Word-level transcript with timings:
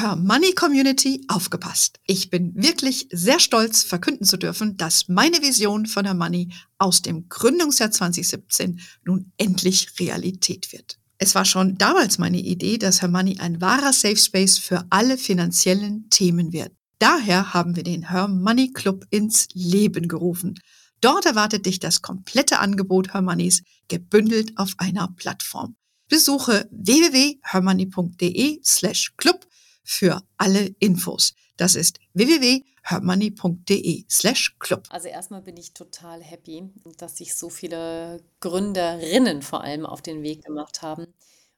Her 0.00 0.16
Money 0.16 0.54
Community 0.54 1.26
aufgepasst. 1.28 2.00
Ich 2.06 2.30
bin 2.30 2.54
wirklich 2.54 3.06
sehr 3.12 3.38
stolz, 3.38 3.82
verkünden 3.82 4.24
zu 4.24 4.38
dürfen, 4.38 4.78
dass 4.78 5.08
meine 5.08 5.42
Vision 5.42 5.84
von 5.84 6.06
Her 6.06 6.14
Money 6.14 6.48
aus 6.78 7.02
dem 7.02 7.28
Gründungsjahr 7.28 7.90
2017 7.90 8.80
nun 9.04 9.30
endlich 9.36 10.00
Realität 10.00 10.72
wird. 10.72 10.98
Es 11.18 11.34
war 11.34 11.44
schon 11.44 11.76
damals 11.76 12.16
meine 12.16 12.38
Idee, 12.40 12.78
dass 12.78 13.02
Her 13.02 13.10
Money 13.10 13.40
ein 13.40 13.60
wahrer 13.60 13.92
Safe 13.92 14.16
Space 14.16 14.56
für 14.56 14.86
alle 14.88 15.18
finanziellen 15.18 16.08
Themen 16.08 16.54
wird. 16.54 16.72
Daher 16.98 17.52
haben 17.52 17.76
wir 17.76 17.82
den 17.82 18.08
Her 18.08 18.26
Money 18.26 18.72
Club 18.72 19.04
ins 19.10 19.48
Leben 19.52 20.08
gerufen. 20.08 20.58
Dort 21.02 21.26
erwartet 21.26 21.66
dich 21.66 21.78
das 21.78 22.00
komplette 22.00 22.58
Angebot 22.58 23.12
Her 23.12 23.20
Moneys 23.20 23.62
gebündelt 23.88 24.56
auf 24.56 24.72
einer 24.78 25.08
Plattform. 25.08 25.76
Besuche 26.08 26.68
www.hermoney.de 26.72 28.60
slash 28.64 29.12
club 29.18 29.46
für 29.90 30.22
alle 30.36 30.72
Infos. 30.78 31.34
Das 31.56 31.74
ist 31.74 31.98
www.hermoney.de 32.14 34.04
slash 34.08 34.56
club. 34.60 34.84
Also 34.88 35.08
erstmal 35.08 35.42
bin 35.42 35.56
ich 35.56 35.74
total 35.74 36.22
happy, 36.22 36.70
dass 36.96 37.16
sich 37.16 37.34
so 37.34 37.50
viele 37.50 38.22
Gründerinnen 38.38 39.42
vor 39.42 39.64
allem 39.64 39.84
auf 39.84 40.00
den 40.00 40.22
Weg 40.22 40.44
gemacht 40.44 40.82
haben, 40.82 41.08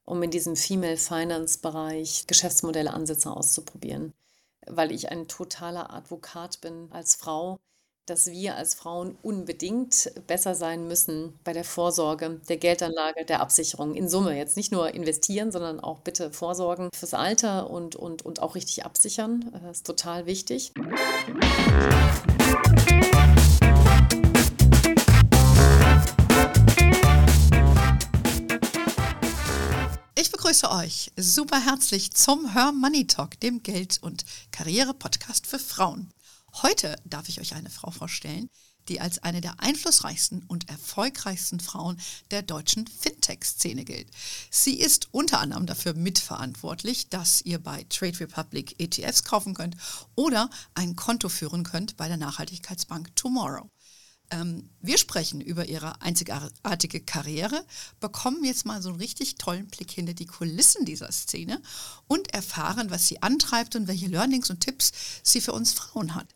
um 0.05 0.23
in 0.23 0.31
diesem 0.31 0.57
Female 0.57 0.97
Finance 0.97 1.59
Bereich 1.59 2.27
Geschäftsmodelle, 2.27 2.95
Ansätze 2.95 3.31
auszuprobieren. 3.31 4.15
Weil 4.67 4.93
ich 4.93 5.11
ein 5.11 5.29
totaler 5.29 5.93
Advokat 5.93 6.63
bin 6.63 6.91
als 6.91 7.17
Frau, 7.17 7.61
dass 8.07 8.33
wir 8.33 8.57
als 8.57 8.75
Frauen 8.75 9.17
unbedingt 9.23 10.13
besser 10.27 10.57
sein 10.57 10.89
müssen 10.89 11.39
bei 11.45 11.53
der 11.53 11.63
Vorsorge, 11.63 12.41
der 12.49 12.57
Geldanlage, 12.57 13.25
der 13.25 13.41
Absicherung. 13.41 13.95
In 13.95 14.09
Summe 14.09 14.37
jetzt 14.37 14.57
nicht 14.57 14.73
nur 14.73 14.93
investieren, 14.93 15.53
sondern 15.53 15.79
auch 15.79 16.01
bitte 16.01 16.33
vorsorgen 16.33 16.89
fürs 16.93 17.15
Alter 17.15 17.71
und, 17.71 17.95
und, 17.95 18.23
und 18.23 18.43
auch 18.43 18.57
richtig 18.57 18.85
absichern. 18.85 19.53
Das 19.63 19.79
ist 19.79 19.87
total 19.87 20.27
wichtig. 20.27 20.73
Ich 30.19 30.33
begrüße 30.33 30.69
euch 30.73 31.13
super 31.17 31.65
herzlich 31.65 32.13
zum 32.13 32.53
Her 32.53 32.73
Money 32.73 33.07
Talk, 33.07 33.39
dem 33.39 33.63
Geld- 33.63 34.01
und 34.03 34.25
Karriere-Podcast 34.51 35.47
für 35.47 35.61
Frauen. 35.61 36.13
Heute 36.61 36.97
darf 37.05 37.29
ich 37.29 37.41
euch 37.41 37.55
eine 37.55 37.71
Frau 37.71 37.91
vorstellen, 37.91 38.51
die 38.89 39.01
als 39.01 39.23
eine 39.23 39.41
der 39.41 39.61
einflussreichsten 39.61 40.43
und 40.45 40.69
erfolgreichsten 40.69 41.61
Frauen 41.61 41.99
der 42.31 42.43
deutschen 42.43 42.87
Fintech-Szene 42.87 43.85
gilt. 43.85 44.09
Sie 44.51 44.75
ist 44.79 45.09
unter 45.13 45.41
anderem 45.41 45.67
dafür 45.67 45.95
mitverantwortlich, 45.95 47.09
dass 47.09 47.43
ihr 47.43 47.59
bei 47.59 47.85
Trade 47.85 48.21
Republic 48.21 48.79
ETFs 48.79 49.25
kaufen 49.25 49.55
könnt 49.55 49.77
oder 50.15 50.51
ein 50.75 50.97
Konto 50.97 51.29
führen 51.29 51.65
könnt 51.65 51.97
bei 51.97 52.09
der 52.09 52.17
Nachhaltigkeitsbank 52.17 53.15
Tomorrow. 53.17 53.71
Ähm, 54.31 54.71
wir 54.81 54.99
sprechen 54.99 55.41
über 55.41 55.67
ihre 55.67 56.01
einzigartige 56.01 57.01
Karriere, 57.01 57.65
bekommen 58.01 58.45
jetzt 58.45 58.65
mal 58.65 58.83
so 58.83 58.89
einen 58.89 58.99
richtig 58.99 59.37
tollen 59.37 59.69
Blick 59.69 59.91
hinter 59.91 60.15
die 60.15 60.27
Kulissen 60.27 60.85
dieser 60.87 61.13
Szene 61.13 61.61
und 62.09 62.33
erfahren, 62.33 62.91
was 62.91 63.07
sie 63.07 63.23
antreibt 63.23 63.77
und 63.77 63.89
welche 63.89 64.09
Learnings 64.09 64.49
und 64.51 64.61
Tipps 64.61 64.93
sie 65.23 65.41
für 65.41 65.53
uns 65.53 65.73
Frauen 65.75 66.15
hat. 66.15 66.35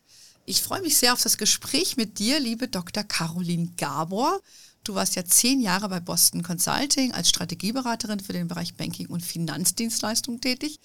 Ich 0.48 0.62
freue 0.62 0.80
mich 0.80 0.96
sehr 0.96 1.12
auf 1.12 1.20
das 1.20 1.38
Gespräch 1.38 1.96
mit 1.96 2.20
dir, 2.20 2.38
liebe 2.38 2.68
Dr. 2.68 3.02
Caroline 3.02 3.72
Gabor. 3.76 4.40
Du 4.84 4.94
warst 4.94 5.16
ja 5.16 5.24
zehn 5.24 5.60
Jahre 5.60 5.88
bei 5.88 5.98
Boston 5.98 6.44
Consulting 6.44 7.10
als 7.10 7.30
Strategieberaterin 7.30 8.20
für 8.20 8.32
den 8.32 8.46
Bereich 8.46 8.76
Banking 8.76 9.08
und 9.08 9.24
Finanzdienstleistung 9.24 10.40
tätig. 10.40 10.78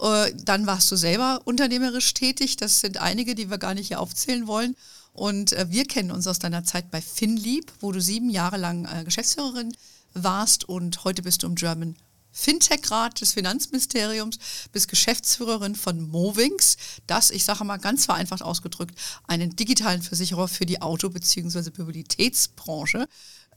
Äh, 0.00 0.32
dann 0.36 0.68
warst 0.68 0.88
du 0.92 0.96
selber 0.96 1.40
unternehmerisch 1.44 2.14
tätig. 2.14 2.58
Das 2.58 2.78
sind 2.78 2.98
einige, 2.98 3.34
die 3.34 3.50
wir 3.50 3.58
gar 3.58 3.74
nicht 3.74 3.88
hier 3.88 3.98
aufzählen 3.98 4.46
wollen. 4.46 4.76
Und 5.14 5.52
äh, 5.52 5.66
wir 5.68 5.84
kennen 5.84 6.12
uns 6.12 6.28
aus 6.28 6.38
deiner 6.38 6.62
Zeit 6.62 6.92
bei 6.92 7.02
FinLeap, 7.02 7.72
wo 7.80 7.90
du 7.90 8.00
sieben 8.00 8.30
Jahre 8.30 8.56
lang 8.56 8.84
äh, 8.84 9.02
Geschäftsführerin 9.02 9.76
warst 10.14 10.68
und 10.68 11.02
heute 11.02 11.22
bist 11.22 11.42
du 11.42 11.48
im 11.48 11.56
German 11.56 11.96
Fintech-Rat 12.38 13.20
des 13.20 13.32
Finanzministeriums 13.32 14.38
bis 14.72 14.86
Geschäftsführerin 14.86 15.74
von 15.74 16.08
Movings, 16.08 16.76
das, 17.08 17.30
ich 17.30 17.44
sage 17.44 17.64
mal 17.64 17.78
ganz 17.78 18.04
vereinfacht 18.04 18.42
ausgedrückt, 18.42 18.94
einen 19.26 19.56
digitalen 19.56 20.02
Versicherer 20.02 20.46
für 20.46 20.64
die 20.64 20.80
Auto- 20.80 21.10
bzw. 21.10 21.70
Mobilitätsbranche. 21.76 23.08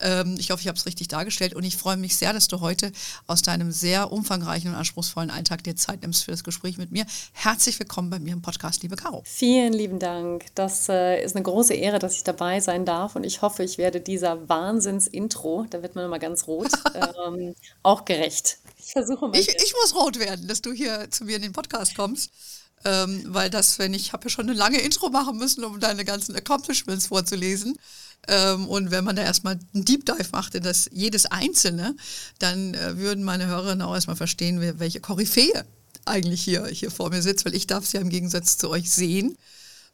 Ähm, 0.01 0.35
ich 0.39 0.49
hoffe, 0.49 0.61
ich 0.61 0.67
habe 0.67 0.77
es 0.77 0.85
richtig 0.85 1.07
dargestellt 1.07 1.53
und 1.53 1.63
ich 1.63 1.77
freue 1.77 1.97
mich 1.97 2.15
sehr, 2.15 2.33
dass 2.33 2.47
du 2.47 2.59
heute 2.59 2.91
aus 3.27 3.41
deinem 3.41 3.71
sehr 3.71 4.11
umfangreichen 4.11 4.71
und 4.71 4.75
anspruchsvollen 4.75 5.29
Alltag 5.29 5.63
dir 5.63 5.75
Zeit 5.75 6.01
nimmst 6.01 6.23
für 6.23 6.31
das 6.31 6.43
Gespräch 6.43 6.77
mit 6.77 6.91
mir. 6.91 7.05
Herzlich 7.33 7.79
willkommen 7.79 8.09
bei 8.09 8.19
mir 8.19 8.33
im 8.33 8.41
Podcast, 8.41 8.81
liebe 8.81 8.95
Caro. 8.95 9.21
Vielen 9.25 9.73
lieben 9.73 9.99
Dank. 9.99 10.45
Das 10.55 10.89
äh, 10.89 11.23
ist 11.23 11.35
eine 11.35 11.43
große 11.43 11.75
Ehre, 11.75 11.99
dass 11.99 12.15
ich 12.15 12.23
dabei 12.23 12.59
sein 12.59 12.85
darf 12.85 13.15
und 13.15 13.23
ich 13.23 13.41
hoffe, 13.41 13.63
ich 13.63 13.77
werde 13.77 14.01
dieser 14.01 14.49
Wahnsinns-Intro, 14.49 15.67
da 15.69 15.83
wird 15.83 15.95
man 15.95 16.05
immer 16.05 16.19
ganz 16.19 16.47
rot, 16.47 16.71
ähm, 17.27 17.53
auch 17.83 18.05
gerecht. 18.05 18.57
Ich 18.91 18.94
versuche 18.94 19.28
mal. 19.28 19.38
Ich, 19.38 19.47
ich 19.47 19.74
muss 19.81 19.96
rot 19.96 20.19
werden, 20.19 20.47
dass 20.47 20.62
du 20.62 20.74
hier 20.74 21.07
zu 21.09 21.24
mir 21.24 21.38
in 21.38 21.41
den 21.41 21.53
Podcast 21.53 21.96
kommst. 21.96 22.29
Ähm, 22.84 23.24
weil 23.28 23.50
das, 23.50 23.79
wenn 23.79 23.94
ich 23.94 24.12
habe 24.12 24.24
ja 24.25 24.29
schon 24.29 24.50
eine 24.50 24.57
lange 24.57 24.79
Intro 24.81 25.09
machen 25.09 25.38
müssen, 25.38 25.63
um 25.63 25.79
deine 25.79 26.03
ganzen 26.03 26.35
Accomplishments 26.35 27.07
vorzulesen. 27.07 27.78
Ähm, 28.28 28.68
und 28.68 28.91
wenn 28.91 29.03
man 29.03 29.16
da 29.16 29.24
erstmal 29.24 29.59
einen 29.74 29.85
Deep 29.85 30.06
Dive 30.06 30.29
macht 30.31 30.56
in 30.56 30.63
das 30.63 30.90
jedes 30.91 31.25
Einzelne, 31.28 31.96
dann 32.40 32.74
äh, 32.74 32.97
würden 32.97 33.24
meine 33.24 33.47
Hörerinnen 33.47 33.81
auch 33.84 33.94
erstmal 33.94 34.16
verstehen, 34.16 34.79
welche 34.79 35.00
Koryphäe 35.00 35.66
eigentlich 36.06 36.41
hier, 36.41 36.66
hier 36.68 36.91
vor 36.91 37.12
mir 37.12 37.22
sitzt, 37.22 37.46
weil 37.46 37.56
ich 37.56 37.68
darf 37.68 37.85
sie 37.85 37.97
ja 37.97 38.02
im 38.02 38.09
Gegensatz 38.09 38.58
zu 38.58 38.69
euch 38.69 38.90
sehen. 38.90 39.38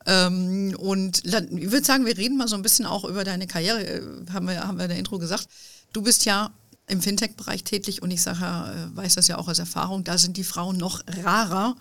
Ähm, 0.06 0.75
und 0.79 1.25
ich 1.25 1.72
würde 1.72 1.85
sagen, 1.85 2.06
wir 2.06 2.18
reden 2.18 2.38
mal 2.38 2.47
so 2.47 2.56
ein 2.56 2.62
bisschen 2.62 2.85
auch 2.85 3.03
über 3.03 3.25
deine 3.25 3.46
Karriere, 3.46 3.85
äh, 3.85 4.02
haben 4.31 4.47
wir, 4.47 4.66
haben 4.66 4.78
wir 4.78 4.85
in 4.85 4.90
der 4.90 5.00
Intro 5.00 5.19
gesagt. 5.19 5.47
Du 5.91 6.02
bist 6.02 6.25
ja 6.25 6.52
im 6.87 7.01
Fintech-Bereich 7.01 7.63
tätig 7.63 8.01
und 8.01 8.11
ich 8.11 8.21
sage, 8.21 8.39
äh, 8.39 8.95
weiß 8.95 9.15
das 9.15 9.27
ja 9.27 9.37
auch 9.37 9.47
aus 9.47 9.59
Erfahrung, 9.59 10.03
da 10.03 10.17
sind 10.17 10.37
die 10.37 10.43
Frauen 10.43 10.77
noch 10.77 11.03
rarer 11.23 11.75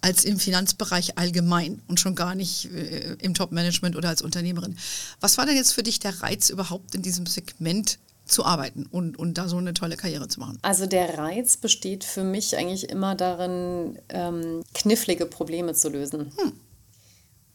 als 0.00 0.24
im 0.24 0.38
Finanzbereich 0.38 1.18
allgemein 1.18 1.82
und 1.88 1.98
schon 1.98 2.14
gar 2.14 2.34
nicht 2.34 2.72
äh, 2.72 3.16
im 3.20 3.34
Top-Management 3.34 3.96
oder 3.96 4.08
als 4.08 4.22
Unternehmerin. 4.22 4.76
Was 5.20 5.38
war 5.38 5.46
denn 5.46 5.56
jetzt 5.56 5.72
für 5.72 5.82
dich 5.82 5.98
der 5.98 6.22
Reiz 6.22 6.50
überhaupt 6.50 6.94
in 6.94 7.02
diesem 7.02 7.26
Segment 7.26 7.98
zu 8.26 8.44
arbeiten 8.44 8.86
und, 8.90 9.18
und 9.18 9.36
da 9.36 9.48
so 9.48 9.58
eine 9.58 9.74
tolle 9.74 9.96
Karriere 9.96 10.28
zu 10.28 10.40
machen? 10.40 10.58
Also 10.62 10.86
der 10.86 11.18
Reiz 11.18 11.56
besteht 11.56 12.04
für 12.04 12.22
mich 12.22 12.56
eigentlich 12.56 12.88
immer 12.88 13.16
darin, 13.16 13.98
ähm, 14.08 14.62
knifflige 14.72 15.26
Probleme 15.26 15.74
zu 15.74 15.88
lösen. 15.88 16.32
Hm. 16.38 16.52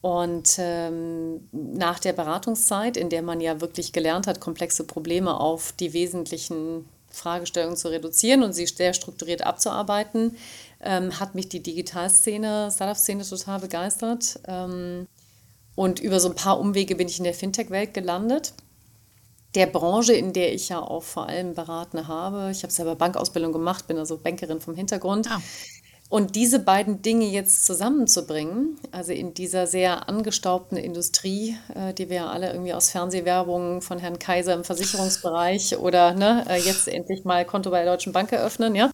Und 0.01 0.55
ähm, 0.59 1.49
nach 1.51 1.99
der 1.99 2.13
Beratungszeit, 2.13 2.95
in 2.95 3.09
der 3.09 3.21
man 3.21 3.41
ja 3.41 3.59
wirklich 3.59 3.91
gelernt 3.91 4.27
hat, 4.27 4.39
komplexe 4.39 4.85
Probleme 4.85 5.39
auf 5.39 5.73
die 5.73 5.91
wesentlichen 5.91 6.85
Fragestellungen 7.11 7.75
zu 7.75 7.89
reduzieren 7.89 8.43
und 8.43 8.53
sie 8.53 8.65
sehr 8.65 8.93
strukturiert 8.93 9.45
abzuarbeiten, 9.45 10.37
ähm, 10.81 11.19
hat 11.19 11.35
mich 11.35 11.49
die 11.49 11.61
Digitalszene, 11.61 12.71
Startup-Szene 12.73 13.27
total 13.27 13.59
begeistert. 13.59 14.39
Ähm, 14.47 15.07
und 15.75 15.99
über 15.99 16.19
so 16.19 16.29
ein 16.29 16.35
paar 16.35 16.59
Umwege 16.59 16.95
bin 16.95 17.07
ich 17.07 17.17
in 17.17 17.23
der 17.25 17.33
Fintech-Welt 17.33 17.93
gelandet. 17.93 18.53
Der 19.55 19.65
Branche, 19.65 20.13
in 20.13 20.31
der 20.31 20.53
ich 20.53 20.69
ja 20.69 20.79
auch 20.79 21.03
vor 21.03 21.27
allem 21.27 21.55
beraten 21.55 22.07
habe. 22.07 22.51
Ich 22.51 22.63
habe 22.63 22.71
selber 22.71 22.95
Bankausbildung 22.95 23.51
gemacht, 23.51 23.87
bin 23.87 23.97
also 23.97 24.17
Bankerin 24.17 24.61
vom 24.61 24.75
Hintergrund. 24.75 25.29
Ah. 25.29 25.41
Und 26.09 26.35
diese 26.35 26.57
beiden 26.57 27.03
Dinge 27.03 27.27
jetzt 27.27 27.67
zusammenzubringen, 27.67 28.79
also 28.91 29.11
in 29.11 29.35
dieser 29.35 29.67
sehr 29.67 30.09
angestaubten 30.09 30.75
Industrie, 30.75 31.55
äh, 31.75 31.93
die 31.93 32.09
wir 32.09 32.31
alle 32.31 32.51
irgendwie 32.51 32.73
aus 32.73 32.89
Fernsehwerbungen 32.89 33.81
von 33.81 33.99
Herrn 33.99 34.17
Kaiser 34.17 34.55
im 34.55 34.63
Versicherungsbereich 34.63 35.77
oder 35.77 36.15
ne, 36.15 36.45
äh, 36.49 36.59
jetzt 36.59 36.87
endlich 36.87 37.25
mal 37.25 37.45
Konto 37.45 37.69
bei 37.69 37.83
der 37.83 37.93
Deutschen 37.93 38.11
Bank 38.11 38.31
eröffnen, 38.31 38.73
ja, 38.73 38.89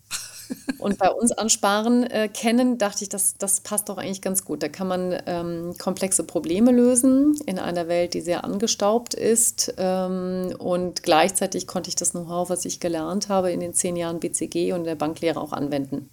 und 0.78 0.98
bei 0.98 1.10
uns 1.10 1.32
ansparen 1.32 2.04
äh, 2.04 2.28
kennen, 2.28 2.78
dachte 2.78 3.04
ich, 3.04 3.10
das, 3.10 3.38
das 3.38 3.62
passt 3.62 3.90
doch 3.90 3.98
eigentlich 3.98 4.22
ganz 4.22 4.46
gut. 4.46 4.62
Da 4.62 4.70
kann 4.70 4.88
man 4.88 5.18
ähm, 5.26 5.76
komplexe 5.80 6.24
Probleme 6.24 6.72
lösen 6.72 7.36
in 7.46 7.60
einer 7.60 7.88
Welt, 7.88 8.14
die 8.14 8.22
sehr 8.22 8.44
angestaubt 8.44 9.14
ist. 9.14 9.74
Ähm, 9.78 10.56
und 10.60 11.04
gleichzeitig 11.04 11.68
konnte 11.68 11.90
ich 11.90 11.96
das 11.96 12.12
Know-how, 12.12 12.50
was 12.50 12.66
ich 12.66 12.80
gelernt 12.80 13.30
habe 13.30 13.52
in 13.52 13.60
den 13.60 13.74
zehn 13.74 13.96
Jahren 13.96 14.20
BCG 14.20 14.74
und 14.74 14.84
der 14.84 14.96
Banklehre 14.96 15.40
auch 15.40 15.54
anwenden. 15.54 16.10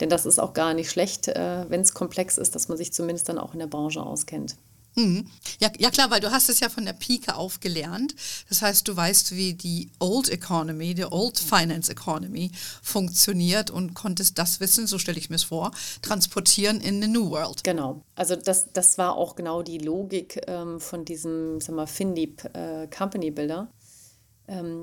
Denn 0.00 0.08
das 0.08 0.26
ist 0.26 0.38
auch 0.38 0.54
gar 0.54 0.74
nicht 0.74 0.90
schlecht, 0.90 1.28
äh, 1.28 1.64
wenn 1.68 1.82
es 1.82 1.94
komplex 1.94 2.38
ist, 2.38 2.54
dass 2.54 2.68
man 2.68 2.78
sich 2.78 2.92
zumindest 2.92 3.28
dann 3.28 3.38
auch 3.38 3.52
in 3.52 3.60
der 3.60 3.66
Branche 3.66 4.02
auskennt. 4.02 4.56
Mhm. 4.96 5.26
Ja, 5.60 5.70
ja 5.78 5.90
klar, 5.90 6.10
weil 6.10 6.20
du 6.20 6.30
hast 6.30 6.48
es 6.48 6.60
ja 6.60 6.68
von 6.68 6.84
der 6.84 6.92
Pike 6.92 7.36
auf 7.36 7.60
gelernt. 7.60 8.14
Das 8.48 8.62
heißt, 8.62 8.88
du 8.88 8.96
weißt, 8.96 9.36
wie 9.36 9.54
die 9.54 9.90
Old 10.00 10.28
Economy, 10.28 10.94
die 10.94 11.04
Old 11.04 11.38
Finance 11.38 11.92
Economy 11.92 12.50
funktioniert 12.82 13.70
und 13.70 13.94
konntest 13.94 14.38
das 14.38 14.58
Wissen, 14.60 14.86
so 14.86 14.98
stelle 14.98 15.18
ich 15.18 15.30
mir 15.30 15.36
es 15.36 15.44
vor, 15.44 15.70
transportieren 16.02 16.80
in 16.80 17.00
the 17.00 17.08
New 17.08 17.30
World. 17.30 17.62
Genau. 17.62 18.02
Also 18.16 18.36
das, 18.36 18.72
das 18.72 18.98
war 18.98 19.14
auch 19.16 19.36
genau 19.36 19.62
die 19.62 19.78
Logik 19.78 20.40
ähm, 20.46 20.80
von 20.80 21.04
diesem, 21.04 21.60
sag 21.60 21.76
mal, 21.76 21.86
FinDeep 21.86 22.44
äh, 22.54 22.88
Company 22.88 23.30
Builder 23.30 23.68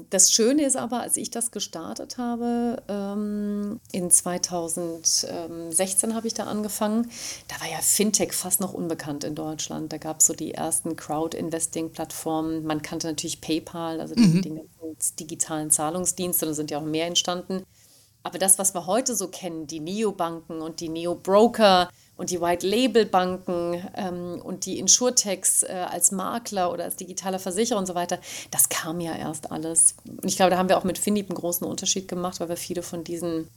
das 0.09 0.31
Schöne 0.31 0.65
ist 0.65 0.77
aber, 0.77 1.01
als 1.01 1.17
ich 1.17 1.29
das 1.29 1.51
gestartet 1.51 2.17
habe, 2.17 2.81
ähm, 2.87 3.81
in 3.91 4.09
2016 4.09 6.15
habe 6.15 6.27
ich 6.27 6.33
da 6.33 6.45
angefangen, 6.45 7.11
da 7.49 7.59
war 7.59 7.69
ja 7.69 7.79
Fintech 7.81 8.31
fast 8.31 8.61
noch 8.61 8.73
unbekannt 8.73 9.25
in 9.25 9.35
Deutschland. 9.35 9.91
Da 9.91 9.97
gab 9.97 10.21
es 10.21 10.27
so 10.27 10.33
die 10.33 10.53
ersten 10.53 10.95
Crowd-Investing-Plattformen. 10.95 12.63
Man 12.63 12.81
kannte 12.81 13.07
natürlich 13.07 13.41
PayPal, 13.41 13.99
also 13.99 14.15
mhm. 14.15 14.41
die, 14.41 14.51
die 14.51 14.61
digitalen 15.19 15.69
Zahlungsdienste, 15.69 16.45
da 16.45 16.53
sind 16.53 16.71
ja 16.71 16.77
auch 16.77 16.85
mehr 16.85 17.07
entstanden. 17.07 17.63
Aber 18.23 18.39
das, 18.39 18.57
was 18.59 18.73
wir 18.73 18.87
heute 18.87 19.15
so 19.15 19.27
kennen, 19.27 19.67
die 19.67 19.81
Neobanken 19.81 20.61
und 20.61 20.79
die 20.79 20.89
Neo-Broker, 20.89 21.89
und 22.17 22.31
die 22.31 22.41
White-Label-Banken 22.41 23.87
ähm, 23.95 24.41
und 24.43 24.65
die 24.65 24.79
Insurtechs 24.79 25.63
äh, 25.63 25.85
als 25.89 26.11
Makler 26.11 26.73
oder 26.73 26.83
als 26.83 26.95
digitaler 26.95 27.39
Versicherer 27.39 27.77
und 27.77 27.85
so 27.85 27.95
weiter, 27.95 28.19
das 28.51 28.69
kam 28.69 28.99
ja 28.99 29.15
erst 29.15 29.51
alles. 29.51 29.95
Und 30.05 30.25
ich 30.25 30.35
glaube, 30.35 30.51
da 30.51 30.57
haben 30.57 30.69
wir 30.69 30.77
auch 30.77 30.83
mit 30.83 30.97
Finip 30.97 31.29
einen 31.29 31.37
großen 31.37 31.65
Unterschied 31.65 32.07
gemacht, 32.07 32.39
weil 32.39 32.49
wir 32.49 32.57
viele 32.57 32.81
von 32.81 33.03
diesen 33.03 33.47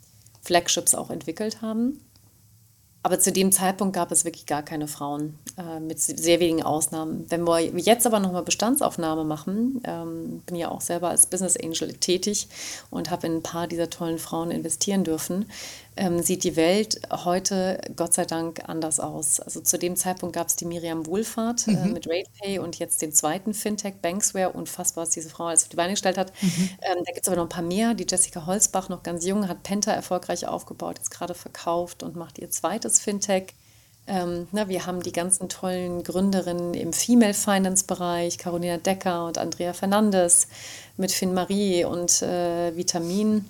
Flagships 0.43 0.95
auch 0.95 1.11
entwickelt 1.11 1.63
haben. 1.63 2.01
Aber 3.03 3.19
zu 3.19 3.33
dem 3.33 3.51
Zeitpunkt 3.51 3.95
gab 3.95 4.13
es 4.13 4.27
wirklich 4.27 4.45
gar 4.45 4.63
keine 4.63 4.87
Frauen, 4.87 5.39
äh, 5.57 5.81
mit 5.81 5.99
sehr 6.01 6.39
wenigen 6.39 6.63
Ausnahmen. 6.63 7.25
Wenn 7.31 7.47
wir 7.47 7.59
jetzt 7.61 8.07
aber 8.07 8.21
nochmal 8.21 8.43
Bestandsaufnahme 8.43 9.25
machen, 9.25 9.81
ähm, 9.85 10.43
bin 10.45 10.57
ja 10.57 10.71
auch 10.71 10.83
selber 10.83 11.09
als 11.09 11.25
Business 11.25 11.57
Angel 11.57 11.95
tätig 11.95 12.49
und 12.91 13.11
habe 13.11 13.27
in 13.27 13.37
ein 13.37 13.43
paar 13.43 13.67
dieser 13.69 13.89
tollen 13.89 14.19
Frauen 14.19 14.51
investieren 14.51 15.03
dürfen, 15.03 15.47
ähm, 16.01 16.23
sieht 16.23 16.45
die 16.45 16.57
Welt 16.57 16.99
heute 17.11 17.79
Gott 17.95 18.15
sei 18.15 18.25
Dank 18.25 18.67
anders 18.67 19.01
aus. 19.01 19.39
Also 19.39 19.61
zu 19.61 19.79
dem 19.79 19.97
Zeitpunkt 19.97 20.35
gab 20.35 20.49
es 20.49 20.57
die 20.57 20.65
Miriam 20.65 21.05
Wohlfahrt 21.05 21.69
äh, 21.69 21.73
mhm. 21.73 21.77
äh, 21.77 21.89
mit 21.89 22.09
RatePay 22.09 22.59
und 22.59 22.79
jetzt 22.79 23.03
den 23.03 23.13
zweiten 23.13 23.53
Fintech 23.53 23.97
Banksware. 24.01 24.51
Unfassbar, 24.51 25.03
was 25.03 25.11
diese 25.11 25.29
Frau 25.29 25.45
als 25.45 25.65
auf 25.65 25.69
die 25.69 25.77
Beine 25.77 25.93
gestellt 25.93 26.17
hat. 26.17 26.33
Mhm. 26.41 26.71
Ähm, 26.81 26.99
da 27.05 27.13
gibt 27.13 27.21
es 27.21 27.29
aber 27.29 27.37
noch 27.37 27.45
ein 27.45 27.51
paar 27.51 27.63
mehr. 27.63 27.93
Die 27.93 28.07
Jessica 28.09 28.47
Holzbach, 28.47 28.89
noch 28.89 29.03
ganz 29.03 29.27
jung, 29.27 29.47
hat 29.47 29.63
Penta 29.63 29.93
erfolgreich 29.93 30.49
aufgebaut, 30.49 30.97
jetzt 30.97 31.11
gerade 31.11 31.35
verkauft 31.35 32.03
und 32.03 32.17
macht 32.17 32.39
ihr 32.39 32.51
zweites 32.51 32.99
Fintech. 32.99 33.55
Ähm, 34.07 34.49
na, 34.53 34.71
wir 34.71 34.87
haben 34.87 35.03
die 35.03 35.13
ganzen 35.13 35.51
tollen 35.51 36.03
Gründerinnen 36.03 36.73
im 36.73 36.95
Female 36.95 37.35
Finance 37.35 37.85
Bereich, 37.85 38.39
Carolina 38.39 38.79
Decker 38.79 39.27
und 39.27 39.37
Andrea 39.37 39.75
Fernandes 39.75 40.49
mit 40.97 41.13
Finn 41.13 41.35
Marie 41.35 41.85
und 41.85 42.23
äh, 42.23 42.75
Vitamin. 42.75 43.45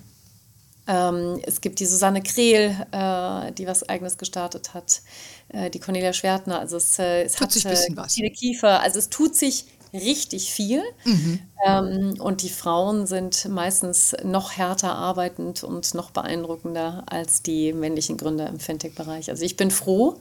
Ähm, 0.87 1.39
es 1.43 1.61
gibt 1.61 1.79
die 1.79 1.85
Susanne 1.85 2.21
Krehl, 2.21 2.75
äh, 2.91 3.51
die 3.53 3.67
was 3.67 3.87
Eigenes 3.87 4.17
gestartet 4.17 4.73
hat, 4.73 5.01
äh, 5.49 5.69
die 5.69 5.79
Cornelia 5.79 6.13
Schwertner. 6.13 6.59
Also 6.59 6.77
es, 6.77 6.97
äh, 6.99 7.23
es 7.23 7.33
tut 7.33 7.41
hat 7.41 7.51
sich 7.51 7.65
ein 7.65 7.71
bisschen 7.71 7.97
was. 7.97 8.15
Kiefer. 8.15 8.81
Also 8.81 8.99
es 8.99 9.09
tut 9.09 9.35
sich 9.35 9.65
richtig 9.93 10.51
viel. 10.51 10.81
Mhm. 11.05 11.39
Ähm, 11.65 12.15
und 12.19 12.41
die 12.41 12.49
Frauen 12.49 13.05
sind 13.05 13.47
meistens 13.49 14.15
noch 14.23 14.51
härter 14.53 14.95
arbeitend 14.95 15.63
und 15.63 15.93
noch 15.93 16.11
beeindruckender 16.11 17.03
als 17.07 17.41
die 17.41 17.73
männlichen 17.73 18.17
Gründer 18.17 18.47
im 18.47 18.59
Fintech-Bereich. 18.59 19.29
Also 19.29 19.43
ich 19.43 19.57
bin 19.57 19.69
froh, 19.69 20.19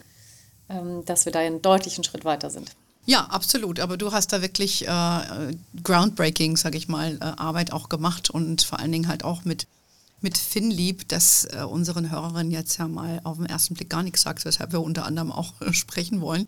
ähm, 0.69 1.05
dass 1.05 1.25
wir 1.25 1.33
da 1.33 1.39
einen 1.39 1.62
deutlichen 1.62 2.05
Schritt 2.05 2.25
weiter 2.25 2.51
sind. 2.51 2.73
Ja, 3.07 3.25
absolut. 3.27 3.81
Aber 3.81 3.97
du 3.97 4.12
hast 4.12 4.33
da 4.33 4.43
wirklich 4.43 4.87
äh, 4.87 5.53
groundbreaking, 5.83 6.57
sage 6.57 6.77
ich 6.77 6.87
mal, 6.87 7.17
äh, 7.17 7.41
Arbeit 7.41 7.73
auch 7.73 7.89
gemacht 7.89 8.31
und 8.31 8.62
vor 8.62 8.79
allen 8.79 8.93
Dingen 8.93 9.09
halt 9.09 9.25
auch 9.25 9.45
mit 9.45 9.67
mit 10.21 10.37
Finnlieb, 10.39 11.09
das 11.09 11.47
äh, 11.53 11.63
unseren 11.63 12.11
Hörerinnen 12.11 12.53
jetzt 12.53 12.79
ja 12.79 12.89
mal 12.89 13.21
auf 13.25 13.39
den 13.39 13.47
ersten 13.47 13.75
Blick 13.75 13.91
gar 13.91 14.03
nichts 14.03 14.23
sagt, 14.23 14.45
weshalb 14.45 14.73
wir 14.73 14.83
unter 14.83 15.07
anderem 15.07 15.33
auch 15.33 15.61
äh, 15.61 15.73
sprechen 15.73 16.21
wollen. 16.21 16.47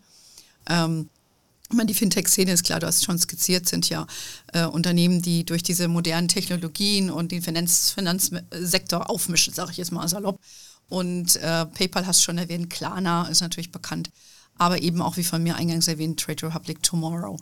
Ähm, 0.69 1.09
meine, 1.73 1.87
die 1.87 1.93
Fintech-Szene 1.93 2.51
ist 2.51 2.63
klar, 2.63 2.79
du 2.79 2.87
hast 2.87 2.97
es 2.97 3.03
schon 3.03 3.17
skizziert, 3.17 3.67
sind 3.67 3.89
ja 3.89 4.05
äh, 4.53 4.65
Unternehmen, 4.65 5.21
die 5.21 5.45
durch 5.45 5.63
diese 5.63 5.87
modernen 5.87 6.27
Technologien 6.27 7.09
und 7.09 7.31
den 7.31 7.41
Finanz 7.41 7.91
Finanzsektor 7.91 9.09
aufmischen, 9.09 9.53
sage 9.53 9.71
ich 9.71 9.77
jetzt 9.77 9.91
mal 9.91 10.07
salopp. 10.07 10.39
Und 10.89 11.37
äh, 11.37 11.65
PayPal 11.65 12.05
hast 12.05 12.19
du 12.19 12.25
schon 12.25 12.37
erwähnt, 12.37 12.69
Klarna 12.69 13.27
ist 13.27 13.41
natürlich 13.41 13.71
bekannt, 13.71 14.11
aber 14.57 14.81
eben 14.81 15.01
auch 15.01 15.17
wie 15.17 15.23
von 15.23 15.41
mir 15.41 15.55
eingangs 15.55 15.87
erwähnt, 15.87 16.19
Trade 16.19 16.47
Republic 16.47 16.83
Tomorrow. 16.83 17.39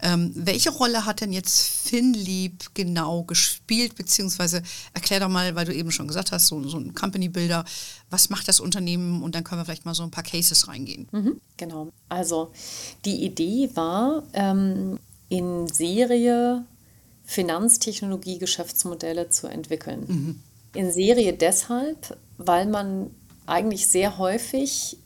Ähm, 0.00 0.32
welche 0.34 0.70
Rolle 0.70 1.06
hat 1.06 1.20
denn 1.20 1.32
jetzt 1.32 1.60
Finlieb 1.60 2.70
genau 2.74 3.24
gespielt, 3.24 3.96
beziehungsweise 3.96 4.62
erklär 4.94 5.20
doch 5.20 5.28
mal, 5.28 5.54
weil 5.54 5.64
du 5.64 5.74
eben 5.74 5.90
schon 5.90 6.06
gesagt 6.06 6.32
hast, 6.32 6.46
so, 6.46 6.62
so 6.68 6.78
ein 6.78 6.94
Company 6.94 7.28
Builder, 7.28 7.64
was 8.10 8.30
macht 8.30 8.48
das 8.48 8.60
Unternehmen 8.60 9.22
und 9.22 9.34
dann 9.34 9.44
können 9.44 9.60
wir 9.60 9.64
vielleicht 9.64 9.84
mal 9.84 9.94
so 9.94 10.04
ein 10.04 10.10
paar 10.10 10.24
Cases 10.24 10.68
reingehen. 10.68 11.08
Mhm, 11.10 11.40
genau, 11.56 11.88
also 12.08 12.52
die 13.04 13.24
Idee 13.24 13.70
war, 13.74 14.22
ähm, 14.34 14.98
in 15.28 15.66
Serie 15.68 16.64
Finanztechnologie-Geschäftsmodelle 17.24 19.28
zu 19.28 19.48
entwickeln. 19.48 20.04
Mhm. 20.06 20.40
In 20.74 20.92
Serie 20.92 21.34
deshalb, 21.34 22.16
weil 22.38 22.66
man 22.66 23.10
eigentlich 23.46 23.88
sehr 23.88 24.18
häufig 24.18 24.96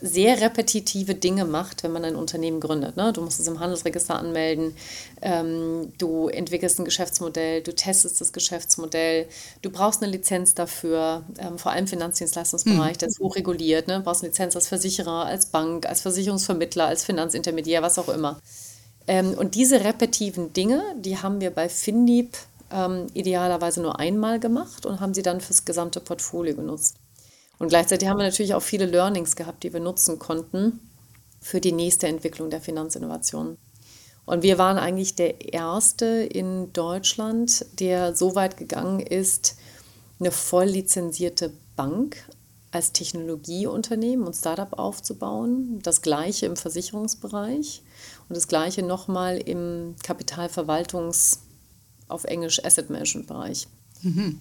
sehr 0.00 0.40
repetitive 0.40 1.14
Dinge 1.14 1.44
macht, 1.44 1.82
wenn 1.82 1.92
man 1.92 2.04
ein 2.04 2.16
Unternehmen 2.16 2.60
gründet. 2.60 2.96
Ne? 2.96 3.12
Du 3.12 3.20
musst 3.20 3.40
es 3.40 3.46
im 3.46 3.60
Handelsregister 3.60 4.16
anmelden, 4.16 4.74
ähm, 5.22 5.92
du 5.98 6.28
entwickelst 6.28 6.78
ein 6.78 6.84
Geschäftsmodell, 6.84 7.62
du 7.62 7.74
testest 7.74 8.20
das 8.20 8.32
Geschäftsmodell, 8.32 9.26
du 9.62 9.70
brauchst 9.70 10.02
eine 10.02 10.10
Lizenz 10.10 10.54
dafür, 10.54 11.24
ähm, 11.38 11.58
vor 11.58 11.72
allem 11.72 11.80
im 11.80 11.88
Finanzdienstleistungsbereich, 11.88 12.94
mhm. 12.94 12.98
der 12.98 13.08
ist 13.08 13.20
hochreguliert. 13.20 13.88
Ne? 13.88 13.98
Du 13.98 14.04
brauchst 14.04 14.22
eine 14.22 14.30
Lizenz 14.30 14.56
als 14.56 14.68
Versicherer, 14.68 15.26
als 15.26 15.46
Bank, 15.46 15.86
als 15.86 16.00
Versicherungsvermittler, 16.00 16.86
als 16.86 17.04
Finanzintermediär, 17.04 17.82
was 17.82 17.98
auch 17.98 18.08
immer. 18.08 18.40
Ähm, 19.06 19.34
und 19.34 19.54
diese 19.54 19.84
repetiven 19.84 20.52
Dinge, 20.52 20.82
die 20.96 21.18
haben 21.18 21.40
wir 21.40 21.50
bei 21.50 21.68
FinDeep 21.68 22.36
ähm, 22.70 23.06
idealerweise 23.14 23.82
nur 23.82 23.98
einmal 23.98 24.38
gemacht 24.38 24.86
und 24.86 25.00
haben 25.00 25.14
sie 25.14 25.22
dann 25.22 25.40
fürs 25.40 25.64
gesamte 25.64 26.00
Portfolio 26.00 26.54
genutzt. 26.54 26.96
Und 27.60 27.68
gleichzeitig 27.68 28.08
haben 28.08 28.16
wir 28.16 28.24
natürlich 28.24 28.54
auch 28.54 28.62
viele 28.62 28.86
Learnings 28.86 29.36
gehabt, 29.36 29.62
die 29.62 29.72
wir 29.72 29.80
nutzen 29.80 30.18
konnten 30.18 30.80
für 31.42 31.60
die 31.60 31.72
nächste 31.72 32.08
Entwicklung 32.08 32.48
der 32.48 32.62
Finanzinnovation. 32.62 33.58
Und 34.24 34.42
wir 34.42 34.56
waren 34.56 34.78
eigentlich 34.78 35.14
der 35.14 35.52
Erste 35.52 36.06
in 36.06 36.72
Deutschland, 36.72 37.66
der 37.78 38.16
so 38.16 38.34
weit 38.34 38.56
gegangen 38.56 39.00
ist, 39.00 39.56
eine 40.18 40.30
voll 40.30 40.66
lizenzierte 40.66 41.52
Bank 41.76 42.16
als 42.72 42.92
Technologieunternehmen 42.92 44.26
und 44.26 44.34
Startup 44.34 44.78
aufzubauen. 44.78 45.80
Das 45.82 46.00
gleiche 46.00 46.46
im 46.46 46.56
Versicherungsbereich 46.56 47.82
und 48.28 48.36
das 48.36 48.48
gleiche 48.48 48.82
nochmal 48.82 49.36
im 49.36 49.96
Kapitalverwaltungs-, 50.02 51.40
auf 52.08 52.24
Englisch 52.24 52.64
Asset 52.64 52.88
Management 52.88 53.26
Bereich. 53.26 53.68
Mhm. 54.00 54.40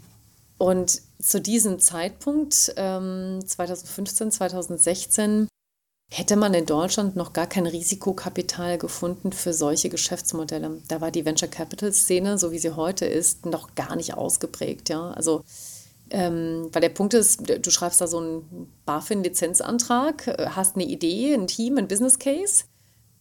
Und 0.60 1.02
zu 1.22 1.40
diesem 1.40 1.80
Zeitpunkt, 1.80 2.74
ähm, 2.76 3.40
2015, 3.44 4.30
2016, 4.30 5.48
hätte 6.12 6.36
man 6.36 6.54
in 6.54 6.66
Deutschland 6.66 7.16
noch 7.16 7.32
gar 7.32 7.48
kein 7.48 7.66
Risikokapital 7.66 8.78
gefunden 8.78 9.32
für 9.32 9.54
solche 9.54 9.90
Geschäftsmodelle. 9.90 10.82
Da 10.90 11.00
war 11.00 11.12
die 11.12 11.24
Venture 11.24 11.48
Capital 11.48 11.94
Szene, 11.94 12.38
so 12.38 12.52
wie 12.52 12.60
sie 12.60 12.76
heute 12.76 13.06
ist, 13.06 13.46
noch 13.46 13.74
gar 13.76 13.96
nicht 13.96 14.16
ausgeprägt. 14.16 14.90
Ja? 14.90 15.12
Also, 15.12 15.44
ähm, 16.10 16.68
weil 16.74 16.82
der 16.82 16.90
Punkt 16.90 17.14
ist, 17.14 17.42
du 17.48 17.72
schreibst 17.72 18.02
da 18.02 18.08
so 18.08 18.20
einen 18.20 18.74
BaFin-Lizenzantrag, 18.86 20.28
äh, 20.28 20.48
hast 20.50 20.76
eine 20.76 20.86
Idee, 20.86 21.36
ein 21.36 21.48
Team, 21.48 21.78
ein 21.78 21.88
Business 21.88 22.20
Case, 22.20 22.66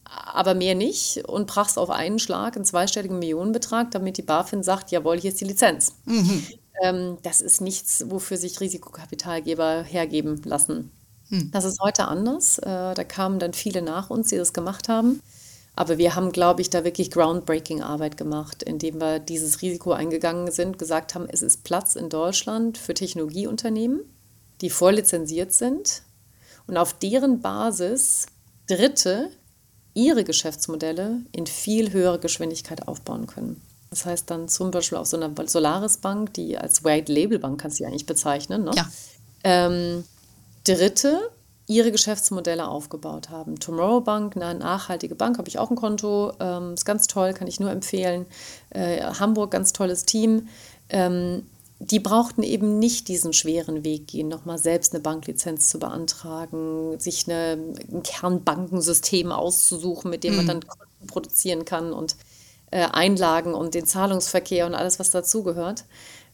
aber 0.04 0.54
mehr 0.54 0.75
nicht 0.75 1.28
und 1.28 1.47
brachst 1.47 1.78
auf 1.78 1.90
einen 1.90 2.18
Schlag 2.18 2.57
einen 2.57 2.64
zweistelligen 2.64 3.21
Millionenbetrag, 3.21 3.92
damit 3.92 4.16
die 4.16 4.23
BaFin 4.23 4.64
sagt, 4.64 4.90
jawohl, 4.90 5.21
hier 5.21 5.30
ist 5.30 5.40
die 5.40 5.45
Lizenz. 5.45 5.95
Mhm 6.04 6.45
ähm, 6.82 7.18
das 7.23 7.40
ist 7.40 7.61
nichts, 7.61 8.04
wofür 8.08 8.37
sich 8.37 8.61
Risikokapitalgeber 8.61 9.82
hergeben 9.82 10.40
lassen. 10.44 10.90
Hm. 11.28 11.50
Das 11.50 11.64
ist 11.64 11.80
heute 11.80 12.08
anders. 12.08 12.58
Äh, 12.58 12.94
da 12.94 13.04
kamen 13.04 13.38
dann 13.38 13.52
viele 13.52 13.82
nach 13.82 14.11
uns, 14.11 14.28
die 14.28 14.37
das 14.37 14.52
gemacht 14.52 14.88
haben. 14.88 15.20
Aber 15.76 15.97
wir 15.97 16.16
haben, 16.16 16.32
glaube 16.32 16.61
ich, 16.61 16.70
da 16.70 16.82
wirklich 16.82 17.11
groundbreaking 17.12 17.82
Arbeit 17.82 18.16
gemacht, 18.16 18.64
indem 18.64 19.00
wir 19.00 19.20
dieses 19.20 19.62
Risiko 19.62 19.92
eingegangen 19.92 20.50
sind, 20.50 20.76
gesagt 20.76 21.14
haben, 21.14 21.28
es 21.30 21.40
ist 21.40 21.62
Platz 21.62 21.94
in 21.94 22.08
Deutschland 22.08 22.78
für 22.78 22.94
Technologieunternehmen, 22.94 24.00
die 24.61 24.70
vorlizenziert 24.70 25.52
sind 25.52 26.02
und 26.66 26.76
auf 26.76 26.94
deren 26.94 27.40
Basis 27.42 28.26
Dritte 28.66 29.30
ihre 29.94 30.25
Geschäftsmodelle 30.25 31.23
in 31.32 31.47
viel 31.47 31.92
höherer 31.92 32.18
Geschwindigkeit 32.18 32.87
aufbauen 32.87 33.26
können. 33.26 33.62
Das 33.90 34.04
heißt 34.04 34.30
dann 34.30 34.49
zum 34.49 34.71
Beispiel 34.71 34.99
auch 34.99 35.07
so 35.07 35.16
eine 35.16 35.33
Solaris 35.47 35.97
Bank, 35.99 36.35
die 36.35 36.59
als 36.59 36.85
White 36.85 37.12
Label 37.12 37.38
Bank 37.38 37.61
kannst 37.61 37.80
du 37.80 37.85
eigentlich 37.85 38.07
bezeichnen. 38.07 38.64
Ne? 38.64 38.73
Ja. 38.75 38.88
Ähm, 39.45 40.04
Dritte 40.64 41.30
ihre 41.68 41.92
Geschäftsmodelle 41.92 42.66
aufgebaut 42.66 43.28
haben. 43.28 43.61
Tomorrow 43.61 44.00
Bank, 44.00 44.37
eine 44.37 44.59
nachhaltige 44.59 45.14
Bank, 45.14 45.38
habe 45.38 45.49
ich 45.49 45.59
auch 45.59 45.71
ein 45.71 45.76
Konto, 45.76 46.33
ähm, 46.40 46.75
ist 46.75 46.87
ganz 46.87 47.07
toll, 47.07 47.35
kann 47.35 47.47
ich 47.47 47.61
nur 47.61 47.71
empfehlen. 47.71 48.26
Äh, 48.71 49.02
Hamburg, 49.02 49.50
ganz 49.50 49.75
tolles 49.75 50.04
Team. 50.04 50.49
Ähm, 50.88 51.47
die 51.78 52.00
brauchten 52.00 52.42
eben 52.42 52.78
nicht 52.78 53.07
diesen 53.07 53.33
schweren 53.33 53.85
Weg 53.85 54.09
gehen, 54.09 54.28
nochmal 54.28 54.59
selbst 54.59 54.95
eine 54.95 55.02
Banklizenz 55.02 55.68
zu 55.68 55.78
beantragen, 55.78 56.99
sich 56.99 57.28
eine, 57.28 57.59
ein 57.92 58.02
Kernbankensystem 58.02 59.30
auszusuchen, 59.30 60.11
mit 60.11 60.25
dem 60.25 60.37
man 60.37 60.45
mhm. 60.45 60.49
dann 60.49 60.66
Konten 60.66 61.07
produzieren 61.07 61.64
kann 61.64 61.92
und 61.92 62.16
Einlagen 62.76 63.54
und 63.54 63.75
den 63.75 63.87
Zahlungsverkehr 63.87 64.66
und 64.66 64.75
alles, 64.75 64.98
was 64.98 65.10
dazugehört. 65.10 65.84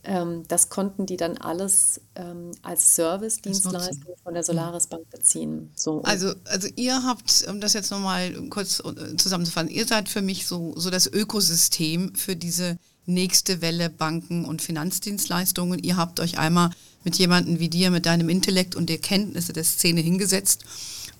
Ähm, 0.06 0.42
das 0.48 0.68
konnten 0.68 1.06
die 1.06 1.16
dann 1.16 1.38
alles 1.38 2.00
ähm, 2.14 2.50
als 2.62 2.94
Service-Dienstleistung 2.94 4.14
von 4.22 4.34
der. 4.34 4.44
Solaris 4.44 4.86
Bank 4.86 5.08
beziehen. 5.10 5.70
So. 5.74 6.02
Also, 6.02 6.34
also 6.44 6.68
ihr 6.76 7.02
habt, 7.02 7.46
um 7.48 7.60
das 7.60 7.72
jetzt 7.72 7.90
nochmal 7.90 8.32
kurz 8.50 8.80
äh, 8.80 9.16
zusammenzufassen, 9.16 9.70
ihr 9.70 9.86
seid 9.86 10.10
für 10.10 10.20
mich 10.20 10.46
so, 10.46 10.74
so 10.76 10.90
das 10.90 11.06
Ökosystem 11.06 12.14
für 12.14 12.36
diese 12.36 12.76
nächste 13.06 13.62
Welle 13.62 13.88
Banken 13.88 14.44
und 14.44 14.60
Finanzdienstleistungen. 14.60 15.78
Ihr 15.82 15.96
habt 15.96 16.20
euch 16.20 16.38
einmal 16.38 16.70
mit 17.02 17.16
jemandem 17.16 17.58
wie 17.58 17.68
dir, 17.68 17.90
mit 17.90 18.06
deinem 18.06 18.28
Intellekt 18.28 18.76
und 18.76 18.88
der 18.88 18.98
Kenntnisse 18.98 19.52
der 19.52 19.64
Szene 19.64 20.00
hingesetzt 20.00 20.64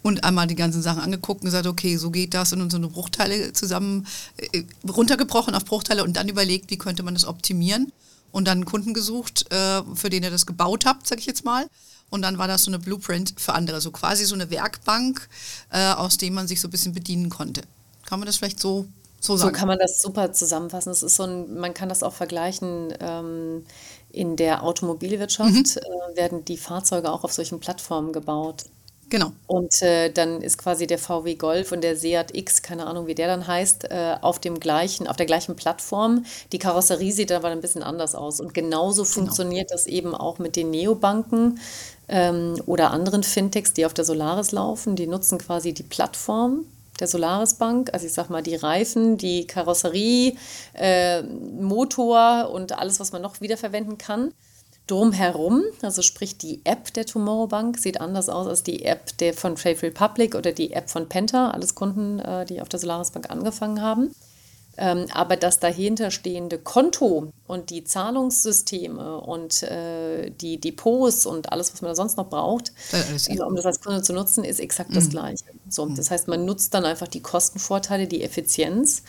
und 0.05 0.23
einmal 0.23 0.47
die 0.47 0.55
ganzen 0.55 0.83
Sachen 0.83 1.01
angeguckt 1.01 1.41
und 1.41 1.47
gesagt, 1.47 1.67
okay, 1.67 1.97
so 1.97 2.11
geht 2.11 2.35
das 2.35 2.53
und 2.53 2.71
so 2.71 2.77
eine 2.77 2.89
Bruchteile 2.89 3.55
zusammen 3.55 4.07
äh, 4.37 4.63
runtergebrochen 4.87 5.55
auf 5.55 5.65
Bruchteile 5.65 6.05
und 6.05 6.19
dann 6.19 6.29
überlegt, 6.29 6.71
wie 6.71 6.77
könnte 6.77 7.03
man 7.03 7.15
das 7.15 7.25
optimieren 7.25 7.91
und 8.31 8.47
dann 8.47 8.59
einen 8.59 8.65
Kunden 8.67 8.93
gesucht, 8.93 9.51
äh, 9.51 9.81
für 9.95 10.11
den 10.11 10.23
ihr 10.23 10.31
das 10.31 10.45
gebaut 10.45 10.85
habt, 10.85 11.07
sag 11.07 11.21
ich 11.21 11.27
jetzt 11.27 11.47
mal. 11.47 11.67
Und 12.11 12.21
dann 12.21 12.37
war 12.37 12.47
das 12.47 12.65
so 12.65 12.71
eine 12.71 12.79
Blueprint 12.79 13.33
für 13.39 13.55
andere, 13.55 13.81
so 13.81 13.91
quasi 13.93 14.27
so 14.27 14.35
eine 14.35 14.51
Werkbank, 14.51 15.27
äh, 15.71 15.93
aus 15.95 16.19
dem 16.19 16.35
man 16.35 16.49
sich 16.49 16.61
so 16.61 16.69
ein 16.69 16.71
bisschen 16.71 16.93
bedienen 16.93 17.31
konnte. 17.31 17.63
Kann 18.05 18.21
man 18.21 18.27
das 18.27 18.37
vielleicht 18.37 18.61
so 18.61 18.87
so, 19.21 19.39
so, 19.39 19.51
kann 19.53 19.69
man 19.69 19.79
das 19.79 20.03
super 20.03 20.35
zusammenfassen. 20.35 20.93
Es 20.93 21.03
ist 21.03 21.17
so 21.17 21.23
ein, 21.23 21.55
man 21.55 21.73
kann 21.73 21.89
das 21.89 22.03
auch 22.03 22.13
vergleichen. 22.13 22.93
Ähm, 23.01 23.65
in 24.13 24.37
der 24.37 24.63
Automobilwirtschaft 24.63 25.51
mhm. 25.51 25.65
äh, 25.65 26.17
werden 26.17 26.45
die 26.45 26.59
Fahrzeuge 26.59 27.11
auch 27.11 27.25
auf 27.25 27.33
solchen 27.33 27.59
Plattformen 27.59 28.13
gebaut. 28.13 28.67
Genau. 29.11 29.33
Und 29.47 29.83
äh, 29.83 30.11
dann 30.11 30.41
ist 30.43 30.59
quasi 30.59 30.87
der 30.87 30.99
VW 30.99 31.35
Golf 31.35 31.73
und 31.73 31.83
der 31.83 31.97
Seat 31.97 32.35
X, 32.35 32.63
keine 32.63 32.87
Ahnung, 32.87 33.07
wie 33.07 33.15
der 33.15 33.29
dann 33.29 33.47
heißt, 33.47 33.85
äh, 33.85 34.17
auf 34.21 34.39
dem 34.39 34.59
gleichen, 34.59 35.07
auf 35.07 35.17
der 35.17 35.27
gleichen 35.27 35.57
Plattform. 35.57 36.25
Die 36.53 36.59
Karosserie 36.59 37.13
sieht 37.13 37.31
aber 37.31 37.49
ein 37.49 37.61
bisschen 37.61 37.83
anders 37.83 38.15
aus. 38.15 38.41
Und 38.41 38.55
genauso 38.55 39.03
genau. 39.03 39.15
funktioniert 39.15 39.71
das 39.71 39.87
eben 39.87 40.15
auch 40.15 40.39
mit 40.39 40.57
den 40.57 40.71
Neobanken 40.71 41.61
ähm, 42.09 42.61
oder 42.67 42.91
anderen 42.91 43.23
Fintechs, 43.23 43.73
die 43.73 43.87
auf 43.87 43.95
der 43.95 44.05
Solaris 44.05 44.53
laufen. 44.53 44.97
Die 44.97 45.07
nutzen 45.07 45.39
quasi 45.39 45.73
die 45.73 45.83
Plattform 45.83 46.65
der 47.01 47.09
Solaris 47.09 47.55
Bank, 47.55 47.91
also 47.93 48.07
ich 48.07 48.13
sag 48.13 48.31
mal 48.31 48.43
die 48.43 48.55
Reifen, 48.55 49.19
die 49.19 49.47
Karosserie, 49.47 50.37
äh, 50.75 51.23
Motor 51.23 52.51
und 52.53 52.79
alles, 52.79 53.01
was 53.01 53.13
man 53.13 53.23
noch 53.23 53.41
wiederverwenden 53.41 53.99
kann. 53.99 54.33
Drumherum, 54.87 55.63
also 55.81 56.03
sprich 56.03 56.37
die 56.37 56.61
App 56.65 56.93
der 56.93 57.07
Tomorrow 57.07 57.47
Bank, 57.47 57.79
sieht 57.79 58.01
anders 58.01 58.29
aus 58.29 58.47
als 58.47 58.63
die 58.63 58.85
App 58.85 59.17
der 59.19 59.33
von 59.33 59.57
Trade 59.57 59.83
Republic 59.83 60.35
oder 60.35 60.53
die 60.53 60.73
App 60.73 60.91
von 60.91 61.09
Penta, 61.09 61.51
alles 61.51 61.75
Kunden, 61.75 62.19
äh, 62.19 62.45
die 62.45 62.61
auf 62.61 62.69
der 62.69 62.81
Solaris 62.81 63.11
Bank 63.11 63.31
angefangen 63.31 63.81
haben. 63.81 64.15
Ähm, 64.77 65.07
aber 65.13 65.37
das 65.37 65.61
dahinterstehende 65.61 66.59
Konto 66.59 67.33
und 67.47 67.71
die 67.71 67.85
Zahlungssysteme 67.85 69.21
und 69.21 69.63
äh, 69.63 70.31
die 70.31 70.61
Depots 70.61 71.27
und 71.27 71.53
alles, 71.53 71.73
was 71.73 71.81
man 71.81 71.93
da 71.93 71.95
sonst 71.95 72.17
noch 72.17 72.29
braucht, 72.29 72.73
äh, 72.93 73.41
um 73.41 73.55
das 73.55 73.67
als 73.67 73.81
Kunde 73.81 74.03
zu 74.03 74.13
nutzen, 74.13 74.43
ist 74.43 74.59
exakt 74.59 74.91
mhm. 74.91 74.95
das 74.95 75.11
Gleiche. 75.11 75.45
So, 75.69 75.87
mhm. 75.87 75.95
Das 75.95 76.11
heißt, 76.11 76.27
man 76.27 76.45
nutzt 76.45 76.75
dann 76.75 76.85
einfach 76.85 77.07
die 77.07 77.23
Kostenvorteile, 77.23 78.09
die 78.09 78.25
Effizienz 78.25 79.05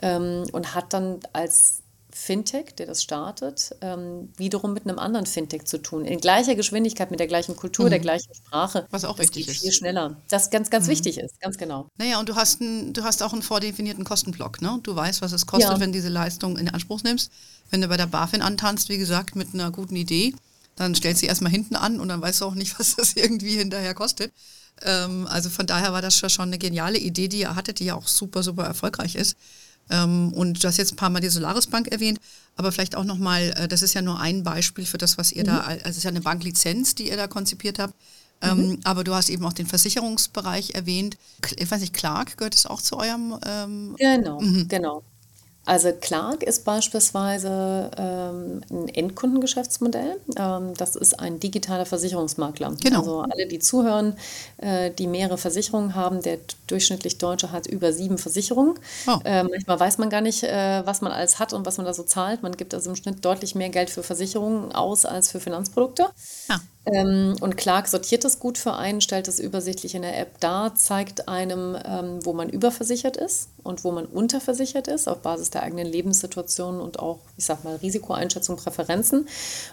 ähm, 0.00 0.44
und 0.52 0.74
hat 0.74 0.94
dann 0.94 1.20
als 1.34 1.81
Fintech, 2.14 2.74
der 2.76 2.86
das 2.86 3.02
startet, 3.02 3.74
ähm, 3.80 4.32
wiederum 4.36 4.74
mit 4.74 4.86
einem 4.86 4.98
anderen 4.98 5.26
Fintech 5.26 5.64
zu 5.64 5.78
tun. 5.78 6.04
In 6.04 6.20
gleicher 6.20 6.54
Geschwindigkeit, 6.54 7.10
mit 7.10 7.20
der 7.20 7.26
gleichen 7.26 7.56
Kultur, 7.56 7.86
mhm. 7.86 7.90
der 7.90 7.98
gleichen 8.00 8.34
Sprache. 8.34 8.86
Was 8.90 9.04
auch 9.04 9.16
das 9.16 9.28
wichtig 9.28 9.46
geht 9.46 9.54
ist. 9.56 9.62
Viel 9.62 9.72
schneller. 9.72 10.20
Das 10.28 10.50
ganz, 10.50 10.70
ganz 10.70 10.86
mhm. 10.86 10.90
wichtig 10.90 11.18
ist, 11.18 11.40
ganz 11.40 11.56
genau. 11.56 11.88
Naja, 11.96 12.20
und 12.20 12.28
du 12.28 12.36
hast, 12.36 12.60
ein, 12.60 12.92
du 12.92 13.02
hast 13.02 13.22
auch 13.22 13.32
einen 13.32 13.42
vordefinierten 13.42 14.04
Kostenblock. 14.04 14.60
Ne? 14.60 14.78
Du 14.82 14.94
weißt, 14.94 15.22
was 15.22 15.32
es 15.32 15.46
kostet, 15.46 15.72
ja. 15.72 15.80
wenn 15.80 15.90
du 15.90 15.98
diese 15.98 16.10
Leistung 16.10 16.58
in 16.58 16.68
Anspruch 16.68 17.02
nimmst. 17.02 17.32
Wenn 17.70 17.80
du 17.80 17.88
bei 17.88 17.96
der 17.96 18.06
BaFin 18.06 18.42
antanzt, 18.42 18.90
wie 18.90 18.98
gesagt, 18.98 19.34
mit 19.34 19.54
einer 19.54 19.70
guten 19.70 19.96
Idee, 19.96 20.34
dann 20.76 20.94
stellst 20.94 21.22
du 21.22 21.24
sie 21.24 21.28
erstmal 21.28 21.52
hinten 21.52 21.76
an 21.76 22.00
und 22.00 22.08
dann 22.08 22.20
weißt 22.20 22.42
du 22.42 22.44
auch 22.44 22.54
nicht, 22.54 22.76
was 22.78 22.96
das 22.96 23.14
irgendwie 23.14 23.56
hinterher 23.56 23.94
kostet. 23.94 24.32
Ähm, 24.82 25.26
also 25.28 25.48
von 25.48 25.66
daher 25.66 25.92
war 25.92 26.02
das 26.02 26.18
schon 26.18 26.48
eine 26.48 26.58
geniale 26.58 26.98
Idee, 26.98 27.28
die 27.28 27.40
ihr 27.40 27.54
hattet, 27.54 27.78
die 27.78 27.86
ja 27.86 27.94
auch 27.94 28.08
super, 28.08 28.42
super 28.42 28.64
erfolgreich 28.64 29.14
ist. 29.14 29.36
Ähm, 29.92 30.32
und 30.32 30.64
du 30.64 30.68
hast 30.68 30.78
jetzt 30.78 30.92
ein 30.92 30.96
paar 30.96 31.10
Mal 31.10 31.20
die 31.20 31.28
Solaris 31.28 31.66
Bank 31.66 31.88
erwähnt, 31.88 32.18
aber 32.56 32.72
vielleicht 32.72 32.96
auch 32.96 33.04
nochmal, 33.04 33.52
äh, 33.56 33.68
das 33.68 33.82
ist 33.82 33.94
ja 33.94 34.02
nur 34.02 34.18
ein 34.18 34.42
Beispiel 34.42 34.86
für 34.86 34.98
das, 34.98 35.18
was 35.18 35.32
ihr 35.32 35.42
mhm. 35.42 35.48
da, 35.48 35.60
also 35.60 35.80
es 35.84 35.96
ist 35.98 36.02
ja 36.04 36.10
eine 36.10 36.22
Banklizenz, 36.22 36.94
die 36.94 37.10
ihr 37.10 37.16
da 37.16 37.28
konzipiert 37.28 37.78
habt. 37.78 37.94
Ähm, 38.40 38.70
mhm. 38.70 38.80
aber 38.82 39.04
du 39.04 39.14
hast 39.14 39.28
eben 39.28 39.44
auch 39.44 39.52
den 39.52 39.68
Versicherungsbereich 39.68 40.74
erwähnt. 40.74 41.16
Ich 41.56 41.70
weiß 41.70 41.80
nicht, 41.80 41.94
Clark 41.94 42.36
gehört 42.36 42.56
es 42.56 42.66
auch 42.66 42.82
zu 42.82 42.98
eurem? 42.98 43.38
Ähm 43.46 43.94
genau, 43.96 44.40
mhm. 44.40 44.66
genau. 44.66 45.04
Also 45.64 45.92
Clark 45.92 46.42
ist 46.42 46.64
beispielsweise 46.64 47.90
ähm, 47.96 48.62
ein 48.68 48.88
Endkundengeschäftsmodell. 48.88 50.16
Ähm, 50.36 50.74
das 50.76 50.96
ist 50.96 51.20
ein 51.20 51.38
digitaler 51.38 51.86
Versicherungsmakler. 51.86 52.74
Genau. 52.82 52.98
Also 52.98 53.20
alle, 53.20 53.46
die 53.46 53.60
zuhören, 53.60 54.16
äh, 54.56 54.90
die 54.90 55.06
mehrere 55.06 55.38
Versicherungen 55.38 55.94
haben, 55.94 56.20
der 56.20 56.38
durchschnittlich 56.66 57.18
Deutsche 57.18 57.52
hat 57.52 57.68
über 57.68 57.92
sieben 57.92 58.18
Versicherungen. 58.18 58.74
Oh. 59.06 59.18
Äh, 59.24 59.44
manchmal 59.44 59.78
weiß 59.78 59.98
man 59.98 60.10
gar 60.10 60.20
nicht, 60.20 60.42
äh, 60.42 60.84
was 60.84 61.00
man 61.00 61.12
alles 61.12 61.38
hat 61.38 61.52
und 61.52 61.64
was 61.64 61.76
man 61.76 61.86
da 61.86 61.94
so 61.94 62.02
zahlt. 62.02 62.42
Man 62.42 62.56
gibt 62.56 62.74
also 62.74 62.90
im 62.90 62.96
Schnitt 62.96 63.24
deutlich 63.24 63.54
mehr 63.54 63.68
Geld 63.68 63.90
für 63.90 64.02
Versicherungen 64.02 64.72
aus 64.72 65.04
als 65.04 65.30
für 65.30 65.38
Finanzprodukte. 65.38 66.06
Ja. 66.48 66.60
Ähm, 66.84 67.36
und 67.40 67.56
Clark 67.56 67.86
sortiert 67.86 68.24
das 68.24 68.40
gut 68.40 68.58
für 68.58 68.74
einen, 68.74 69.00
stellt 69.00 69.28
es 69.28 69.38
übersichtlich 69.38 69.94
in 69.94 70.02
der 70.02 70.18
App 70.18 70.40
dar, 70.40 70.74
zeigt 70.74 71.28
einem, 71.28 71.76
ähm, 71.84 72.18
wo 72.24 72.32
man 72.32 72.48
überversichert 72.48 73.16
ist 73.16 73.50
und 73.62 73.84
wo 73.84 73.92
man 73.92 74.06
unterversichert 74.06 74.88
ist, 74.88 75.08
auf 75.08 75.18
Basis 75.18 75.50
der 75.50 75.62
eigenen 75.62 75.86
Lebenssituation 75.86 76.80
und 76.80 76.98
auch, 76.98 77.20
ich 77.36 77.44
sag 77.44 77.62
mal, 77.62 77.76
Risikoeinschätzung, 77.76 78.56
Präferenzen 78.56 79.28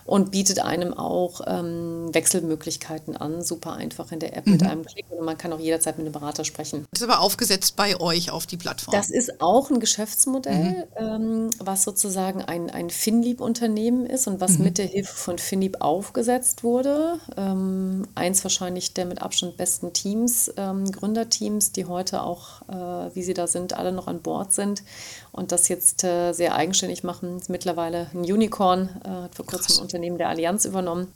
und 0.06 0.30
bietet 0.30 0.60
einem 0.60 0.94
auch 0.94 1.42
ähm, 1.48 2.14
Wechselmöglichkeiten 2.14 3.18
an, 3.18 3.42
super 3.42 3.74
einfach 3.74 4.12
in 4.12 4.20
der 4.20 4.38
App 4.38 4.46
mhm. 4.46 4.54
mit 4.54 4.64
einem 4.64 4.86
Klick 4.86 5.06
und 5.10 5.26
man 5.26 5.38
kann 5.38 5.52
auch 5.52 5.60
jederzeit 5.60 5.98
mit 5.98 6.06
einem 6.06 6.14
Berater 6.14 6.46
sprechen. 6.46 6.86
Das 6.92 7.02
ist 7.02 7.10
aber 7.10 7.22
aufgesetzt 7.22 7.76
bei 7.76 8.00
euch 8.00 8.30
auf 8.30 8.46
die 8.46 8.58
Plattform. 8.58 8.94
Das 8.94 9.10
ist 9.10 9.42
auch 9.42 9.72
ein 9.72 9.80
Geschäftsmodell, 9.80 10.88
mhm. 11.00 11.06
ähm, 11.06 11.50
was 11.58 11.82
sozusagen 11.84 12.44
ein, 12.44 12.70
ein 12.70 12.92
Finlieb-Unternehmen 12.92 14.06
ist 14.06 14.28
und 14.28 14.40
was 14.40 14.60
mhm. 14.60 14.66
mit 14.66 14.78
der 14.78 14.86
Hilfe 14.86 15.16
von 15.16 15.40
Finlieb 15.40 15.78
aufgesetzt 15.80 16.64
wurde 16.64 16.99
ähm, 17.38 18.08
eins 18.16 18.44
wahrscheinlich 18.44 18.94
der 18.94 19.06
mit 19.06 19.22
Abstand 19.22 19.58
besten 19.58 19.94
Teams, 19.94 20.52
ähm, 20.58 20.92
Gründerteams, 20.92 21.72
die 21.72 21.86
heute 21.86 22.22
auch, 22.24 22.62
äh, 22.70 23.16
wie 23.16 23.24
sie 23.24 23.34
da 23.34 23.48
sind, 23.48 23.74
alle 23.74 23.92
noch 23.92 24.08
an 24.08 24.22
Bord 24.22 24.54
sind 24.54 24.84
und 25.32 25.52
das 25.52 25.68
jetzt 25.68 26.04
äh, 26.04 26.34
sehr 26.34 26.56
eigenständig 26.56 27.04
machen. 27.04 27.38
Ist 27.38 27.50
mittlerweile 27.50 28.10
ein 28.14 28.20
Unicorn, 28.20 28.90
äh, 29.04 29.10
hat 29.10 29.36
vor 29.36 29.46
kurzem 29.46 29.78
ein 29.78 29.82
Unternehmen 29.82 30.18
der 30.18 30.30
Allianz 30.30 30.66
übernommen. 30.66 31.12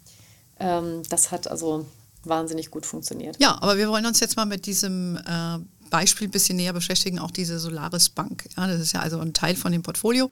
Ähm, 0.60 1.04
das 1.10 1.32
hat 1.32 1.48
also 1.48 1.86
wahnsinnig 2.24 2.72
gut 2.72 2.86
funktioniert. 2.86 3.38
Ja, 3.40 3.58
aber 3.62 3.78
wir 3.78 3.90
wollen 3.90 4.06
uns 4.06 4.20
jetzt 4.20 4.38
mal 4.38 4.46
mit 4.46 4.66
diesem 4.66 5.18
äh, 5.18 5.60
Beispiel 5.90 6.28
ein 6.28 6.32
bisschen 6.32 6.58
näher 6.58 6.74
beschäftigen, 6.74 7.20
auch 7.20 7.32
diese 7.32 7.60
Solaris 7.60 8.10
Bank. 8.10 8.48
Ja, 8.58 8.68
das 8.68 8.82
ist 8.82 8.94
ja 8.94 9.02
also 9.02 9.20
ein 9.20 9.34
Teil 9.34 9.56
von 9.56 9.72
dem 9.72 9.84
Portfolio. 9.84 10.32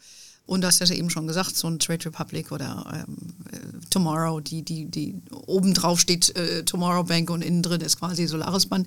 Und 0.52 0.60
du 0.60 0.68
hast 0.68 0.80
ja 0.80 0.94
eben 0.94 1.10
schon 1.10 1.28
gesagt, 1.28 1.56
so 1.56 1.70
ein 1.70 1.80
Trade 1.80 2.08
Republic 2.08 2.52
oder 2.52 3.06
ähm, 3.08 3.16
äh, 3.54 3.58
Tomorrow, 3.90 4.42
die, 4.42 4.64
die, 4.64 4.84
die 4.84 5.16
oben 5.46 5.74
drauf 5.74 6.02
steht 6.02 6.36
äh, 6.36 6.66
Tomorrow 6.66 7.06
Bank 7.06 7.30
und 7.30 7.42
innen 7.42 7.64
drin 7.64 7.80
ist 7.80 8.00
quasi 8.00 8.28
Solaris 8.28 8.66
Bank. 8.66 8.86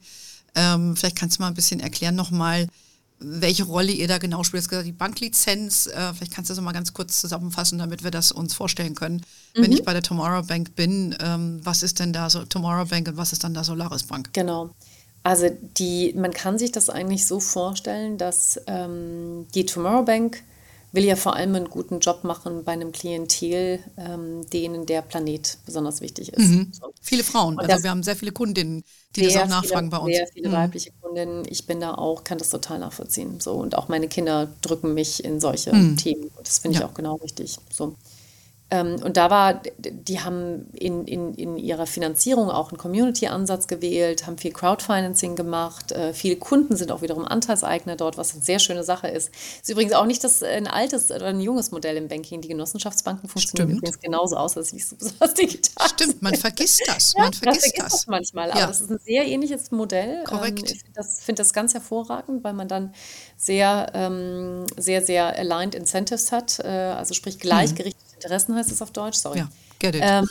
Ähm, 0.54 0.94
vielleicht 0.94 1.16
kannst 1.16 1.38
du 1.38 1.42
mal 1.42 1.48
ein 1.48 1.54
bisschen 1.54 1.80
erklären 1.80 2.16
nochmal, 2.16 2.68
welche 3.18 3.64
Rolle 3.64 3.92
ihr 3.92 4.06
da 4.08 4.18
genau 4.18 4.42
spielt. 4.44 4.70
Die 4.84 4.92
Banklizenz, 4.92 5.86
äh, 5.86 6.12
vielleicht 6.12 6.34
kannst 6.34 6.50
du 6.50 6.54
das 6.54 6.62
mal 6.62 6.72
ganz 6.72 6.92
kurz 6.92 7.22
zusammenfassen, 7.22 7.78
damit 7.78 8.04
wir 8.04 8.10
das 8.10 8.30
uns 8.30 8.52
vorstellen 8.52 8.94
können. 8.94 9.22
Mhm. 9.56 9.62
Wenn 9.62 9.72
ich 9.72 9.84
bei 9.84 9.94
der 9.94 10.02
Tomorrow 10.02 10.42
Bank 10.42 10.74
bin, 10.74 11.16
ähm, 11.18 11.60
was 11.64 11.82
ist 11.82 11.98
denn 11.98 12.12
da 12.12 12.28
so 12.28 12.44
Tomorrow 12.44 12.84
Bank 12.84 13.08
und 13.08 13.16
was 13.16 13.32
ist 13.32 13.42
dann 13.42 13.54
da 13.54 13.64
Solaris 13.64 14.02
Bank? 14.02 14.28
Genau. 14.34 14.68
Also 15.22 15.48
die, 15.78 16.12
man 16.12 16.32
kann 16.32 16.58
sich 16.58 16.72
das 16.72 16.90
eigentlich 16.90 17.24
so 17.24 17.40
vorstellen, 17.40 18.18
dass 18.18 18.60
ähm, 18.66 19.46
die 19.54 19.64
Tomorrow 19.64 20.04
Bank 20.04 20.42
will 20.94 21.04
ja 21.04 21.16
vor 21.16 21.34
allem 21.34 21.54
einen 21.54 21.68
guten 21.68 22.00
Job 22.00 22.24
machen 22.24 22.64
bei 22.64 22.72
einem 22.72 22.92
Klientel, 22.92 23.80
ähm, 23.96 24.48
denen 24.50 24.86
der 24.86 25.02
Planet 25.02 25.58
besonders 25.66 26.00
wichtig 26.00 26.32
ist. 26.32 26.48
Mhm. 26.48 26.72
Viele 27.00 27.24
Frauen, 27.24 27.58
also 27.58 27.82
wir 27.82 27.90
haben 27.90 28.02
sehr 28.02 28.16
viele 28.16 28.32
Kundinnen, 28.32 28.84
die 29.16 29.22
das 29.22 29.36
auch 29.36 29.48
nachfragen 29.48 29.90
viele, 29.90 29.90
bei 29.90 29.98
uns. 29.98 30.16
Sehr 30.16 30.26
viele 30.28 30.48
mhm. 30.48 30.52
weibliche 30.52 30.90
Kundinnen. 31.00 31.44
Ich 31.48 31.66
bin 31.66 31.80
da 31.80 31.94
auch, 31.94 32.24
kann 32.24 32.38
das 32.38 32.50
total 32.50 32.78
nachvollziehen. 32.78 33.40
So 33.40 33.54
und 33.54 33.76
auch 33.76 33.88
meine 33.88 34.08
Kinder 34.08 34.48
drücken 34.62 34.94
mich 34.94 35.24
in 35.24 35.40
solche 35.40 35.74
mhm. 35.74 35.96
Themen. 35.96 36.30
Und 36.36 36.46
das 36.46 36.58
finde 36.58 36.76
ich 36.76 36.80
ja. 36.80 36.88
auch 36.88 36.94
genau 36.94 37.16
richtig. 37.16 37.58
So. 37.70 37.96
Ähm, 38.70 38.96
und 39.02 39.18
da 39.18 39.30
war, 39.30 39.60
die 39.78 40.20
haben 40.20 40.70
in, 40.72 41.06
in, 41.06 41.34
in 41.34 41.56
ihrer 41.58 41.86
Finanzierung 41.86 42.50
auch 42.50 42.70
einen 42.70 42.78
Community-Ansatz 42.78 43.66
gewählt, 43.66 44.26
haben 44.26 44.38
viel 44.38 44.52
Crowdfinancing 44.52 45.36
gemacht. 45.36 45.92
Äh, 45.92 46.14
viele 46.14 46.36
Kunden 46.36 46.74
sind 46.74 46.90
auch 46.90 47.02
wiederum 47.02 47.26
Anteilseigner 47.26 47.96
dort, 47.96 48.16
was 48.16 48.32
eine 48.32 48.42
sehr 48.42 48.58
schöne 48.58 48.82
Sache 48.82 49.08
ist. 49.08 49.30
Ist 49.60 49.68
übrigens 49.68 49.92
auch 49.92 50.06
nicht 50.06 50.24
das, 50.24 50.42
ein 50.42 50.66
altes 50.66 51.10
oder 51.10 51.26
ein 51.26 51.40
junges 51.40 51.72
Modell 51.72 51.96
im 51.96 52.08
Banking. 52.08 52.40
Die 52.40 52.48
Genossenschaftsbanken 52.48 53.28
funktionieren 53.28 53.68
Stimmt. 53.68 53.82
übrigens 53.82 54.00
genauso 54.00 54.36
aus, 54.36 54.56
als 54.56 54.72
wie 54.72 54.78
es 54.78 54.94
besonders 54.94 55.34
digital 55.34 55.88
Stimmt, 55.88 56.22
man 56.22 56.34
vergisst 56.34 56.82
das. 56.86 57.14
Man 57.14 57.32
ja, 57.32 57.38
vergisst, 57.38 57.44
man 57.44 57.72
vergisst 57.74 57.94
das. 57.94 58.06
manchmal. 58.06 58.48
Ja. 58.48 58.54
Aber 58.54 58.66
das 58.68 58.80
ist 58.80 58.90
ein 58.90 58.98
sehr 58.98 59.26
ähnliches 59.26 59.70
Modell. 59.72 60.24
Korrekt. 60.24 60.60
Ähm, 60.60 60.64
ich 60.64 60.80
finde 60.80 60.92
das, 60.94 61.20
find 61.20 61.38
das 61.38 61.52
ganz 61.52 61.74
hervorragend, 61.74 62.42
weil 62.42 62.54
man 62.54 62.68
dann 62.68 62.94
sehr, 63.36 63.92
ähm, 63.92 64.64
sehr, 64.78 65.02
sehr 65.02 65.38
aligned 65.38 65.74
Incentives 65.74 66.32
hat, 66.32 66.60
äh, 66.60 66.68
also 66.68 67.12
sprich 67.12 67.38
gleichgerichtet 67.38 68.13
Interessen 68.24 68.56
heißt 68.56 68.72
es 68.72 68.82
auf 68.82 68.90
Deutsch, 68.90 69.18
sorry. 69.18 69.38
Ja, 69.38 69.48
get 69.78 69.94
it. 69.94 70.02
Ähm, 70.04 70.26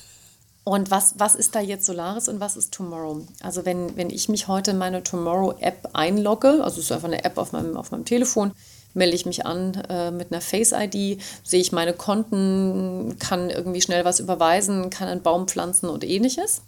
und 0.64 0.90
was, 0.90 1.14
was 1.18 1.34
ist 1.34 1.54
da 1.54 1.60
jetzt 1.60 1.86
Solaris 1.86 2.28
und 2.28 2.40
was 2.40 2.56
ist 2.56 2.72
Tomorrow? 2.72 3.26
Also 3.42 3.64
wenn, 3.64 3.96
wenn 3.96 4.10
ich 4.10 4.28
mich 4.28 4.48
heute 4.48 4.72
in 4.72 4.78
meine 4.78 5.02
Tomorrow-App 5.02 5.90
einlogge, 5.92 6.64
also 6.64 6.78
es 6.78 6.86
ist 6.86 6.92
einfach 6.92 7.08
eine 7.08 7.24
App 7.24 7.38
auf 7.38 7.52
meinem, 7.52 7.76
auf 7.76 7.90
meinem 7.90 8.04
Telefon, 8.04 8.52
melde 8.94 9.14
ich 9.14 9.26
mich 9.26 9.44
an 9.44 9.74
äh, 9.88 10.10
mit 10.10 10.32
einer 10.32 10.40
Face-ID, 10.40 11.20
sehe 11.44 11.60
ich 11.60 11.72
meine 11.72 11.92
Konten, 11.92 13.16
kann 13.18 13.50
irgendwie 13.50 13.82
schnell 13.82 14.06
was 14.06 14.20
überweisen, 14.20 14.88
kann 14.88 15.08
einen 15.08 15.22
Baum 15.22 15.46
pflanzen 15.46 15.90
und 15.90 16.02
ähnliches. 16.02 16.62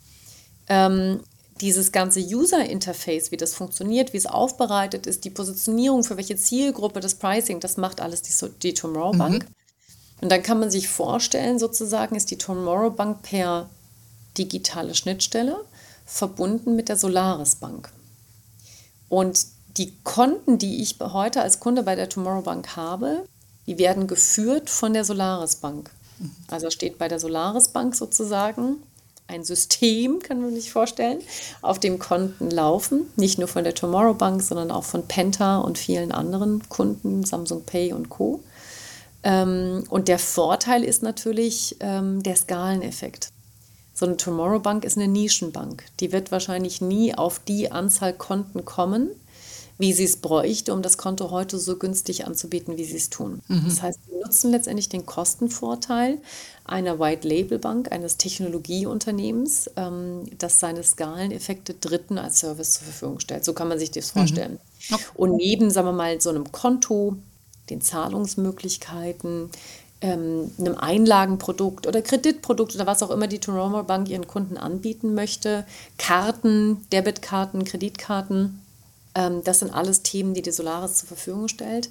Ähm, 0.69 1.21
dieses 1.61 1.91
ganze 1.91 2.21
User-Interface, 2.21 3.33
wie 3.33 3.37
das 3.37 3.55
funktioniert, 3.55 4.13
wie 4.13 4.19
es 4.19 4.27
aufbereitet 4.27 5.07
ist, 5.07 5.25
die 5.25 5.31
Positionierung 5.31 6.05
für 6.05 6.17
welche 6.17 6.37
Zielgruppe, 6.37 7.01
das 7.01 7.15
Pricing, 7.17 7.61
das 7.61 7.79
macht 7.79 8.01
alles 8.01 8.23
die, 8.23 8.33
die 8.63 8.75
Tomorrow 8.75 9.17
Bank. 9.17 9.45
Mhm. 9.45 9.55
Und 10.21 10.31
dann 10.31 10.43
kann 10.43 10.59
man 10.59 10.71
sich 10.71 10.89
vorstellen, 10.89 11.59
sozusagen 11.59 12.17
ist 12.17 12.31
die 12.31 12.39
Tomorrow 12.39 12.91
Bank 12.91 13.23
per 13.23 13.69
digitale 14.37 14.95
Schnittstelle 14.95 15.65
verbunden 16.07 16.77
mit 16.77 16.89
der 16.89 16.97
Solaris 16.97 17.57
Bank. 17.57 17.91
Und 19.09 19.47
die 19.77 19.95
Konten, 20.03 20.59
die 20.59 20.83
ich 20.83 20.97
heute 21.01 21.43
als 21.43 21.61
Kunde 21.61 21.83
bei 21.83 21.95
der 21.95 22.09
Tomorrow 22.09 22.43
Bank 22.43 22.77
habe, 22.77 23.25
die 23.67 23.79
werden 23.79 24.07
geführt 24.07 24.71
von 24.71 24.93
der 24.93 25.05
Solaris 25.05 25.57
Bank. 25.57 25.91
Also 26.51 26.71
steht 26.71 26.99
bei 26.99 27.07
der 27.07 27.21
Solaris 27.21 27.69
Bank 27.69 27.95
sozusagen 27.95 28.83
ein 29.29 29.45
System, 29.45 30.21
kann 30.21 30.41
man 30.41 30.55
sich 30.55 30.73
vorstellen, 30.73 31.21
auf 31.61 31.79
dem 31.79 31.99
Konten 31.99 32.51
laufen. 32.51 33.13
Nicht 33.17 33.39
nur 33.39 33.47
von 33.47 33.63
der 33.63 33.75
Tomorrow 33.75 34.15
Bank, 34.15 34.43
sondern 34.43 34.71
auch 34.71 34.85
von 34.85 35.07
Penta 35.07 35.59
und 35.59 35.79
vielen 35.79 36.13
anderen 36.13 36.67
Kunden, 36.69 37.25
Samsung 37.25 37.63
Pay 37.65 37.93
und 37.93 38.09
Co. 38.09 38.41
Ähm, 39.23 39.85
und 39.89 40.09
der 40.09 40.19
Vorteil 40.19 40.85
ist 40.85 41.03
natürlich 41.03 41.77
ähm, 41.81 42.23
der 42.23 42.37
Skaleneffekt. 42.37 43.31
So 43.95 44.07
eine 44.07 44.17
Tomorrow 44.17 44.61
Bank 44.61 44.85
ist 44.85 44.97
eine 44.97 45.09
Nischenbank. 45.09 45.85
Die 45.99 46.13
wird 46.13 46.31
wahrscheinlich 46.31 46.81
nie 46.81 47.15
auf 47.15 47.41
die 47.41 47.73
Anzahl 47.73 48.13
Konten 48.13 48.65
kommen, 48.65 49.11
wie 49.77 49.93
sie 49.93 50.05
es 50.05 50.19
bräuchte, 50.19 50.73
um 50.73 50.83
das 50.83 50.99
Konto 50.99 51.31
heute 51.31 51.59
so 51.59 51.77
günstig 51.77 52.25
anzubieten, 52.25 52.77
wie 52.77 52.85
sie 52.85 52.97
es 52.97 53.11
tun. 53.11 53.41
Mhm. 53.49 53.65
Das 53.65 53.83
heißt, 53.83 53.99
sie 54.09 54.17
nutzen 54.17 54.51
letztendlich 54.53 54.89
den 54.89 55.05
Kostenvorteil 55.05 56.19
einer 56.65 57.01
White-Label-Bank, 57.01 57.91
eines 57.91 58.19
Technologieunternehmens, 58.19 59.71
ähm, 59.77 60.25
das 60.37 60.61
seine 60.61 60.83
Skaleneffekte 60.85 61.75
Dritten 61.75 62.19
als 62.19 62.41
Service 62.41 62.75
zur 62.75 62.85
Verfügung 62.85 63.21
stellt. 63.21 63.45
So 63.45 63.53
kann 63.53 63.69
man 63.69 63.79
sich 63.79 63.91
das 63.91 64.15
mhm. 64.15 64.19
vorstellen. 64.21 64.53
Mhm. 64.53 64.95
Okay. 64.95 65.05
Und 65.15 65.37
neben, 65.37 65.71
sagen 65.71 65.89
wir 65.89 65.93
mal, 65.93 66.21
so 66.21 66.31
einem 66.31 66.53
Konto, 66.53 67.17
den 67.71 67.81
Zahlungsmöglichkeiten, 67.81 69.51
ähm, 70.01 70.51
einem 70.59 70.77
Einlagenprodukt 70.77 71.87
oder 71.87 72.03
Kreditprodukt 72.03 72.75
oder 72.75 72.87
was 72.87 73.03
auch 73.03 73.11
immer 73.11 73.27
die 73.27 73.41
Tomorrow 73.41 73.83
Bank 73.83 74.09
ihren 74.09 74.27
Kunden 74.27 74.57
anbieten 74.57 75.15
möchte, 75.15 75.65
Karten, 75.97 76.87
Debitkarten, 76.93 77.65
Kreditkarten. 77.65 78.63
Ähm, 79.15 79.43
das 79.45 79.59
sind 79.59 79.75
alles 79.75 80.03
Themen, 80.03 80.35
die 80.35 80.43
die 80.43 80.53
Solaris 80.53 80.97
zur 80.97 81.09
Verfügung 81.09 81.49
stellt. 81.49 81.91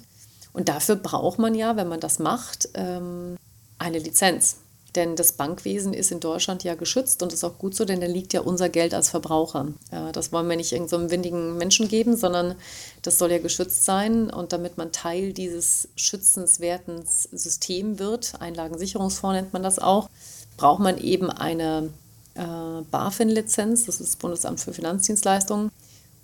Und 0.52 0.68
dafür 0.68 0.96
braucht 0.96 1.38
man 1.38 1.54
ja, 1.54 1.76
wenn 1.76 1.88
man 1.88 2.00
das 2.00 2.18
macht, 2.18 2.70
ähm, 2.74 3.36
eine 3.78 3.98
Lizenz. 3.98 4.56
Denn 4.94 5.16
das 5.16 5.32
Bankwesen 5.32 5.92
ist 5.92 6.10
in 6.10 6.20
Deutschland 6.20 6.64
ja 6.64 6.74
geschützt 6.74 7.22
und 7.22 7.32
ist 7.32 7.44
auch 7.44 7.58
gut 7.58 7.74
so, 7.74 7.84
denn 7.84 8.00
da 8.00 8.06
liegt 8.06 8.32
ja 8.32 8.40
unser 8.40 8.68
Geld 8.68 8.94
als 8.94 9.10
Verbraucher. 9.10 9.68
Das 10.12 10.32
wollen 10.32 10.48
wir 10.48 10.56
nicht 10.56 10.72
irgendeinem 10.72 11.06
so 11.06 11.10
windigen 11.10 11.58
Menschen 11.58 11.88
geben, 11.88 12.16
sondern 12.16 12.54
das 13.02 13.18
soll 13.18 13.30
ja 13.30 13.38
geschützt 13.38 13.84
sein. 13.84 14.30
Und 14.30 14.52
damit 14.52 14.78
man 14.78 14.90
Teil 14.90 15.32
dieses 15.32 15.88
schützenswerten 15.96 17.04
Systems 17.06 17.98
wird, 17.98 18.40
Einlagensicherungsfonds 18.40 19.34
nennt 19.34 19.52
man 19.52 19.62
das 19.62 19.78
auch, 19.78 20.08
braucht 20.56 20.80
man 20.80 20.96
eben 20.98 21.30
eine 21.30 21.90
äh, 22.34 22.82
BaFin-Lizenz, 22.90 23.86
das 23.86 24.00
ist 24.00 24.14
das 24.14 24.16
Bundesamt 24.16 24.60
für 24.60 24.72
Finanzdienstleistungen. 24.72 25.70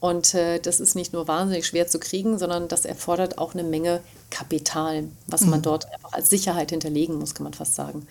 Und 0.05 0.35
äh, 0.35 0.61
das 0.61 0.81
ist 0.81 0.97
nicht 0.97 1.15
nur 1.15 1.29
wahnsinnig 1.29 1.67
schwer 1.67 1.87
zu 1.87 1.99
kriegen, 1.99 2.37
sondern 2.39 2.69
das 2.69 2.85
erfordert 2.85 3.39
auch 3.39 3.55
eine 3.55 3.63
Menge 3.63 4.03
Kapital, 4.29 5.05
was 5.27 5.47
man 5.47 5.61
mhm. 5.61 5.63
dort 5.63 5.91
einfach 5.95 6.13
als 6.13 6.29
Sicherheit 6.29 6.69
hinterlegen 6.69 7.15
muss, 7.15 7.35
kann 7.35 7.45
man 7.45 7.55
fast 7.55 7.75
sagen. 7.75 8.07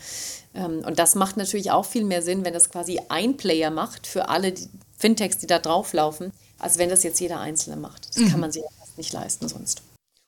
Ähm, 0.56 0.82
und 0.88 0.98
das 0.98 1.13
macht 1.13 1.38
natürlich 1.38 1.70
auch 1.70 1.86
viel 1.86 2.04
mehr 2.04 2.24
Sinn, 2.24 2.46
wenn 2.46 2.54
das 2.56 2.72
quasi 2.72 3.00
ein 3.10 3.38
Player 3.38 3.70
macht 3.70 4.08
für 4.08 4.28
alle 4.28 4.54
die 4.54 4.67
Fintechs, 4.98 5.38
die 5.38 5.46
da 5.46 5.60
drauflaufen, 5.60 6.32
als 6.58 6.80
wenn 6.80 6.89
das 6.89 7.04
jetzt 7.04 7.20
jeder 7.20 7.39
Einzelne 7.39 7.76
macht. 7.76 8.10
Das 8.10 8.17
mhm. 8.17 8.30
kann 8.32 8.39
man 8.39 8.52
sich 8.52 8.63
fast 8.80 8.98
nicht 8.98 9.13
leisten 9.13 9.48
sonst. 9.48 9.84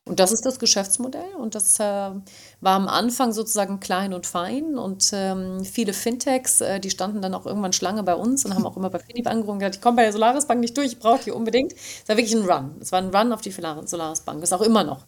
Und 0.07 0.19
das 0.19 0.31
ist 0.31 0.45
das 0.45 0.59
Geschäftsmodell 0.59 1.33
und 1.39 1.55
das 1.55 1.79
äh, 1.79 1.81
war 1.81 2.21
am 2.61 2.87
Anfang 2.87 3.33
sozusagen 3.33 3.79
klein 3.79 4.13
und 4.13 4.27
fein 4.27 4.77
und 4.77 5.09
ähm, 5.13 5.65
viele 5.65 5.93
Fintechs, 5.93 6.61
äh, 6.61 6.79
die 6.79 6.91
standen 6.91 7.23
dann 7.23 7.33
auch 7.33 7.47
irgendwann 7.47 7.73
Schlange 7.73 8.03
bei 8.03 8.13
uns 8.13 8.45
und 8.45 8.53
haben 8.53 8.67
auch 8.67 8.77
immer 8.77 8.91
bei 8.91 8.99
Finib 8.99 9.25
angerufen 9.25 9.53
und 9.53 9.59
gesagt, 9.59 9.77
ich 9.77 9.81
komme 9.81 9.95
bei 9.95 10.03
der 10.03 10.13
Solaris 10.13 10.45
Bank 10.45 10.59
nicht 10.59 10.77
durch, 10.77 10.89
ich 10.89 10.99
brauche 10.99 11.23
die 11.23 11.31
unbedingt. 11.31 11.73
Es 11.73 12.07
war 12.07 12.17
wirklich 12.17 12.35
ein 12.35 12.47
Run. 12.47 12.75
Es 12.79 12.91
war 12.91 13.01
ein 13.01 13.09
Run 13.09 13.33
auf 13.33 13.41
die 13.41 13.49
Solaris 13.49 14.21
Bank, 14.21 14.43
ist 14.43 14.53
auch 14.53 14.61
immer 14.61 14.83
noch. 14.83 15.05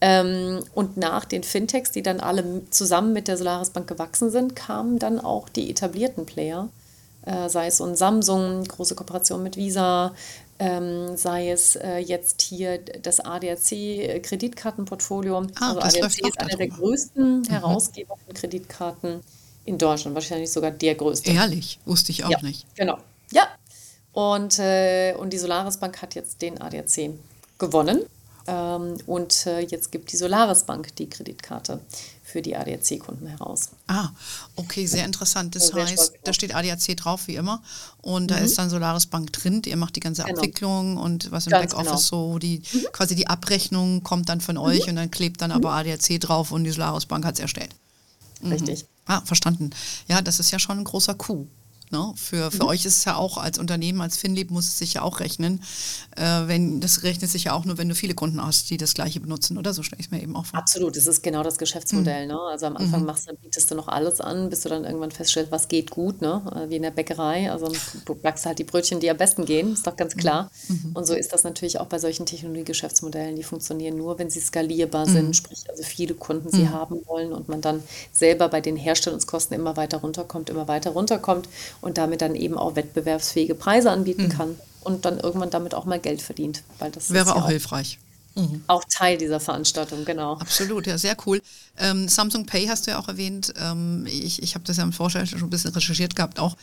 Ähm, 0.00 0.60
und 0.72 0.96
nach 0.96 1.24
den 1.24 1.42
Fintechs, 1.42 1.90
die 1.90 2.02
dann 2.02 2.20
alle 2.20 2.62
zusammen 2.70 3.12
mit 3.12 3.26
der 3.26 3.36
Solaris 3.36 3.70
Bank 3.70 3.88
gewachsen 3.88 4.30
sind, 4.30 4.54
kamen 4.54 5.00
dann 5.00 5.18
auch 5.18 5.48
die 5.48 5.68
etablierten 5.68 6.26
Player, 6.26 6.68
äh, 7.26 7.48
sei 7.48 7.66
es 7.66 7.80
ein 7.80 7.96
Samsung, 7.96 8.62
große 8.62 8.94
Kooperation 8.94 9.42
mit 9.42 9.56
Visa, 9.56 10.14
ähm, 10.58 11.16
sei 11.16 11.50
es 11.50 11.76
äh, 11.76 11.98
jetzt 11.98 12.42
hier 12.42 12.78
das 12.78 13.20
ADAC-Kreditkartenportfolio. 13.20 15.46
Ah, 15.60 15.74
also 15.74 16.00
ADAC 16.00 16.26
ist 16.26 16.40
einer 16.40 16.56
der 16.56 16.68
größten 16.68 17.40
mhm. 17.40 17.44
Herausgeber 17.44 18.16
von 18.24 18.34
Kreditkarten 18.34 19.20
in 19.64 19.78
Deutschland, 19.78 20.14
wahrscheinlich 20.14 20.50
sogar 20.50 20.70
der 20.70 20.94
größte. 20.94 21.30
Ehrlich, 21.30 21.78
wusste 21.84 22.12
ich 22.12 22.24
auch 22.24 22.30
ja, 22.30 22.40
nicht. 22.42 22.66
Genau, 22.74 22.98
ja. 23.30 23.46
Und, 24.12 24.58
äh, 24.58 25.14
und 25.14 25.32
die 25.32 25.38
Solaris 25.38 25.76
Bank 25.76 26.02
hat 26.02 26.14
jetzt 26.14 26.42
den 26.42 26.60
ADAC 26.60 27.10
gewonnen. 27.58 28.02
Ähm, 28.48 28.96
und 29.06 29.46
äh, 29.46 29.60
jetzt 29.60 29.92
gibt 29.92 30.10
die 30.10 30.16
Solaris 30.16 30.64
Bank 30.64 30.96
die 30.96 31.08
Kreditkarte 31.08 31.80
für 32.28 32.42
die 32.42 32.54
ADAC-Kunden 32.54 33.26
heraus. 33.26 33.70
Ah, 33.86 34.10
okay, 34.54 34.86
sehr 34.86 35.06
interessant. 35.06 35.54
Das 35.54 35.68
sehr 35.68 35.86
heißt, 35.86 36.12
da 36.24 36.32
steht 36.34 36.54
ADAC 36.54 36.96
drauf, 36.96 37.26
wie 37.26 37.36
immer. 37.36 37.62
Und 38.02 38.24
mhm. 38.24 38.26
da 38.28 38.36
ist 38.36 38.58
dann 38.58 38.68
Solaris 38.68 39.06
Bank 39.06 39.32
drin. 39.32 39.62
Ihr 39.64 39.76
macht 39.76 39.96
die 39.96 40.00
ganze 40.00 40.24
genau. 40.24 40.36
Abwicklung 40.36 40.98
und 40.98 41.30
was 41.30 41.46
im 41.46 41.52
Ganz 41.52 41.72
Backoffice 41.72 42.10
genau. 42.10 42.32
so, 42.32 42.38
die 42.38 42.62
mhm. 42.72 42.86
quasi 42.92 43.14
die 43.14 43.26
Abrechnung 43.28 44.02
kommt 44.02 44.28
dann 44.28 44.42
von 44.42 44.56
mhm. 44.56 44.62
euch 44.62 44.88
und 44.88 44.96
dann 44.96 45.10
klebt 45.10 45.40
dann 45.40 45.52
aber 45.52 45.70
mhm. 45.70 45.90
ADAC 45.90 46.20
drauf 46.20 46.52
und 46.52 46.64
die 46.64 46.70
Solaris 46.70 47.06
Bank 47.06 47.24
hat 47.24 47.34
es 47.34 47.40
erstellt. 47.40 47.74
Mhm. 48.42 48.52
Richtig. 48.52 48.84
Ah, 49.06 49.22
verstanden. 49.24 49.70
Ja, 50.06 50.20
das 50.20 50.38
ist 50.38 50.50
ja 50.50 50.58
schon 50.58 50.78
ein 50.78 50.84
großer 50.84 51.14
Coup. 51.14 51.48
Ne? 51.92 52.12
Für, 52.16 52.50
für 52.50 52.64
mhm. 52.64 52.68
euch 52.68 52.84
ist 52.84 52.98
es 52.98 53.04
ja 53.04 53.16
auch 53.16 53.38
als 53.38 53.58
Unternehmen, 53.58 54.00
als 54.00 54.16
Finlieb 54.16 54.50
muss 54.50 54.66
es 54.66 54.78
sich 54.78 54.94
ja 54.94 55.02
auch 55.02 55.20
rechnen. 55.20 55.62
Äh, 56.16 56.22
wenn, 56.46 56.80
das 56.80 57.02
rechnet 57.02 57.30
sich 57.30 57.44
ja 57.44 57.52
auch 57.52 57.64
nur, 57.64 57.78
wenn 57.78 57.88
du 57.88 57.94
viele 57.94 58.14
Kunden 58.14 58.44
hast, 58.44 58.70
die 58.70 58.76
das 58.76 58.94
gleiche 58.94 59.20
benutzen, 59.20 59.58
oder? 59.58 59.72
So 59.72 59.82
stelle 59.82 60.00
ich 60.00 60.06
es 60.06 60.10
mir 60.10 60.22
eben 60.22 60.36
auch 60.36 60.46
vor. 60.46 60.58
Absolut, 60.58 60.96
das 60.96 61.06
ist 61.06 61.22
genau 61.22 61.42
das 61.42 61.58
Geschäftsmodell. 61.58 62.26
Mhm. 62.26 62.32
Ne? 62.32 62.40
Also 62.50 62.66
am 62.66 62.76
Anfang 62.76 63.00
mhm. 63.00 63.06
machst 63.06 63.28
du, 63.28 63.34
bietest 63.34 63.70
du 63.70 63.74
noch 63.74 63.88
alles 63.88 64.20
an, 64.20 64.50
bis 64.50 64.62
du 64.62 64.68
dann 64.68 64.84
irgendwann 64.84 65.10
feststellst, 65.10 65.50
was 65.50 65.68
geht 65.68 65.90
gut, 65.90 66.20
ne? 66.20 66.42
Äh, 66.54 66.70
wie 66.70 66.76
in 66.76 66.82
der 66.82 66.90
Bäckerei. 66.90 67.50
Also 67.50 67.72
du 68.04 68.14
backst 68.14 68.46
halt 68.46 68.58
die 68.58 68.64
Brötchen, 68.64 69.00
die 69.00 69.10
am 69.10 69.16
besten 69.16 69.44
gehen, 69.44 69.72
ist 69.72 69.86
doch 69.86 69.96
ganz 69.96 70.14
mhm. 70.14 70.20
klar. 70.20 70.50
Mhm. 70.68 70.92
Und 70.94 71.06
so 71.06 71.14
ist 71.14 71.32
das 71.32 71.44
natürlich 71.44 71.80
auch 71.80 71.86
bei 71.86 71.98
solchen 71.98 72.26
Technologiegeschäftsmodellen. 72.26 73.36
Die 73.36 73.42
funktionieren 73.44 73.96
nur, 73.96 74.18
wenn 74.18 74.30
sie 74.30 74.40
skalierbar 74.40 75.06
sind, 75.06 75.34
sprich 75.36 75.64
also 75.68 75.82
viele 75.82 76.14
Kunden 76.14 76.50
sie 76.50 76.68
haben 76.68 77.00
wollen 77.06 77.32
und 77.32 77.48
man 77.48 77.60
dann 77.60 77.82
selber 78.12 78.48
bei 78.48 78.60
den 78.60 78.76
Herstellungskosten 78.76 79.56
immer 79.56 79.76
weiter 79.76 79.98
runterkommt, 79.98 80.50
immer 80.50 80.68
weiter 80.68 80.90
runterkommt 80.90 81.48
und 81.80 81.98
damit 81.98 82.22
dann 82.22 82.34
eben 82.34 82.56
auch 82.56 82.76
wettbewerbsfähige 82.76 83.54
Preise 83.54 83.90
anbieten 83.90 84.24
mhm. 84.24 84.28
kann 84.30 84.56
und 84.82 85.04
dann 85.04 85.18
irgendwann 85.18 85.50
damit 85.50 85.74
auch 85.74 85.84
mal 85.84 86.00
Geld 86.00 86.22
verdient. 86.22 86.62
Weil 86.78 86.90
das 86.90 87.10
wäre 87.10 87.34
auch, 87.34 87.44
auch 87.44 87.48
hilfreich. 87.48 87.98
Mhm. 88.34 88.62
Auch 88.68 88.84
Teil 88.88 89.18
dieser 89.18 89.40
Veranstaltung, 89.40 90.04
genau. 90.04 90.34
Absolut, 90.34 90.86
ja, 90.86 90.96
sehr 90.96 91.16
cool. 91.26 91.42
Ähm, 91.76 92.08
Samsung 92.08 92.46
Pay 92.46 92.66
hast 92.66 92.86
du 92.86 92.92
ja 92.92 92.98
auch 92.98 93.08
erwähnt. 93.08 93.52
Ähm, 93.60 94.06
ich 94.06 94.42
ich 94.42 94.54
habe 94.54 94.64
das 94.64 94.76
ja 94.76 94.84
im 94.84 94.92
Vorstand 94.92 95.28
schon 95.28 95.42
ein 95.42 95.50
bisschen 95.50 95.72
recherchiert 95.72 96.14
gehabt 96.14 96.38
auch. 96.38 96.56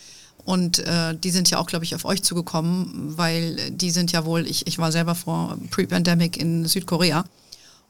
Und 0.46 0.80
äh, 0.80 1.16
die 1.16 1.32
sind 1.32 1.50
ja 1.50 1.58
auch, 1.58 1.66
glaube 1.66 1.86
ich, 1.86 1.96
auf 1.96 2.06
euch 2.06 2.22
zugekommen, 2.22 3.18
weil 3.18 3.72
die 3.72 3.90
sind 3.90 4.12
ja 4.12 4.26
wohl, 4.26 4.46
ich, 4.46 4.68
ich 4.68 4.78
war 4.78 4.92
selber 4.92 5.16
vor 5.16 5.58
Pre-Pandemic 5.72 6.38
in 6.38 6.66
Südkorea 6.66 7.26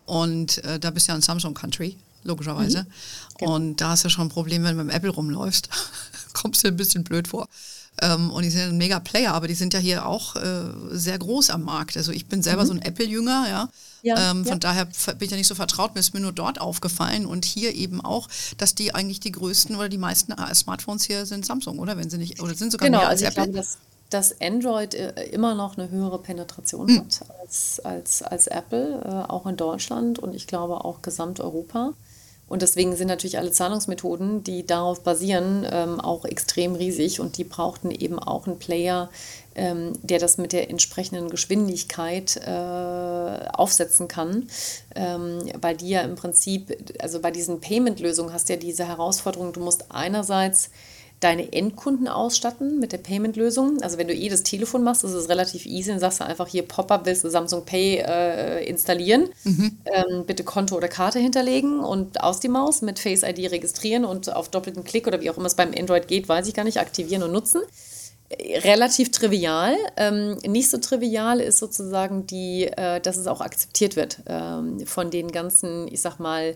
und 0.06 0.64
äh, 0.64 0.80
da 0.80 0.92
bist 0.92 1.08
du 1.08 1.12
ja 1.12 1.16
ein 1.16 1.22
Samsung 1.22 1.54
Country. 1.54 1.98
logischerweise. 2.26 2.84
Mhm. 2.84 2.88
Genau. 3.38 3.56
Und 3.56 3.82
da 3.82 3.90
hast 3.90 4.04
du 4.04 4.10
schon 4.10 4.28
ein 4.28 4.30
Problem, 4.30 4.64
wenn 4.64 4.78
du 4.78 4.84
mit 4.84 4.94
dem 4.94 4.96
Apple 4.98 5.12
rumläufst. 5.12 5.70
Kommst 6.36 6.63
du 6.63 6.67
ein 6.67 6.78
bisschen 6.78 7.04
blöd 7.04 7.28
vor. 7.28 7.48
Ähm, 8.02 8.30
und 8.30 8.43
die 8.43 8.50
sind 8.50 8.62
ein 8.62 8.78
mega 8.78 9.00
Player, 9.00 9.34
aber 9.34 9.48
die 9.48 9.54
sind 9.54 9.74
ja 9.74 9.80
hier 9.80 10.06
auch 10.06 10.36
äh, 10.36 10.65
sehr 10.91 11.17
groß 11.17 11.50
am 11.50 11.63
Markt. 11.63 11.95
Also 11.95 12.12
ich 12.12 12.28
bin 12.28 12.43
selber 12.43 12.63
mhm. 12.63 12.67
so 12.67 12.74
ein 12.74 12.82
Apple-Jünger, 12.82 13.45
ja. 13.50 13.69
ja, 14.02 14.32
ähm, 14.32 14.43
von 14.43 14.56
ja. 14.56 14.60
daher 14.60 14.86
bin 14.86 15.15
ich 15.21 15.32
ja 15.32 15.38
nicht 15.38 15.48
so 15.48 15.56
vertraut, 15.56 15.93
mir 15.93 16.02
ist 16.02 16.13
mir 16.13 16.19
nur 16.19 16.34
dort 16.34 16.60
aufgefallen 16.60 17.26
und 17.26 17.45
hier 17.45 17.74
eben 17.74 18.02
auch, 18.02 18.28
dass 18.58 18.76
die 18.76 18.93
eigentlich 18.93 19.21
die 19.21 19.32
größten 19.32 19.78
oder 19.78 19.88
die 19.88 19.98
meisten 19.98 20.34
äh, 20.34 20.54
Smartphones 20.54 21.06
hier 21.06 21.26
sind 21.26 21.45
Samsung, 21.45 21.80
oder? 21.80 21.98
Wenn 21.98 22.10
sie 22.10 22.17
nicht, 22.17 22.41
oder 22.41 22.54
sind 22.54 22.74
sogar 22.74 22.88
genau, 22.89 23.00
mehr 23.00 23.10
als 23.10 23.24
also 23.24 23.39
Apple. 23.39 23.54
Glaube, 23.54 23.67
dass 24.10 24.41
Android 24.41 24.93
äh, 24.93 25.24
immer 25.32 25.56
noch 25.56 25.78
eine 25.78 25.89
höhere 25.89 26.19
Penetration 26.19 26.88
mhm. 26.88 27.00
hat 27.00 27.21
als, 27.41 27.80
als, 27.80 28.21
als 28.21 28.48
Apple, 28.48 29.02
äh, 29.06 29.32
auch 29.32 29.45
in 29.45 29.56
Deutschland 29.56 30.19
und 30.19 30.36
ich 30.36 30.48
glaube 30.48 30.84
auch 30.84 31.02
Gesamteuropa. 31.02 31.93
Und 32.47 32.62
deswegen 32.62 32.95
sind 32.95 33.08
natürlich 33.08 33.39
alle 33.39 33.51
Zahlungsmethoden, 33.51 34.43
die 34.43 34.65
darauf 34.65 35.01
basieren, 35.01 35.65
ähm, 35.69 35.99
auch 35.99 36.25
extrem 36.25 36.75
riesig. 36.75 37.19
Und 37.19 37.38
die 37.38 37.43
brauchten 37.43 37.89
eben 37.89 38.19
auch 38.19 38.45
einen 38.45 38.60
Player, 38.60 39.10
ähm, 39.55 39.93
der 40.03 40.19
das 40.19 40.38
mit 40.38 40.53
der 40.53 40.69
entsprechenden 40.69 41.29
Geschwindigkeit 41.29 42.38
äh, 42.38 43.47
aufsetzen 43.53 44.08
kann, 44.08 44.47
ähm, 44.95 45.39
weil 45.60 45.75
die 45.75 45.89
ja 45.89 46.01
im 46.01 46.15
Prinzip, 46.15 46.77
also 46.99 47.19
bei 47.19 47.31
diesen 47.31 47.62
Payment-Lösungen 47.62 48.31
hast 48.31 48.49
du 48.49 48.53
ja 48.53 48.60
diese 48.60 48.88
Herausforderung, 48.88 49.51
du 49.51 49.62
musst 49.62 49.86
einerseits 49.89 50.69
deine 51.19 51.51
Endkunden 51.54 52.08
ausstatten 52.08 52.80
mit 52.80 52.91
der 52.91 52.97
Payment-Lösung. 52.97 53.82
Also 53.82 53.97
wenn 53.97 54.08
du 54.08 54.13
eh 54.13 54.30
das 54.30 54.43
Telefon 54.43 54.84
machst, 54.84 55.04
ist 55.04 55.13
es 55.13 55.30
relativ 55.30 55.65
easy. 55.65 55.89
Dann 55.89 55.99
sagst 55.99 56.19
du 56.19 56.25
einfach 56.25 56.47
hier 56.47 56.63
Pop-up, 56.63 57.06
willst 57.06 57.23
du 57.23 57.30
Samsung 57.30 57.65
Pay 57.65 58.04
äh, 58.06 58.65
installieren. 58.65 59.30
Mhm. 59.43 59.78
Ähm, 59.86 60.25
bitte 60.25 60.43
Konto 60.43 60.75
oder 60.75 60.88
Karte 60.88 61.19
hinterlegen 61.19 61.80
und 61.80 62.21
aus 62.21 62.39
die 62.39 62.49
Maus 62.49 62.82
mit 62.82 62.99
Face 62.99 63.23
ID 63.23 63.51
registrieren 63.51 64.06
und 64.06 64.34
auf 64.34 64.49
doppelten 64.49 64.84
Klick 64.84 65.08
oder 65.08 65.21
wie 65.21 65.30
auch 65.30 65.38
immer 65.38 65.47
es 65.47 65.56
beim 65.56 65.73
Android 65.78 66.08
geht, 66.08 66.28
weiß 66.28 66.47
ich 66.47 66.54
gar 66.54 66.63
nicht, 66.63 66.80
aktivieren 66.80 67.23
und 67.23 67.32
nutzen. 67.32 67.62
Relativ 68.32 69.12
trivial. 69.12 69.75
Ähm, 69.97 70.38
nicht 70.45 70.69
so 70.69 70.78
trivial 70.80 71.39
ist 71.39 71.60
sozusagen 71.60 72.25
die, 72.25 72.65
äh, 72.65 72.99
dass 72.99 73.17
es 73.17 73.28
auch 73.28 73.39
akzeptiert 73.39 73.95
wird 73.95 74.19
ähm, 74.25 74.86
von 74.86 75.12
den 75.12 75.32
ganzen, 75.32 75.88
ich 75.88 76.01
sag 76.01 76.19
mal, 76.19 76.56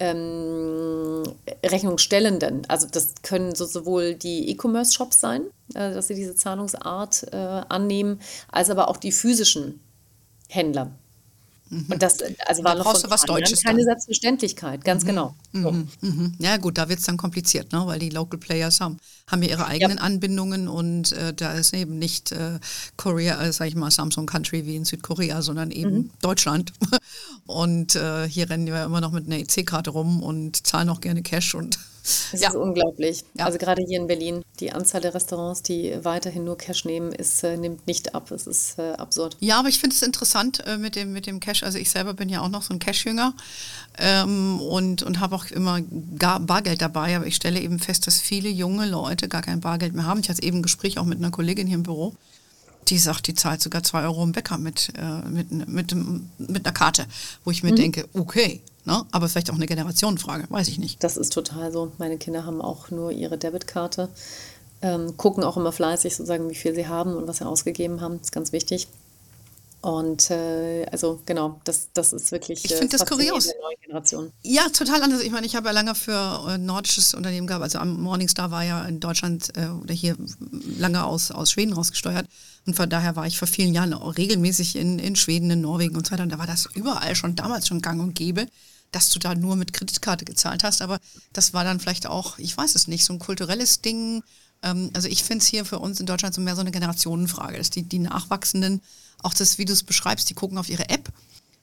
ähm, 0.00 1.22
Rechnungsstellenden. 1.64 2.62
Also 2.68 2.86
das 2.90 3.14
können 3.22 3.54
so 3.54 3.66
sowohl 3.66 4.14
die 4.14 4.50
E-Commerce-Shops 4.50 5.20
sein, 5.20 5.42
äh, 5.74 5.92
dass 5.92 6.08
sie 6.08 6.14
diese 6.14 6.34
Zahlungsart 6.34 7.32
äh, 7.32 7.36
annehmen, 7.36 8.20
als 8.50 8.70
aber 8.70 8.88
auch 8.88 8.96
die 8.96 9.12
physischen 9.12 9.80
Händler. 10.48 10.92
Mhm. 11.70 11.86
Und 11.88 12.02
das 12.02 12.18
also 12.46 12.64
war 12.64 12.74
da 12.74 12.82
noch 12.82 12.98
von 12.98 13.10
was 13.10 13.22
Deutsches 13.22 13.62
keine 13.62 13.78
dann. 13.78 13.86
Selbstverständlichkeit, 13.86 14.84
ganz 14.84 15.04
mhm. 15.04 15.08
genau. 15.08 15.34
So. 15.52 15.70
Mhm. 15.72 15.88
mhm. 16.00 16.34
Ja 16.38 16.56
gut, 16.56 16.78
da 16.78 16.88
wird 16.88 17.00
es 17.00 17.06
dann 17.06 17.16
kompliziert, 17.16 17.72
ne? 17.72 17.82
weil 17.86 17.98
die 17.98 18.10
Local 18.10 18.38
Players 18.38 18.80
haben, 18.80 18.98
haben 19.26 19.42
ja 19.42 19.50
ihre 19.50 19.66
eigenen 19.66 19.98
ja. 19.98 20.02
Anbindungen 20.02 20.68
und 20.68 21.12
äh, 21.12 21.34
da 21.34 21.52
ist 21.52 21.74
eben 21.74 21.98
nicht 21.98 22.32
äh, 22.32 22.58
Korea, 22.96 23.42
äh, 23.42 23.52
sag 23.52 23.68
ich 23.68 23.74
mal, 23.74 23.90
Samsung 23.90 24.26
Country 24.26 24.66
wie 24.66 24.76
in 24.76 24.84
Südkorea, 24.84 25.42
sondern 25.42 25.70
eben 25.70 25.94
mhm. 25.94 26.10
Deutschland. 26.20 26.72
Und 27.46 27.94
äh, 27.94 28.28
hier 28.28 28.50
rennen 28.50 28.66
wir 28.66 28.84
immer 28.84 29.00
noch 29.00 29.12
mit 29.12 29.24
einer 29.24 29.38
EC-Karte 29.38 29.88
rum 29.88 30.22
und 30.22 30.66
zahlen 30.66 30.90
auch 30.90 31.00
gerne 31.00 31.22
Cash 31.22 31.54
und 31.54 31.78
das 32.32 32.40
ja. 32.40 32.48
ist 32.48 32.56
unglaublich. 32.56 33.24
Ja. 33.34 33.46
Also 33.46 33.58
gerade 33.58 33.82
hier 33.86 34.00
in 34.00 34.06
Berlin, 34.06 34.42
die 34.60 34.72
Anzahl 34.72 35.00
der 35.00 35.14
Restaurants, 35.14 35.62
die 35.62 35.94
weiterhin 36.02 36.44
nur 36.44 36.58
Cash 36.58 36.84
nehmen, 36.84 37.12
ist, 37.12 37.42
äh, 37.44 37.56
nimmt 37.56 37.86
nicht 37.86 38.14
ab. 38.14 38.30
Es 38.30 38.46
ist 38.46 38.78
äh, 38.78 38.92
absurd. 38.92 39.36
Ja, 39.40 39.58
aber 39.58 39.68
ich 39.68 39.78
finde 39.78 39.94
es 39.94 40.02
interessant 40.02 40.64
äh, 40.66 40.76
mit, 40.76 40.96
dem, 40.96 41.12
mit 41.12 41.26
dem 41.26 41.40
Cash. 41.40 41.62
Also 41.62 41.78
ich 41.78 41.90
selber 41.90 42.14
bin 42.14 42.28
ja 42.28 42.40
auch 42.40 42.48
noch 42.48 42.62
so 42.62 42.74
ein 42.74 42.78
Cash-Jünger 42.78 43.34
ähm, 43.98 44.60
und, 44.60 45.02
und 45.02 45.20
habe 45.20 45.34
auch 45.34 45.46
immer 45.46 45.80
gar 46.18 46.40
Bargeld 46.40 46.82
dabei. 46.82 47.16
Aber 47.16 47.26
ich 47.26 47.36
stelle 47.36 47.60
eben 47.60 47.78
fest, 47.78 48.06
dass 48.06 48.20
viele 48.20 48.48
junge 48.48 48.86
Leute 48.86 49.28
gar 49.28 49.42
kein 49.42 49.60
Bargeld 49.60 49.94
mehr 49.94 50.06
haben. 50.06 50.20
Ich 50.20 50.28
hatte 50.28 50.42
eben 50.42 50.58
ein 50.58 50.62
Gespräch 50.62 50.98
auch 50.98 51.04
mit 51.04 51.18
einer 51.18 51.30
Kollegin 51.30 51.66
hier 51.66 51.76
im 51.76 51.82
Büro 51.82 52.14
die 52.90 52.98
sagt, 52.98 53.26
die 53.26 53.34
zahlt 53.34 53.60
sogar 53.60 53.82
zwei 53.82 54.02
Euro 54.02 54.22
im 54.24 54.32
Bäcker 54.32 54.58
mit, 54.58 54.92
äh, 54.96 55.28
mit, 55.28 55.50
mit, 55.50 55.94
mit 56.38 56.66
einer 56.66 56.72
Karte, 56.72 57.06
wo 57.44 57.50
ich 57.50 57.62
mir 57.62 57.72
mhm. 57.72 57.76
denke, 57.76 58.08
okay, 58.14 58.60
Ne? 58.88 59.04
Aber 59.10 59.28
vielleicht 59.28 59.50
auch 59.50 59.54
eine 59.54 59.66
Generationenfrage, 59.66 60.46
weiß 60.48 60.68
ich 60.68 60.78
nicht. 60.78 61.04
Das 61.04 61.18
ist 61.18 61.32
total 61.32 61.70
so. 61.70 61.92
Meine 61.98 62.16
Kinder 62.16 62.46
haben 62.46 62.62
auch 62.62 62.90
nur 62.90 63.12
ihre 63.12 63.36
Debitkarte, 63.36 64.08
ähm, 64.80 65.14
gucken 65.18 65.44
auch 65.44 65.58
immer 65.58 65.72
fleißig 65.72 66.16
sozusagen, 66.16 66.48
wie 66.48 66.54
viel 66.54 66.74
sie 66.74 66.88
haben 66.88 67.14
und 67.14 67.28
was 67.28 67.36
sie 67.36 67.46
ausgegeben 67.46 68.00
haben. 68.00 68.16
Das 68.18 68.28
ist 68.28 68.32
ganz 68.32 68.52
wichtig. 68.52 68.88
Und 69.80 70.30
äh, 70.30 70.86
also 70.90 71.20
genau, 71.26 71.60
das, 71.64 71.88
das 71.92 72.12
ist 72.12 72.32
wirklich. 72.32 72.64
Ich 72.64 72.72
finde 72.72 72.96
äh, 72.96 72.98
das 72.98 73.06
kurios. 73.06 73.52
Ja, 74.42 74.68
total 74.70 75.02
anders. 75.02 75.20
Ich 75.20 75.30
meine, 75.30 75.46
ich 75.46 75.54
habe 75.54 75.66
ja 75.66 75.72
lange 75.72 75.94
für 75.94 76.46
ein 76.46 76.64
nordisches 76.64 77.14
Unternehmen 77.14 77.46
gehabt. 77.46 77.62
Also 77.62 77.78
am 77.78 78.00
Morningstar 78.00 78.50
war 78.50 78.64
ja 78.64 78.84
in 78.86 79.00
Deutschland 79.00 79.52
äh, 79.56 79.68
oder 79.68 79.94
hier 79.94 80.16
lange 80.78 81.04
aus, 81.04 81.30
aus 81.30 81.52
Schweden 81.52 81.74
rausgesteuert. 81.74 82.26
Und 82.66 82.74
von 82.74 82.90
daher 82.90 83.16
war 83.16 83.26
ich 83.26 83.38
vor 83.38 83.46
vielen 83.46 83.72
Jahren 83.72 83.94
auch 83.94 84.16
regelmäßig 84.16 84.76
in, 84.76 84.98
in 84.98 85.14
Schweden, 85.14 85.50
in 85.50 85.60
Norwegen 85.60 85.94
und 85.94 86.06
so 86.06 86.12
weiter. 86.12 86.24
Und 86.24 86.32
da 86.32 86.38
war 86.38 86.46
das 86.46 86.68
überall 86.74 87.14
schon 87.14 87.36
damals 87.36 87.68
schon 87.68 87.80
gang 87.80 88.00
und 88.00 88.14
gäbe 88.14 88.46
dass 88.92 89.10
du 89.10 89.18
da 89.18 89.34
nur 89.34 89.56
mit 89.56 89.72
Kreditkarte 89.72 90.24
gezahlt 90.24 90.64
hast. 90.64 90.82
Aber 90.82 90.98
das 91.32 91.52
war 91.52 91.64
dann 91.64 91.80
vielleicht 91.80 92.06
auch, 92.06 92.38
ich 92.38 92.56
weiß 92.56 92.74
es 92.74 92.88
nicht, 92.88 93.04
so 93.04 93.12
ein 93.12 93.18
kulturelles 93.18 93.80
Ding. 93.80 94.22
Ähm, 94.62 94.90
also 94.94 95.08
ich 95.08 95.24
finde 95.24 95.42
es 95.42 95.48
hier 95.48 95.64
für 95.64 95.78
uns 95.78 96.00
in 96.00 96.06
Deutschland 96.06 96.34
so 96.34 96.40
mehr 96.40 96.54
so 96.54 96.60
eine 96.60 96.70
Generationenfrage, 96.70 97.58
dass 97.58 97.70
die, 97.70 97.82
die 97.82 97.98
Nachwachsenden, 97.98 98.80
auch 99.22 99.34
das, 99.34 99.58
wie 99.58 99.64
du 99.64 99.72
es 99.72 99.82
beschreibst, 99.82 100.30
die 100.30 100.34
gucken 100.34 100.58
auf 100.58 100.68
ihre 100.68 100.88
App 100.88 101.12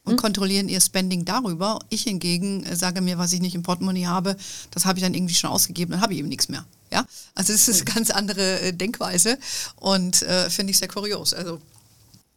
und 0.03 0.13
mhm. 0.13 0.17
kontrollieren 0.17 0.69
ihr 0.69 0.79
Spending 0.79 1.25
darüber. 1.25 1.79
Ich 1.89 2.03
hingegen 2.03 2.63
äh, 2.63 2.75
sage 2.75 3.01
mir, 3.01 3.17
was 3.17 3.33
ich 3.33 3.41
nicht 3.41 3.55
im 3.55 3.63
Portemonnaie 3.63 4.05
habe, 4.05 4.37
das 4.71 4.85
habe 4.85 4.99
ich 4.99 5.03
dann 5.03 5.13
irgendwie 5.13 5.35
schon 5.35 5.49
ausgegeben, 5.49 5.91
dann 5.91 6.01
habe 6.01 6.13
ich 6.13 6.19
eben 6.19 6.29
nichts 6.29 6.49
mehr. 6.49 6.65
Ja, 6.91 7.05
also 7.33 7.51
es 7.51 7.67
ist 7.67 7.81
eine 7.81 7.93
ganz 7.93 8.11
andere 8.11 8.61
äh, 8.61 8.73
Denkweise 8.73 9.37
und 9.77 10.21
äh, 10.21 10.49
finde 10.49 10.71
ich 10.71 10.77
sehr 10.77 10.87
kurios. 10.87 11.33
Also, 11.33 11.59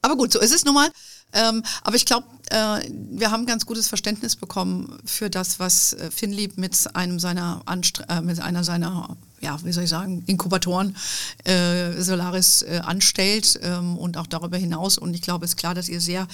aber 0.01 0.17
gut, 0.17 0.33
so 0.33 0.41
ist 0.41 0.55
es 0.55 0.65
nun 0.65 0.75
mal. 0.75 0.91
Ähm, 1.33 1.63
aber 1.83 1.97
ich 1.97 2.07
glaube, 2.07 2.27
äh, 2.51 2.81
wir 2.91 3.31
haben 3.31 3.47
ganz 3.47 3.67
gutes 3.67 3.89
Verständnis 3.89 4.37
bekommen 4.37 4.99
für 5.05 5.29
das, 5.29 5.61
was 5.61 5.93
äh, 5.93 6.11
Finlieb 6.11 6.57
mit 6.57 6.75
einem 6.95 7.19
seiner 7.19 7.63
Anstre 7.67 8.07
äh, 8.09 8.21
mit 8.21 8.41
einer 8.41 8.65
seiner 8.65 9.17
ja, 9.41 9.59
wie 9.65 9.73
soll 9.73 9.85
ich 9.85 9.91
sagen, 9.91 10.23
Inkubatoren 10.27 10.97
äh, 11.45 12.01
Solaris 12.01 12.63
äh, 12.63 12.81
anstellt 12.85 13.59
ähm, 13.63 13.97
und 13.97 14.17
auch 14.17 14.27
darüber 14.27 14.57
hinaus. 14.57 14.99
Und 14.99 15.15
ich 15.15 15.23
glaube, 15.23 15.45
es 15.45 15.53
ist 15.53 15.57
klar, 15.57 15.75
dass 15.75 15.89
ihr 15.89 16.01
sehr 16.01 16.27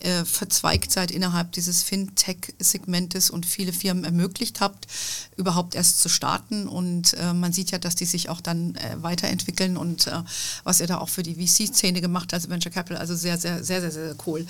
äh, 0.00 0.24
verzweigt 0.24 0.92
seid 0.92 1.10
innerhalb 1.10 1.52
dieses 1.52 1.82
Fintech-Segmentes 1.82 3.30
und 3.30 3.46
viele 3.46 3.72
Firmen 3.72 4.04
ermöglicht 4.04 4.60
habt, 4.60 4.86
überhaupt 5.36 5.74
erst 5.74 6.00
zu 6.00 6.08
starten. 6.08 6.68
Und 6.68 7.14
äh, 7.14 7.32
man 7.32 7.52
sieht 7.52 7.70
ja, 7.70 7.78
dass 7.78 7.94
die 7.94 8.06
sich 8.06 8.28
auch 8.28 8.40
dann 8.40 8.74
äh, 8.76 9.02
weiterentwickeln 9.02 9.76
und 9.76 10.06
äh, 10.06 10.22
was 10.64 10.80
ihr 10.80 10.86
da 10.86 10.98
auch 10.98 11.08
für 11.08 11.22
die 11.22 11.34
VC-Szene 11.34 12.00
gemacht 12.00 12.32
habt, 12.32 12.34
also 12.34 12.50
Venture 12.50 12.72
Capital, 12.72 12.98
also 12.98 13.14
sehr, 13.14 13.38
sehr, 13.38 13.64
sehr, 13.64 13.80
sehr, 13.80 13.90
sehr 13.90 14.16
cool. 14.26 14.46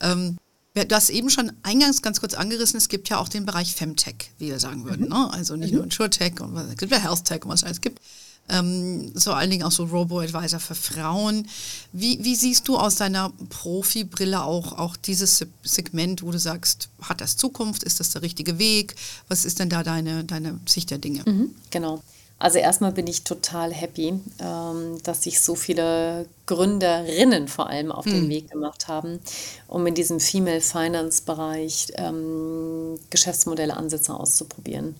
Ähm, 0.00 0.38
Du 0.74 0.94
hast 0.94 1.10
eben 1.10 1.30
schon 1.30 1.52
eingangs 1.64 2.00
ganz 2.00 2.20
kurz 2.20 2.34
angerissen, 2.34 2.76
es 2.76 2.88
gibt 2.88 3.08
ja 3.08 3.18
auch 3.18 3.28
den 3.28 3.44
Bereich 3.44 3.74
Femtech, 3.74 4.30
wie 4.38 4.48
wir 4.48 4.60
sagen 4.60 4.84
würden. 4.84 5.06
Mhm. 5.06 5.12
Ne? 5.12 5.32
Also 5.32 5.56
nicht 5.56 5.70
mhm. 5.70 5.78
nur 5.78 5.84
InsurTech 5.84 6.40
und 6.40 6.56
es 6.56 6.76
gibt 6.76 6.92
ja 6.92 6.98
HealthTech 6.98 7.44
und 7.44 7.50
was 7.50 7.60
es 7.60 7.64
alles 7.64 7.80
gibt. 7.80 8.00
Ähm, 8.48 9.12
vor 9.16 9.36
allen 9.36 9.50
Dingen 9.50 9.62
auch 9.62 9.72
so 9.72 9.84
Robo-Advisor 9.84 10.58
für 10.58 10.74
Frauen. 10.74 11.46
Wie, 11.92 12.22
wie 12.24 12.34
siehst 12.34 12.66
du 12.66 12.76
aus 12.76 12.96
deiner 12.96 13.30
Profibrille 13.48 14.42
auch, 14.42 14.72
auch 14.72 14.96
dieses 14.96 15.44
Segment, 15.62 16.22
wo 16.22 16.32
du 16.32 16.38
sagst, 16.38 16.88
hat 17.00 17.20
das 17.20 17.36
Zukunft? 17.36 17.84
Ist 17.84 18.00
das 18.00 18.10
der 18.10 18.22
richtige 18.22 18.58
Weg? 18.58 18.96
Was 19.28 19.44
ist 19.44 19.60
denn 19.60 19.70
da 19.70 19.82
deine, 19.82 20.24
deine 20.24 20.58
Sicht 20.66 20.90
der 20.90 20.98
Dinge? 20.98 21.22
Mhm, 21.26 21.54
genau. 21.70 22.02
Also 22.40 22.58
erstmal 22.58 22.92
bin 22.92 23.06
ich 23.06 23.22
total 23.22 23.70
happy, 23.70 24.18
ähm, 24.40 24.98
dass 25.02 25.22
sich 25.24 25.42
so 25.42 25.54
viele 25.54 26.26
Gründerinnen 26.46 27.48
vor 27.48 27.68
allem 27.68 27.92
auf 27.92 28.06
den 28.06 28.22
hm. 28.22 28.28
Weg 28.30 28.50
gemacht 28.50 28.88
haben, 28.88 29.20
um 29.68 29.86
in 29.86 29.94
diesem 29.94 30.20
Female 30.20 30.62
Finance 30.62 31.22
Bereich 31.22 31.88
ähm, 31.96 32.98
Geschäftsmodelle, 33.10 33.76
Ansätze 33.76 34.14
auszuprobieren. 34.14 34.96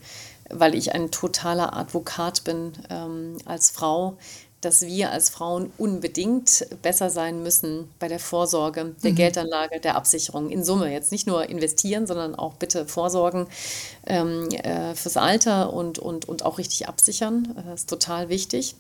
Weil 0.51 0.75
ich 0.75 0.95
ein 0.95 1.11
totaler 1.11 1.75
Advokat 1.75 2.45
bin 2.45 2.73
ähm, 2.91 3.39
als 3.47 3.71
Frau, 3.71 4.19
dass 4.61 4.83
wir 4.83 5.11
als 5.11 5.31
Frauen 5.31 5.73
unbedingt 5.79 6.67
besser 6.83 7.09
sein 7.09 7.43
müssen 7.43 7.89
bei 7.99 8.09
der 8.09 8.19
Vorsorge, 8.19 8.95
der 9.03 9.13
mhm. 9.13 9.17
Geldanlage, 9.17 9.81
der 9.81 9.97
Absicherung 9.97 10.51
in 10.51 10.65
Summe. 10.65 10.93
Jetzt 10.93 11.13
nicht 11.13 11.27
nur 11.27 11.49
investieren, 11.49 12.07
sondern 12.07 12.35
auch 12.35 12.55
bitte 12.55 12.87
vorsorgen 12.87 13.47
ähm, 14.07 14.49
äh, 14.51 14.95
fürs 14.95 15.17
Alter 15.17 15.73
und, 15.73 15.99
und, 15.99 16.29
und 16.29 16.45
auch 16.45 16.59
richtig 16.59 16.89
absichern. 16.89 17.55
Das 17.65 17.81
ist 17.81 17.91
total 17.91 18.29
wichtig. 18.29 18.75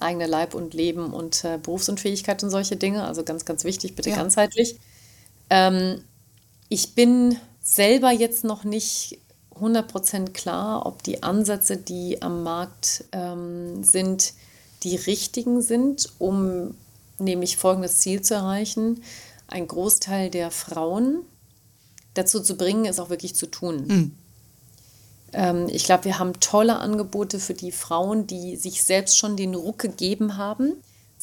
Eigene 0.00 0.26
Leib 0.26 0.54
und 0.54 0.74
Leben 0.74 1.14
und 1.14 1.44
äh, 1.44 1.58
Berufsunfähigkeit 1.62 2.42
und 2.42 2.50
solche 2.50 2.76
Dinge. 2.76 3.04
Also 3.04 3.24
ganz, 3.24 3.46
ganz 3.46 3.64
wichtig, 3.64 3.96
bitte 3.96 4.10
ja. 4.10 4.16
ganzheitlich. 4.16 4.78
Ähm, 5.48 6.02
ich 6.68 6.94
bin 6.94 7.38
selber 7.62 8.10
jetzt 8.10 8.44
noch 8.44 8.64
nicht 8.64 9.18
100% 9.58 10.32
klar, 10.32 10.84
ob 10.84 11.02
die 11.02 11.22
Ansätze, 11.22 11.76
die 11.76 12.20
am 12.20 12.42
Markt 12.42 13.04
ähm, 13.12 13.82
sind, 13.82 14.34
die 14.84 14.96
richtigen 14.96 15.62
sind, 15.62 16.12
um 16.18 16.74
nämlich 17.18 17.56
folgendes 17.56 17.98
Ziel 17.98 18.22
zu 18.22 18.34
erreichen, 18.34 19.02
ein 19.48 19.66
Großteil 19.66 20.30
der 20.30 20.50
Frauen 20.50 21.22
dazu 22.14 22.40
zu 22.40 22.56
bringen, 22.56 22.84
es 22.84 23.00
auch 23.00 23.10
wirklich 23.10 23.34
zu 23.34 23.46
tun. 23.46 23.86
Mhm. 23.86 24.14
Ähm, 25.32 25.68
ich 25.68 25.84
glaube, 25.84 26.04
wir 26.04 26.18
haben 26.18 26.38
tolle 26.40 26.78
Angebote 26.78 27.40
für 27.40 27.54
die 27.54 27.72
Frauen, 27.72 28.26
die 28.26 28.56
sich 28.56 28.82
selbst 28.82 29.18
schon 29.18 29.36
den 29.36 29.54
Ruck 29.54 29.78
gegeben 29.80 30.36
haben, 30.36 30.74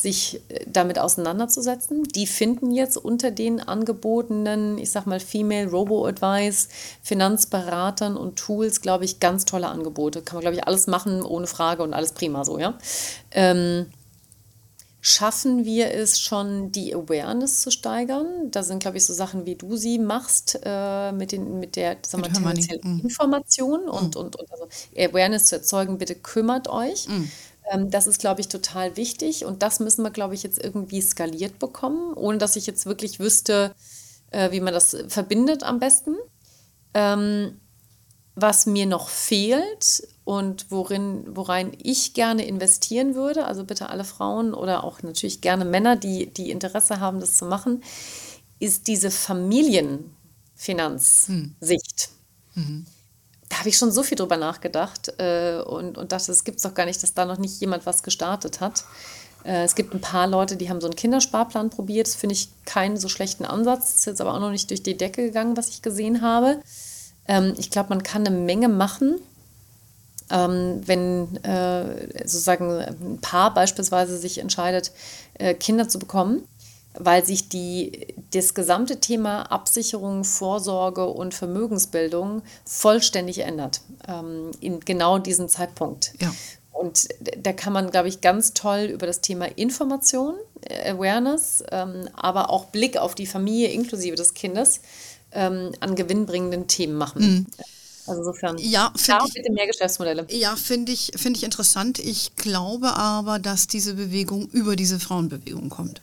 sich 0.02 0.42
äh, 0.50 0.66
damit 0.68 1.00
auseinanderzusetzen. 1.00 2.04
Die 2.04 2.28
finden 2.28 2.72
jetzt 2.72 2.98
unter 2.98 3.32
den 3.32 3.60
angebotenen, 3.60 4.78
ich 4.78 4.92
sag 4.92 5.06
mal, 5.06 5.20
Female 5.20 5.70
Robo-Advice, 5.70 6.70
Finanzberatern 7.04 8.18
und 8.18 8.38
Tools, 8.38 8.82
glaube 8.82 9.06
ich, 9.06 9.20
ganz 9.20 9.46
tolle 9.46 9.68
Angebote. 9.68 10.22
Kann 10.22 10.38
man, 10.38 10.42
glaube 10.42 10.58
ich, 10.58 10.68
alles 10.68 10.88
machen 10.88 11.22
ohne 11.22 11.48
Frage 11.48 11.84
und 11.84 11.94
alles 11.94 12.14
prima 12.14 12.44
so, 12.44 12.58
ja. 12.58 12.78
Ähm, 13.32 13.88
schaffen 15.02 15.66
wir 15.66 15.92
es 15.92 16.20
schon, 16.20 16.72
die 16.72 16.94
Awareness 16.94 17.62
zu 17.62 17.72
steigern. 17.72 18.52
Da 18.52 18.62
sind, 18.62 18.80
glaube 18.80 18.98
ich, 18.98 19.06
so 19.06 19.14
Sachen, 19.14 19.46
wie 19.48 19.56
du 19.56 19.76
sie 19.76 19.98
machst, 19.98 20.60
äh, 20.64 21.12
mit, 21.12 21.32
den, 21.32 21.60
mit 21.60 21.76
der 21.76 21.98
sagen 22.06 22.24
wir, 22.24 22.32
tendenziellen 22.32 22.98
mhm. 22.98 23.00
Information 23.02 23.90
und, 23.90 24.16
mhm. 24.16 24.22
und, 24.22 24.36
und 24.36 24.52
also 24.52 24.68
Awareness 24.96 25.48
zu 25.48 25.56
erzeugen, 25.56 25.98
bitte 25.98 26.16
kümmert 26.16 26.70
euch. 26.70 27.08
Mhm. 27.08 27.32
Ähm, 27.72 27.90
das 27.92 28.08
ist, 28.08 28.20
glaube 28.20 28.42
ich, 28.42 28.48
total 28.50 28.98
wichtig 28.98 29.46
und 29.46 29.64
das 29.64 29.80
müssen 29.80 30.04
wir, 30.04 30.12
glaube 30.12 30.36
ich, 30.36 30.44
jetzt 30.44 30.62
irgendwie 30.64 31.02
skaliert 31.02 31.58
bekommen, 31.60 32.14
ohne 32.16 32.38
dass 32.38 32.56
ich 32.58 32.68
jetzt 32.68 32.86
wirklich 32.86 33.20
wüsste, 33.20 33.74
äh, 34.32 34.52
wie 34.52 34.60
man 34.62 34.74
das 34.74 34.96
verbindet 35.08 35.64
am 35.64 35.80
besten. 35.80 36.16
Ähm, 36.94 37.60
was 38.36 38.66
mir 38.66 38.86
noch 38.86 39.10
fehlt 39.10 40.08
und 40.24 40.68
worin, 40.72 41.36
worein 41.36 41.74
ich 41.82 42.14
gerne 42.14 42.46
investieren 42.46 43.14
würde, 43.16 43.46
also 43.46 43.66
bitte 43.66 43.90
alle 43.90 44.06
Frauen 44.06 44.54
oder 44.54 44.84
auch 44.86 45.02
natürlich 45.04 45.42
gerne 45.42 45.66
Männer, 45.66 45.96
die, 45.98 46.28
die 46.34 46.50
Interesse 46.52 47.00
haben, 47.02 47.20
das 47.20 47.36
zu 47.36 47.46
machen, 47.46 47.84
ist 48.60 48.88
diese 48.88 49.12
Familienfinanzsicht. 49.12 52.10
Hm. 52.54 52.64
Mhm. 52.64 52.86
Habe 53.62 53.70
ich 53.70 53.78
schon 53.78 53.92
so 53.92 54.02
viel 54.02 54.16
drüber 54.16 54.38
nachgedacht 54.38 55.14
äh, 55.20 55.62
und, 55.62 55.96
und 55.96 56.12
dachte, 56.12 56.32
es 56.32 56.44
gibt 56.44 56.66
doch 56.66 56.74
gar 56.74 56.88
nicht, 56.88 57.04
dass 57.04 57.14
da 57.14 57.26
noch 57.26 57.38
nicht 57.38 57.62
jemand 57.62 57.86
was 57.86 58.02
gestartet 58.02 58.60
hat. 58.60 58.86
Äh, 59.44 59.66
es 59.66 59.76
gibt 59.76 59.94
ein 59.94 60.02
paar 60.02 60.26
Leute, 60.26 60.56
die 60.56 60.68
haben 60.68 60.82
so 60.82 60.88
einen 60.88 60.96
Kindersparplan 60.96 61.70
probiert. 61.70 62.08
Das 62.08 62.16
finde 62.16 62.34
ich 62.34 62.50
keinen 62.66 62.98
so 62.98 63.08
schlechten 63.08 63.46
Ansatz. 63.46 63.92
Das 63.92 63.96
ist 64.00 64.06
jetzt 64.06 64.20
aber 64.20 64.34
auch 64.34 64.40
noch 64.40 64.50
nicht 64.50 64.72
durch 64.72 64.82
die 64.82 64.98
Decke 64.98 65.22
gegangen, 65.22 65.58
was 65.58 65.70
ich 65.70 65.84
gesehen 65.84 66.24
habe. 66.24 66.60
Ähm, 67.28 67.54
ich 67.56 67.70
glaube, 67.70 67.90
man 67.90 68.02
kann 68.02 68.26
eine 68.26 68.36
Menge 68.36 68.68
machen, 68.68 69.20
ähm, 70.32 70.82
wenn 70.84 71.36
äh, 71.44 72.28
sozusagen 72.28 72.80
ein 72.80 73.20
Paar 73.22 73.54
beispielsweise 73.54 74.18
sich 74.18 74.40
entscheidet, 74.40 74.92
äh, 75.36 75.54
Kinder 75.54 75.88
zu 75.88 76.00
bekommen, 76.00 76.48
weil 76.98 77.26
sich 77.26 77.50
die, 77.50 78.08
das 78.34 78.54
gesamte 78.54 79.00
Thema 79.00 79.44
Absicherung, 79.44 80.24
Vorsorge 80.24 81.06
und 81.06 81.34
Vermögensbildung 81.34 82.42
vollständig 82.66 83.40
ändert 83.40 83.82
ähm, 84.08 84.52
in 84.60 84.80
genau 84.82 85.18
diesem 85.18 85.48
Zeitpunkt. 85.48 86.14
Ja. 86.20 86.34
Und 86.72 87.10
da 87.38 87.54
kann 87.54 87.74
man, 87.74 87.92
glaube 87.92 88.08
ich, 88.08 88.22
ganz 88.22 88.54
toll 88.54 88.90
über 88.92 89.06
das 89.06 89.22
Thema 89.22 89.46
Information, 89.46 90.36
äh, 90.62 90.92
Awareness, 90.92 91.64
ähm, 91.72 92.10
aber 92.14 92.50
auch 92.50 92.66
Blick 92.66 92.98
auf 92.98 93.14
die 93.14 93.28
Familie 93.28 93.70
inklusive 93.70 94.16
des 94.16 94.34
Kindes 94.34 94.82
ähm, 95.32 95.72
an 95.80 95.96
gewinnbringenden 95.96 96.68
Themen 96.68 96.96
machen. 96.96 97.22
Mhm. 97.22 97.48
Also 98.08 98.22
insofern, 98.22 98.58
ja, 98.58 98.92
da 99.08 99.20
ich, 99.28 99.34
bitte 99.34 99.52
mehr 99.52 99.68
Geschäftsmodelle. 99.68 100.26
Ja, 100.30 100.56
finde 100.56 100.92
ich, 100.92 101.12
find 101.16 101.38
ich 101.38 101.44
interessant. 101.44 102.00
Ich 102.00 102.36
glaube 102.36 102.96
aber, 102.96 103.38
dass 103.38 103.68
diese 103.68 103.94
Bewegung 103.94 104.48
über 104.48 104.76
diese 104.76 105.00
Frauenbewegung 105.00 105.70
kommt. 105.70 106.02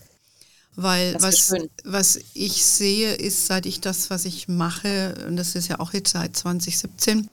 Weil 0.80 1.16
was, 1.18 1.52
was 1.82 2.20
ich 2.34 2.64
sehe, 2.64 3.14
ist, 3.14 3.46
seit 3.46 3.66
ich 3.66 3.80
das, 3.80 4.10
was 4.10 4.24
ich 4.24 4.46
mache, 4.46 5.26
und 5.26 5.34
das 5.34 5.56
ist 5.56 5.66
ja 5.66 5.80
auch 5.80 5.92
jetzt 5.92 6.12
seit 6.12 6.36
2017, 6.36 7.28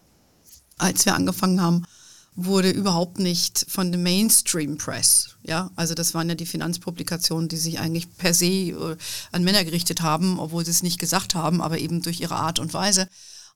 als 0.79 1.05
wir 1.05 1.13
angefangen 1.13 1.61
haben, 1.61 1.85
wurde 2.33 2.71
überhaupt 2.71 3.19
nicht 3.19 3.67
von 3.69 3.91
der 3.91 4.01
Mainstream 4.01 4.79
Press. 4.79 5.35
Ja, 5.43 5.69
also 5.75 5.93
das 5.93 6.15
waren 6.15 6.27
ja 6.27 6.33
die 6.33 6.47
Finanzpublikationen, 6.47 7.47
die 7.47 7.57
sich 7.57 7.77
eigentlich 7.77 8.17
per 8.17 8.33
se 8.33 8.47
äh, 8.47 8.97
an 9.31 9.43
Männer 9.43 9.63
gerichtet 9.63 10.01
haben, 10.01 10.39
obwohl 10.39 10.65
sie 10.65 10.71
es 10.71 10.81
nicht 10.81 10.99
gesagt 10.99 11.35
haben, 11.35 11.61
aber 11.61 11.77
eben 11.77 12.01
durch 12.01 12.21
ihre 12.21 12.37
Art 12.37 12.57
und 12.57 12.73
Weise 12.73 13.07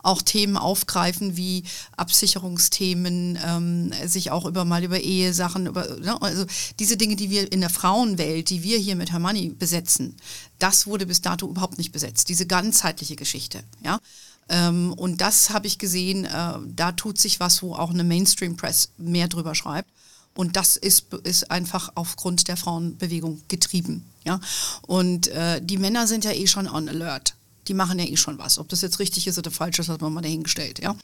auch 0.02 0.22
Themen 0.22 0.58
aufgreifen 0.58 1.36
wie 1.36 1.64
Absicherungsthemen, 1.98 3.38
ähm, 3.46 3.92
sich 4.06 4.32
auch 4.32 4.46
über 4.46 4.66
mal 4.66 4.84
über 4.84 5.00
Ehesachen, 5.00 5.68
über 5.68 5.98
ne, 5.98 6.22
also 6.22 6.46
diese 6.80 6.98
Dinge, 6.98 7.16
die 7.16 7.30
wir 7.30 7.52
in 7.52 7.62
der 7.62 7.70
Frauenwelt, 7.70 8.50
die 8.50 8.64
wir 8.64 8.78
hier 8.78 8.96
mit 8.96 9.12
Hermanni 9.12 9.50
besetzen, 9.50 10.16
das 10.58 10.88
wurde 10.88 11.06
bis 11.06 11.22
dato 11.22 11.48
überhaupt 11.48 11.78
nicht 11.78 11.92
besetzt. 11.92 12.30
Diese 12.30 12.46
ganzheitliche 12.46 13.16
Geschichte, 13.16 13.64
ja. 13.84 14.00
Ähm, 14.48 14.94
und 14.94 15.22
das 15.22 15.52
habe 15.52 15.68
ich 15.68 15.78
gesehen, 15.78 16.26
äh, 16.26 16.54
da 16.76 16.92
tut 16.94 17.20
sich 17.20 17.40
was, 17.40 17.62
wo 17.62 17.76
auch 17.76 17.92
eine 17.92 18.04
Mainstream 18.04 18.58
Press 18.58 18.90
mehr 18.98 19.28
drüber 19.28 19.54
schreibt. 19.54 19.90
Und 20.34 20.56
das 20.56 20.76
ist, 20.76 21.14
ist 21.24 21.52
einfach 21.52 21.92
aufgrund 21.96 22.48
der 22.48 22.58
Frauenbewegung 22.58 23.42
getrieben. 23.48 24.06
Ja? 24.24 24.40
Und 24.84 25.28
äh, 25.28 25.62
die 25.62 25.78
Männer 25.78 26.08
sind 26.08 26.24
ja 26.24 26.32
eh 26.32 26.48
schon 26.48 26.68
on 26.68 26.90
alert 26.90 27.36
die 27.68 27.74
machen 27.74 28.00
ja 28.00 28.06
eh 28.06 28.18
schon 28.18 28.38
was. 28.38 28.58
Ob 28.58 28.70
das 28.70 28.82
jetzt 28.82 29.00
richtig 29.00 29.28
ist 29.28 29.38
oder 29.38 29.52
falsch 29.52 29.80
ist, 29.80 29.90
hat 29.90 30.02
man 30.02 30.14
mal 30.14 30.22
dahingestellt, 30.22 30.80
ja. 30.80 30.96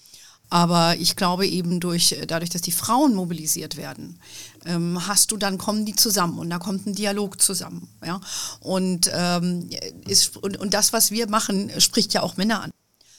Aber 0.50 0.96
ich 0.98 1.15
glaube 1.15 1.48
eben 1.48 1.80
durch, 1.80 2.15
dadurch, 2.28 2.52
dass 2.52 2.62
die 2.62 2.72
Frauen 2.72 3.15
mobilisiert 3.15 3.78
werden, 3.78 4.20
ähm, 4.65 5.08
hast 5.08 5.32
du 5.32 5.38
dann 5.38 5.58
kommen 5.58 5.86
die 5.86 5.96
zusammen 5.96 6.38
und 6.38 6.52
da 6.52 6.60
kommt 6.60 6.86
ein 6.86 6.94
Dialog 6.94 7.41
zusammen, 7.41 7.88
ja. 8.06 8.22
Und, 8.60 9.10
ähm, 9.13 9.70
ist, 10.08 10.38
und, 10.38 10.58
und 10.58 10.74
das, 10.74 10.94
was 10.94 11.12
wir 11.12 11.28
machen, 11.30 11.72
spricht 11.80 12.13
ja 12.13 12.22
auch 12.22 12.38
Männer 12.38 12.62
an 12.62 12.72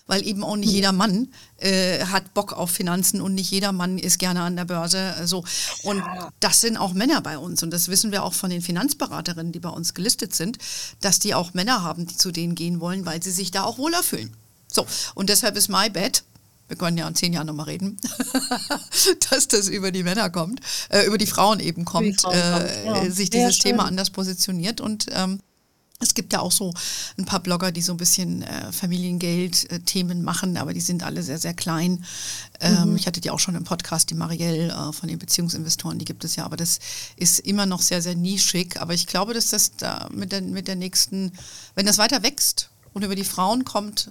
weil 0.06 0.26
eben 0.26 0.44
auch 0.44 0.56
nicht 0.56 0.70
jeder 0.70 0.92
Mann 0.92 1.28
äh, 1.58 2.04
hat 2.04 2.34
Bock 2.34 2.52
auf 2.52 2.70
Finanzen 2.70 3.20
und 3.20 3.34
nicht 3.34 3.50
jeder 3.50 3.72
Mann 3.72 3.98
ist 3.98 4.18
gerne 4.18 4.42
an 4.42 4.56
der 4.56 4.64
Börse. 4.64 5.14
Äh, 5.20 5.26
so. 5.26 5.44
Und 5.82 6.02
das 6.40 6.60
sind 6.60 6.76
auch 6.76 6.92
Männer 6.92 7.20
bei 7.20 7.38
uns 7.38 7.62
und 7.62 7.70
das 7.70 7.88
wissen 7.88 8.12
wir 8.12 8.22
auch 8.22 8.34
von 8.34 8.50
den 8.50 8.62
Finanzberaterinnen, 8.62 9.52
die 9.52 9.60
bei 9.60 9.68
uns 9.68 9.94
gelistet 9.94 10.34
sind, 10.34 10.58
dass 11.00 11.18
die 11.18 11.34
auch 11.34 11.54
Männer 11.54 11.82
haben, 11.82 12.06
die 12.06 12.16
zu 12.16 12.30
denen 12.30 12.54
gehen 12.54 12.80
wollen, 12.80 13.06
weil 13.06 13.22
sie 13.22 13.32
sich 13.32 13.50
da 13.50 13.64
auch 13.64 13.78
wohler 13.78 14.02
fühlen. 14.02 14.32
So, 14.68 14.86
und 15.14 15.28
deshalb 15.30 15.56
ist 15.56 15.68
my 15.68 15.88
bet, 15.90 16.24
wir 16.68 16.76
können 16.76 16.98
ja 16.98 17.06
in 17.06 17.14
zehn 17.14 17.32
Jahren 17.32 17.46
nochmal 17.46 17.66
reden, 17.66 17.96
dass 19.30 19.48
das 19.48 19.68
über 19.68 19.92
die 19.92 20.02
Männer 20.02 20.30
kommt, 20.30 20.60
äh, 20.88 21.06
über 21.06 21.18
die 21.18 21.26
Frauen 21.26 21.60
eben 21.60 21.84
kommt, 21.84 22.22
Frauen 22.22 22.34
äh, 22.34 22.82
kommt. 22.84 23.04
Ja. 23.04 23.10
sich 23.10 23.30
dieses 23.30 23.58
Thema 23.58 23.84
anders 23.84 24.10
positioniert 24.10 24.80
und 24.80 25.06
ähm, 25.10 25.40
es 25.98 26.12
gibt 26.12 26.32
ja 26.32 26.40
auch 26.40 26.52
so 26.52 26.74
ein 27.16 27.24
paar 27.24 27.40
Blogger, 27.40 27.72
die 27.72 27.80
so 27.80 27.92
ein 27.92 27.96
bisschen 27.96 28.42
äh, 28.42 28.70
Familiengeld-Themen 28.70 30.22
machen, 30.22 30.58
aber 30.58 30.74
die 30.74 30.80
sind 30.80 31.02
alle 31.02 31.22
sehr, 31.22 31.38
sehr 31.38 31.54
klein. 31.54 32.04
Ähm, 32.60 32.90
mhm. 32.90 32.96
Ich 32.96 33.06
hatte 33.06 33.22
die 33.22 33.30
auch 33.30 33.38
schon 33.38 33.54
im 33.54 33.64
Podcast, 33.64 34.10
die 34.10 34.14
Marielle 34.14 34.68
äh, 34.72 34.92
von 34.92 35.08
den 35.08 35.18
Beziehungsinvestoren, 35.18 35.98
die 35.98 36.04
gibt 36.04 36.24
es 36.24 36.36
ja, 36.36 36.44
aber 36.44 36.58
das 36.58 36.80
ist 37.16 37.40
immer 37.40 37.64
noch 37.64 37.80
sehr, 37.80 38.02
sehr 38.02 38.14
nischig. 38.14 38.78
Aber 38.78 38.92
ich 38.92 39.06
glaube, 39.06 39.32
dass 39.32 39.48
das 39.48 39.76
da 39.76 40.08
mit 40.12 40.32
der, 40.32 40.42
mit 40.42 40.68
der 40.68 40.76
nächsten, 40.76 41.32
wenn 41.74 41.86
das 41.86 41.96
weiter 41.96 42.22
wächst 42.22 42.68
und 42.92 43.02
über 43.02 43.16
die 43.16 43.24
Frauen 43.24 43.64
kommt, 43.64 44.10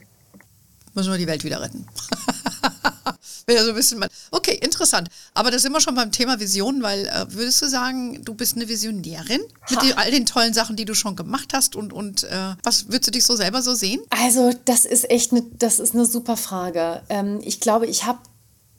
müssen 0.96 1.12
wir 1.12 1.20
die 1.20 1.28
Welt 1.28 1.44
wieder 1.44 1.62
retten. 1.62 1.86
Wäre 3.48 3.64
so 3.64 3.70
ein 3.70 3.76
bisschen 3.76 4.00
mal. 4.00 4.10
Okay, 4.32 4.56
interessant. 4.62 5.10
Aber 5.36 5.52
da 5.52 5.60
sind 5.60 5.72
wir 5.72 5.80
schon 5.80 5.94
beim 5.94 6.12
Thema 6.12 6.40
Vision, 6.40 6.82
weil 6.82 7.06
äh, 7.06 7.26
würdest 7.30 7.62
du 7.62 7.68
sagen, 7.68 8.24
du 8.26 8.34
bist 8.34 8.56
eine 8.56 8.68
Visionärin 8.68 9.42
mit 9.70 9.82
die, 9.84 9.94
all 9.94 10.10
den 10.10 10.26
tollen 10.26 10.54
Sachen, 10.54 10.76
die 10.76 10.86
du 10.86 10.96
schon 10.96 11.16
gemacht 11.16 11.54
hast 11.54 11.76
und, 11.76 11.94
und 11.94 12.24
äh, 12.24 12.56
was 12.64 12.88
würdest 12.88 13.08
du 13.08 13.12
dich 13.12 13.24
so 13.24 13.36
selber 13.36 13.62
so 13.62 13.76
sehen? 13.76 14.02
Also, 14.10 14.52
das 14.66 14.86
ist 14.86 15.10
echt 15.12 15.32
eine, 15.32 15.44
das 15.60 15.80
ist 15.80 15.94
eine 15.94 16.06
super 16.06 16.38
Frage. 16.38 17.04
Ähm, 17.10 17.40
ich 17.44 17.60
glaube, 17.60 17.86
ich 17.86 18.06
habe 18.06 18.20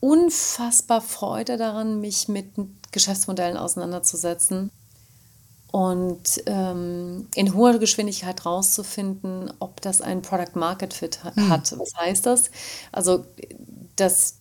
unfassbar 0.01 1.01
Freude 1.01 1.57
daran, 1.57 2.01
mich 2.01 2.27
mit 2.27 2.47
Geschäftsmodellen 2.91 3.57
auseinanderzusetzen 3.57 4.71
und 5.71 6.43
ähm, 6.47 7.29
in 7.35 7.55
hoher 7.55 7.79
Geschwindigkeit 7.79 8.45
rauszufinden, 8.45 9.53
ob 9.61 9.81
das 9.81 10.01
ein 10.01 10.23
Product 10.23 10.55
Market 10.55 10.93
Fit 10.93 11.21
hm. 11.23 11.51
hat. 11.51 11.79
Was 11.79 11.95
heißt 11.95 12.27
das? 12.27 12.51
Also 12.93 13.27
das 13.97 14.37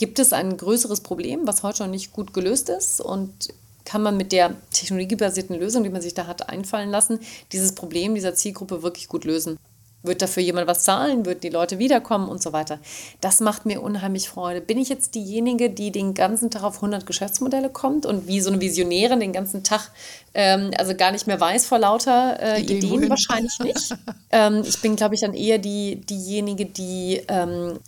gibt 0.00 0.18
es 0.18 0.32
ein 0.32 0.56
größeres 0.56 1.02
Problem, 1.02 1.46
was 1.46 1.62
heute 1.62 1.82
noch 1.82 1.90
nicht 1.90 2.14
gut 2.14 2.32
gelöst 2.32 2.70
ist 2.70 3.02
und 3.02 3.48
kann 3.84 4.02
man 4.02 4.16
mit 4.16 4.32
der 4.32 4.54
technologiebasierten 4.72 5.58
Lösung, 5.60 5.84
die 5.84 5.90
man 5.90 6.00
sich 6.00 6.14
da 6.14 6.26
hat 6.26 6.48
einfallen 6.48 6.88
lassen, 6.88 7.20
dieses 7.52 7.74
Problem 7.74 8.14
dieser 8.14 8.34
Zielgruppe 8.34 8.82
wirklich 8.82 9.08
gut 9.08 9.26
lösen. 9.26 9.58
Wird 10.02 10.22
dafür 10.22 10.42
jemand 10.42 10.66
was 10.66 10.84
zahlen? 10.84 11.26
Wird 11.26 11.44
die 11.44 11.50
Leute 11.50 11.78
wiederkommen 11.78 12.30
und 12.30 12.42
so 12.42 12.54
weiter? 12.54 12.78
Das 13.20 13.40
macht 13.40 13.66
mir 13.66 13.82
unheimlich 13.82 14.30
Freude. 14.30 14.62
Bin 14.62 14.78
ich 14.78 14.88
jetzt 14.88 15.14
diejenige, 15.14 15.68
die 15.68 15.90
den 15.90 16.14
ganzen 16.14 16.50
Tag 16.50 16.62
auf 16.62 16.76
100 16.76 17.04
Geschäftsmodelle 17.04 17.68
kommt 17.68 18.06
und 18.06 18.26
wie 18.26 18.40
so 18.40 18.48
eine 18.48 18.58
Visionärin 18.62 19.20
den 19.20 19.34
ganzen 19.34 19.64
Tag 19.64 19.90
ähm, 20.32 20.70
also 20.78 20.94
gar 20.94 21.12
nicht 21.12 21.26
mehr 21.26 21.38
weiß 21.38 21.66
vor 21.66 21.78
lauter 21.78 22.40
äh, 22.40 22.62
Ideen? 22.62 22.94
Ideen 22.94 23.10
wahrscheinlich 23.10 23.58
nicht. 23.58 23.94
ähm, 24.30 24.62
ich 24.66 24.80
bin, 24.80 24.96
glaube 24.96 25.14
ich, 25.14 25.20
dann 25.20 25.34
eher 25.34 25.58
die, 25.58 25.96
diejenige, 25.96 26.64
die 26.64 27.20
ähm, 27.28 27.78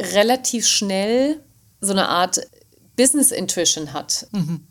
relativ 0.00 0.66
schnell 0.66 1.40
so 1.80 1.92
eine 1.92 2.08
Art 2.08 2.40
Business 2.96 3.30
Intuition 3.30 3.92
hat, 3.92 4.26
mhm. 4.32 4.66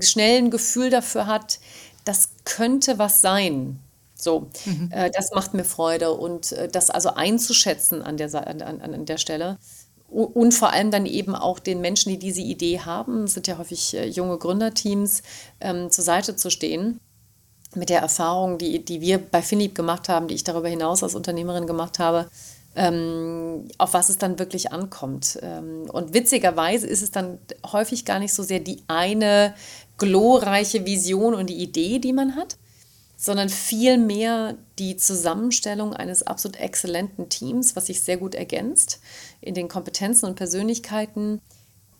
schnell 0.00 0.38
ein 0.38 0.50
Gefühl 0.50 0.90
dafür 0.90 1.26
hat, 1.26 1.58
das 2.04 2.30
könnte 2.44 2.98
was 2.98 3.20
sein. 3.20 3.80
So, 4.14 4.48
mhm. 4.64 4.90
äh, 4.92 5.10
das 5.10 5.30
macht 5.34 5.54
mir 5.54 5.64
Freude 5.64 6.12
und 6.12 6.52
äh, 6.52 6.68
das 6.68 6.90
also 6.90 7.10
einzuschätzen 7.10 8.02
an 8.02 8.16
der, 8.16 8.32
an, 8.46 8.62
an, 8.62 8.80
an 8.80 9.04
der 9.06 9.18
Stelle 9.18 9.58
und 10.14 10.54
vor 10.54 10.72
allem 10.72 10.92
dann 10.92 11.06
eben 11.06 11.34
auch 11.34 11.58
den 11.58 11.80
Menschen, 11.80 12.10
die 12.10 12.18
diese 12.18 12.40
Idee 12.40 12.80
haben, 12.80 13.26
sind 13.26 13.48
ja 13.48 13.58
häufig 13.58 13.94
äh, 13.94 14.06
junge 14.06 14.38
Gründerteams, 14.38 15.22
ähm, 15.60 15.90
zur 15.90 16.04
Seite 16.04 16.36
zu 16.36 16.50
stehen. 16.50 17.00
Mit 17.74 17.90
der 17.90 18.00
Erfahrung, 18.00 18.56
die, 18.56 18.84
die 18.84 19.00
wir 19.00 19.18
bei 19.18 19.42
Philipp 19.42 19.74
gemacht 19.74 20.08
haben, 20.08 20.28
die 20.28 20.36
ich 20.36 20.44
darüber 20.44 20.68
hinaus 20.68 21.02
als 21.02 21.16
Unternehmerin 21.16 21.66
gemacht 21.66 21.98
habe, 21.98 22.28
ähm, 22.76 23.68
auf 23.78 23.94
was 23.94 24.08
es 24.08 24.18
dann 24.18 24.38
wirklich 24.38 24.72
ankommt. 24.72 25.38
Ähm, 25.42 25.88
und 25.92 26.14
witzigerweise 26.14 26.86
ist 26.86 27.02
es 27.02 27.10
dann 27.10 27.38
häufig 27.72 28.04
gar 28.04 28.18
nicht 28.18 28.34
so 28.34 28.42
sehr 28.42 28.60
die 28.60 28.82
eine 28.88 29.54
glorreiche 29.96 30.84
Vision 30.84 31.34
und 31.34 31.48
die 31.50 31.62
Idee, 31.62 31.98
die 31.98 32.12
man 32.12 32.34
hat, 32.34 32.56
sondern 33.16 33.48
vielmehr 33.48 34.56
die 34.78 34.96
Zusammenstellung 34.96 35.94
eines 35.94 36.24
absolut 36.24 36.58
exzellenten 36.58 37.28
Teams, 37.28 37.76
was 37.76 37.86
sich 37.86 38.02
sehr 38.02 38.16
gut 38.16 38.34
ergänzt 38.34 39.00
in 39.40 39.54
den 39.54 39.68
Kompetenzen 39.68 40.26
und 40.26 40.34
Persönlichkeiten, 40.34 41.40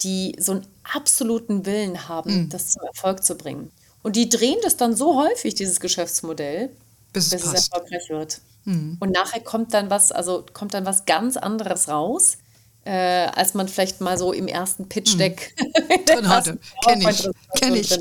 die 0.02 0.34
so 0.38 0.52
einen 0.52 0.66
absoluten 0.92 1.66
Willen 1.66 2.08
haben, 2.08 2.44
mhm. 2.44 2.48
das 2.50 2.70
zum 2.70 2.82
Erfolg 2.84 3.24
zu 3.24 3.36
bringen. 3.36 3.70
Und 4.02 4.16
die 4.16 4.28
drehen 4.28 4.58
das 4.62 4.76
dann 4.76 4.94
so 4.94 5.16
häufig, 5.16 5.54
dieses 5.54 5.80
Geschäftsmodell, 5.80 6.70
bis, 7.14 7.30
bis 7.30 7.44
es, 7.44 7.52
es 7.52 7.68
erfolgreich 7.68 8.10
wird. 8.10 8.40
Mhm. 8.64 8.98
Und 9.00 9.10
nachher 9.12 9.40
kommt 9.40 9.72
dann 9.72 9.88
was, 9.88 10.12
also 10.12 10.44
kommt 10.52 10.74
dann 10.74 10.84
was 10.84 11.06
ganz 11.06 11.38
anderes 11.38 11.88
raus, 11.88 12.36
äh, 12.84 13.28
als 13.34 13.54
man 13.54 13.66
vielleicht 13.68 14.02
mal 14.02 14.18
so 14.18 14.32
im 14.32 14.46
ersten 14.46 14.88
Pitch-Deck 14.88 15.54
mhm. 15.58 16.04
drin 16.06 16.28
hatte. 16.28 16.58
Kenne 16.84 17.10
ich. 17.10 17.28
Kenn 17.58 17.74
ich. 17.74 17.98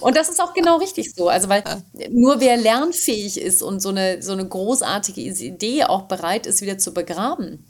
Und 0.00 0.16
das 0.16 0.28
ist 0.28 0.40
auch 0.40 0.54
genau 0.54 0.78
richtig 0.78 1.14
so. 1.14 1.28
Also, 1.28 1.48
weil 1.48 1.62
ja. 1.64 2.08
nur 2.10 2.40
wer 2.40 2.56
lernfähig 2.56 3.40
ist 3.40 3.62
und 3.62 3.80
so 3.80 3.90
eine, 3.90 4.20
so 4.22 4.32
eine 4.32 4.46
großartige 4.46 5.20
Idee 5.20 5.84
auch 5.84 6.02
bereit 6.02 6.46
ist, 6.46 6.62
wieder 6.62 6.78
zu 6.78 6.92
begraben, 6.92 7.64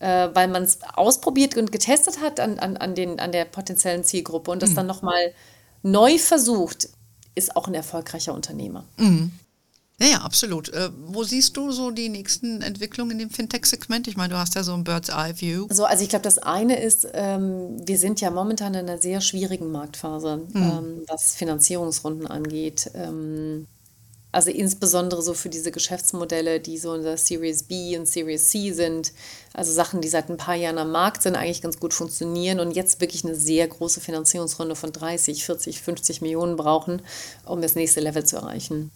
äh, 0.00 0.28
weil 0.32 0.48
man 0.48 0.64
es 0.64 0.80
ausprobiert 0.94 1.56
und 1.56 1.70
getestet 1.70 2.20
hat 2.20 2.40
an, 2.40 2.58
an, 2.58 2.76
an, 2.76 2.96
den, 2.96 3.20
an 3.20 3.30
der 3.30 3.44
potenziellen 3.44 4.02
Zielgruppe 4.02 4.50
und 4.50 4.62
das 4.62 4.70
mhm. 4.70 4.76
dann 4.76 4.86
nochmal 4.88 5.32
neu 5.84 6.18
versucht, 6.18 6.88
ist 7.34 7.56
auch 7.56 7.68
ein 7.68 7.74
erfolgreicher 7.74 8.34
Unternehmer. 8.34 8.84
Mhm. 8.96 9.32
Ja, 10.02 10.08
ja, 10.08 10.18
absolut. 10.18 10.68
Äh, 10.70 10.90
wo 11.06 11.22
siehst 11.22 11.56
du 11.56 11.70
so 11.70 11.92
die 11.92 12.08
nächsten 12.08 12.60
Entwicklungen 12.60 13.12
in 13.12 13.18
dem 13.18 13.30
Fintech-Segment? 13.30 14.08
Ich 14.08 14.16
meine, 14.16 14.34
du 14.34 14.38
hast 14.38 14.56
ja 14.56 14.64
so 14.64 14.74
ein 14.74 14.82
Bird's-Eye-View. 14.82 15.68
So, 15.70 15.84
also 15.84 16.02
ich 16.02 16.08
glaube, 16.08 16.24
das 16.24 16.38
eine 16.38 16.82
ist, 16.82 17.06
ähm, 17.14 17.76
wir 17.86 17.96
sind 17.96 18.20
ja 18.20 18.30
momentan 18.32 18.74
in 18.74 18.88
einer 18.88 18.98
sehr 18.98 19.20
schwierigen 19.20 19.70
Marktphase, 19.70 20.38
mhm. 20.52 20.62
ähm, 20.62 21.02
was 21.06 21.36
Finanzierungsrunden 21.36 22.26
angeht. 22.26 22.90
Ähm, 22.94 23.68
also 24.32 24.50
insbesondere 24.50 25.22
so 25.22 25.34
für 25.34 25.50
diese 25.50 25.70
Geschäftsmodelle, 25.70 26.58
die 26.58 26.78
so 26.78 26.94
in 26.94 27.02
der 27.02 27.16
Series 27.16 27.62
B 27.62 27.96
und 27.96 28.08
Series 28.08 28.48
C 28.48 28.72
sind. 28.72 29.12
Also 29.52 29.72
Sachen, 29.72 30.00
die 30.00 30.08
seit 30.08 30.30
ein 30.30 30.36
paar 30.36 30.56
Jahren 30.56 30.78
am 30.78 30.90
Markt 30.90 31.22
sind, 31.22 31.36
eigentlich 31.36 31.62
ganz 31.62 31.78
gut 31.78 31.94
funktionieren 31.94 32.58
und 32.58 32.72
jetzt 32.72 33.00
wirklich 33.00 33.24
eine 33.24 33.36
sehr 33.36 33.68
große 33.68 34.00
Finanzierungsrunde 34.00 34.74
von 34.74 34.90
30, 34.90 35.44
40, 35.44 35.80
50 35.80 36.22
Millionen 36.22 36.56
brauchen, 36.56 37.02
um 37.44 37.62
das 37.62 37.76
nächste 37.76 38.00
Level 38.00 38.24
zu 38.24 38.36
erreichen. 38.36 38.90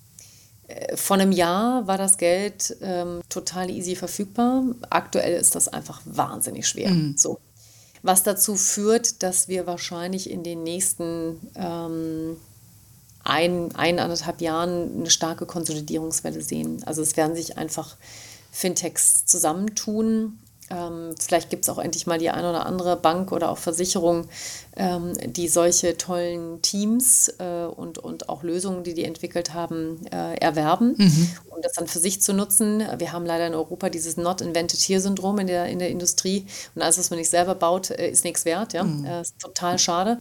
Äh, 0.67 0.97
vor 0.97 1.17
einem 1.17 1.33
Jahr 1.33 1.87
war 1.87 1.99
das 1.99 2.19
Geld 2.19 2.77
ähm, 2.81 3.21
total 3.29 3.71
easy 3.71 3.97
verfügbar. 3.97 4.65
Aktuell 4.91 5.39
ist 5.39 5.55
das 5.55 5.69
einfach 5.69 6.01
wahnsinnig 6.05 6.67
schwer. 6.67 6.91
Mhm. 6.91 7.15
So. 7.17 7.39
Was 8.03 8.23
dazu 8.23 8.57
führt, 8.57 9.23
dass 9.23 9.49
wir 9.49 9.67
wahrscheinlich 9.67 10.31
in 10.31 10.43
den 10.43 10.63
nächsten 10.63 11.41
ähm, 11.57 12.37
ein, 13.25 13.75
eineinhalb 13.75 14.41
Jahren 14.41 15.01
eine 15.01 15.11
starke 15.11 15.47
Konsolidierungswelle 15.47 16.41
sehen. 16.41 16.83
Also 16.87 17.03
es 17.03 17.17
werden 17.17 17.35
sich 17.35 17.59
einfach 17.59 17.97
Fintechs 18.53 19.27
zusammentun 19.27 20.39
ähm, 20.71 21.15
vielleicht 21.19 21.51
gibt 21.51 21.65
es 21.65 21.69
auch 21.69 21.79
endlich 21.79 22.07
mal 22.07 22.19
die 22.19 22.31
eine 22.31 22.51
oder 22.51 22.67
andere 22.67 22.97
Bank 22.97 23.31
oder 23.33 23.51
auch 23.51 23.59
Versicherung, 23.59 24.29
ähm, 24.77 25.13
die 25.25 25.49
solche 25.49 25.97
tollen 25.97 26.61
Teams 26.63 27.29
äh, 27.39 27.65
und, 27.65 27.99
und 27.99 28.29
auch 28.29 28.43
Lösungen, 28.43 28.83
die 28.83 28.95
die 28.95 29.05
entwickelt 29.05 29.55
haben, 29.55 30.05
äh, 30.07 30.35
erwerben, 30.39 30.95
mhm. 30.97 31.31
um 31.51 31.63
das 31.63 31.75
dann 31.75 31.87
für 31.87 32.01
sich 32.01 32.21
zu 32.21 32.33
nutzen. 32.33 32.83
Wir 32.99 33.13
haben 33.13 33.27
leider 33.27 33.47
in 33.47 33.55
Europa 33.55 33.91
dieses 33.91 34.17
Not 34.17 34.41
Invented 34.41 34.81
Here-Syndrom 34.81 35.39
in 35.39 35.47
der, 35.47 35.67
in 35.67 35.79
der 35.79 35.91
Industrie. 35.91 36.47
Und 36.75 36.83
alles, 36.83 36.99
was 36.99 37.11
man 37.11 37.19
nicht 37.19 37.31
selber 37.31 37.55
baut, 37.55 37.91
äh, 37.91 38.11
ist 38.11 38.25
nichts 38.25 38.45
wert. 38.45 38.73
Ja? 38.73 38.83
Mhm. 38.83 39.05
Äh, 39.05 39.21
ist 39.21 39.39
total 39.39 39.79
schade. 39.79 40.19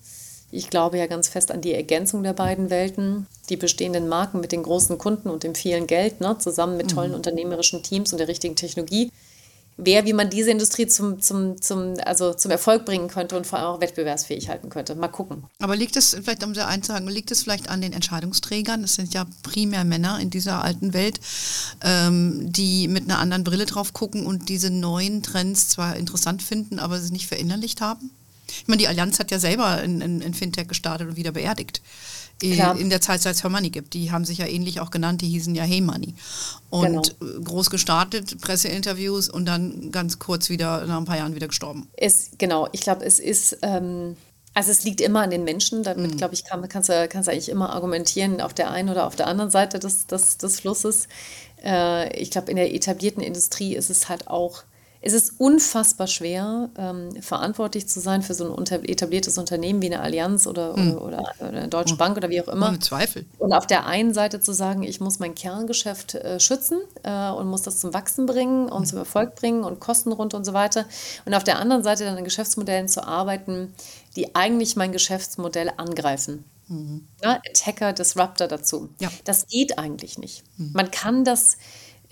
Ich 0.51 0.69
glaube 0.69 0.99
ja 0.99 1.07
ganz 1.07 1.27
fest 1.27 1.51
an 1.51 1.61
die 1.61 1.73
Ergänzung 1.73 2.21
der 2.21 2.33
beiden 2.33 2.69
Welten, 2.69 3.25
die 3.49 3.57
bestehenden 3.57 4.07
Marken 4.07 4.39
mit 4.39 4.51
den 4.51 4.61
großen 4.61 4.97
Kunden 4.99 5.29
und 5.29 5.43
dem 5.43 5.55
vielen 5.55 5.87
Geld, 5.87 6.21
ne, 6.21 6.37
zusammen 6.37 6.77
mit 6.77 6.91
tollen 6.91 7.09
mhm. 7.09 7.17
unternehmerischen 7.17 7.81
Teams 7.81 8.13
und 8.13 8.19
der 8.19 8.27
richtigen 8.27 8.55
Technologie 8.55 9.11
wer, 9.77 10.05
wie 10.05 10.13
man 10.13 10.29
diese 10.29 10.51
Industrie 10.51 10.87
zum, 10.87 11.19
zum, 11.19 11.61
zum, 11.61 11.95
also 12.05 12.33
zum 12.33 12.51
Erfolg 12.51 12.85
bringen 12.85 13.07
könnte 13.07 13.35
und 13.35 13.45
vor 13.45 13.59
allem 13.59 13.67
auch 13.67 13.81
wettbewerbsfähig 13.81 14.49
halten 14.49 14.69
könnte. 14.69 14.95
Mal 14.95 15.09
gucken. 15.09 15.43
Aber 15.59 15.75
liegt 15.75 15.95
es, 15.97 16.15
vielleicht 16.23 16.43
um 16.43 16.55
sehr 16.55 16.67
einzuhaken, 16.67 17.07
liegt 17.07 17.31
es 17.31 17.43
vielleicht 17.43 17.69
an 17.69 17.81
den 17.81 17.93
Entscheidungsträgern? 17.93 18.83
Es 18.83 18.95
sind 18.95 19.13
ja 19.13 19.25
primär 19.43 19.83
Männer 19.83 20.19
in 20.19 20.29
dieser 20.29 20.63
alten 20.63 20.93
Welt, 20.93 21.19
ähm, 21.83 22.51
die 22.51 22.87
mit 22.87 23.03
einer 23.03 23.19
anderen 23.19 23.43
Brille 23.43 23.65
drauf 23.65 23.93
gucken 23.93 24.25
und 24.25 24.49
diese 24.49 24.69
neuen 24.69 25.23
Trends 25.23 25.69
zwar 25.69 25.95
interessant 25.97 26.41
finden, 26.41 26.79
aber 26.79 26.99
sie 26.99 27.11
nicht 27.11 27.27
verinnerlicht 27.27 27.81
haben? 27.81 28.11
Ich 28.47 28.67
meine, 28.67 28.77
die 28.77 28.87
Allianz 28.87 29.19
hat 29.19 29.31
ja 29.31 29.39
selber 29.39 29.83
in, 29.83 30.01
in, 30.01 30.21
in 30.21 30.33
Fintech 30.33 30.67
gestartet 30.67 31.09
und 31.09 31.15
wieder 31.15 31.31
beerdigt. 31.31 31.81
Klar. 32.39 32.77
in 32.77 32.89
der 32.89 33.01
Zeit, 33.01 33.21
seit 33.21 33.35
es 33.35 33.43
Her 33.43 33.49
Money 33.49 33.69
gibt. 33.69 33.93
Die 33.93 34.11
haben 34.11 34.25
sich 34.25 34.39
ja 34.39 34.45
ähnlich 34.45 34.79
auch 34.81 34.91
genannt, 34.91 35.21
die 35.21 35.27
hießen 35.27 35.55
ja 35.55 35.63
Hey 35.63 35.81
Money. 35.81 36.13
Und 36.69 37.17
genau. 37.19 37.41
groß 37.43 37.69
gestartet, 37.69 38.41
Presseinterviews 38.41 39.29
und 39.29 39.45
dann 39.45 39.91
ganz 39.91 40.19
kurz 40.19 40.49
wieder, 40.49 40.85
nach 40.85 40.97
ein 40.97 41.05
paar 41.05 41.17
Jahren 41.17 41.35
wieder 41.35 41.47
gestorben. 41.47 41.87
Es, 41.95 42.31
genau, 42.37 42.67
ich 42.73 42.81
glaube, 42.81 43.05
es 43.05 43.19
ist, 43.19 43.57
ähm, 43.61 44.17
also 44.53 44.71
es 44.71 44.83
liegt 44.83 45.01
immer 45.01 45.21
an 45.21 45.29
den 45.29 45.43
Menschen. 45.43 45.83
Damit, 45.83 46.11
mhm. 46.11 46.17
glaube 46.17 46.33
ich, 46.33 46.43
kann, 46.43 46.67
kannst, 46.67 46.89
du, 46.89 47.07
kannst 47.07 47.27
du 47.27 47.31
eigentlich 47.31 47.49
immer 47.49 47.71
argumentieren, 47.71 48.41
auf 48.41 48.53
der 48.53 48.71
einen 48.71 48.89
oder 48.89 49.07
auf 49.07 49.15
der 49.15 49.27
anderen 49.27 49.51
Seite 49.51 49.79
des, 49.79 50.07
des, 50.07 50.37
des 50.37 50.59
Flusses. 50.59 51.07
Äh, 51.63 52.15
ich 52.19 52.31
glaube, 52.31 52.49
in 52.51 52.57
der 52.57 52.73
etablierten 52.73 53.23
Industrie 53.23 53.75
ist 53.75 53.89
es 53.89 54.09
halt 54.09 54.27
auch 54.27 54.63
es 55.05 55.13
ist 55.13 55.39
unfassbar 55.39 56.07
schwer, 56.07 56.71
ähm, 56.79 57.21
verantwortlich 57.21 57.87
zu 57.87 57.99
sein 57.99 58.23
für 58.23 58.33
so 58.33 58.43
ein 58.45 58.49
unter 58.49 58.83
etabliertes 58.83 59.37
Unternehmen 59.37 59.79
wie 59.83 59.85
eine 59.85 60.01
Allianz 60.01 60.47
oder, 60.47 60.75
mhm. 60.75 60.97
oder, 60.97 61.31
oder, 61.39 61.49
eine 61.49 61.67
Deutsche 61.67 61.93
oh. 61.93 61.97
Bank 61.97 62.17
oder 62.17 62.31
wie 62.31 62.41
auch 62.41 62.47
immer. 62.47 62.69
Ohne 62.69 62.79
Zweifel. 62.79 63.23
Und 63.37 63.53
auf 63.53 63.67
der 63.67 63.85
einen 63.85 64.15
Seite 64.15 64.39
zu 64.39 64.51
sagen, 64.51 64.81
ich 64.81 64.99
muss 64.99 65.19
mein 65.19 65.35
Kerngeschäft 65.35 66.15
äh, 66.15 66.39
schützen 66.39 66.79
äh, 67.03 67.29
und 67.29 67.47
muss 67.47 67.61
das 67.61 67.77
zum 67.77 67.93
Wachsen 67.93 68.25
bringen 68.25 68.67
und 68.67 68.81
mhm. 68.81 68.85
zum 68.85 68.97
Erfolg 68.97 69.35
bringen 69.35 69.63
und 69.63 69.79
Kosten 69.79 70.11
runter 70.11 70.37
und 70.37 70.45
so 70.45 70.53
weiter. 70.53 70.85
Und 71.25 71.35
auf 71.35 71.43
der 71.43 71.59
anderen 71.59 71.83
Seite 71.83 72.03
dann 72.03 72.17
an 72.17 72.23
Geschäftsmodellen 72.23 72.87
zu 72.87 73.05
arbeiten, 73.05 73.75
die 74.15 74.33
eigentlich 74.33 74.75
mein 74.75 74.91
Geschäftsmodell 74.91 75.71
angreifen. 75.77 76.45
Mhm. 76.67 77.07
Ja, 77.23 77.39
Attacker, 77.47 77.93
Disruptor 77.93 78.47
dazu. 78.47 78.89
Ja. 78.99 79.09
Das 79.23 79.45
geht 79.45 79.77
eigentlich 79.77 80.17
nicht. 80.17 80.43
Mhm. 80.57 80.71
Man 80.73 80.89
kann 80.89 81.23
das 81.23 81.57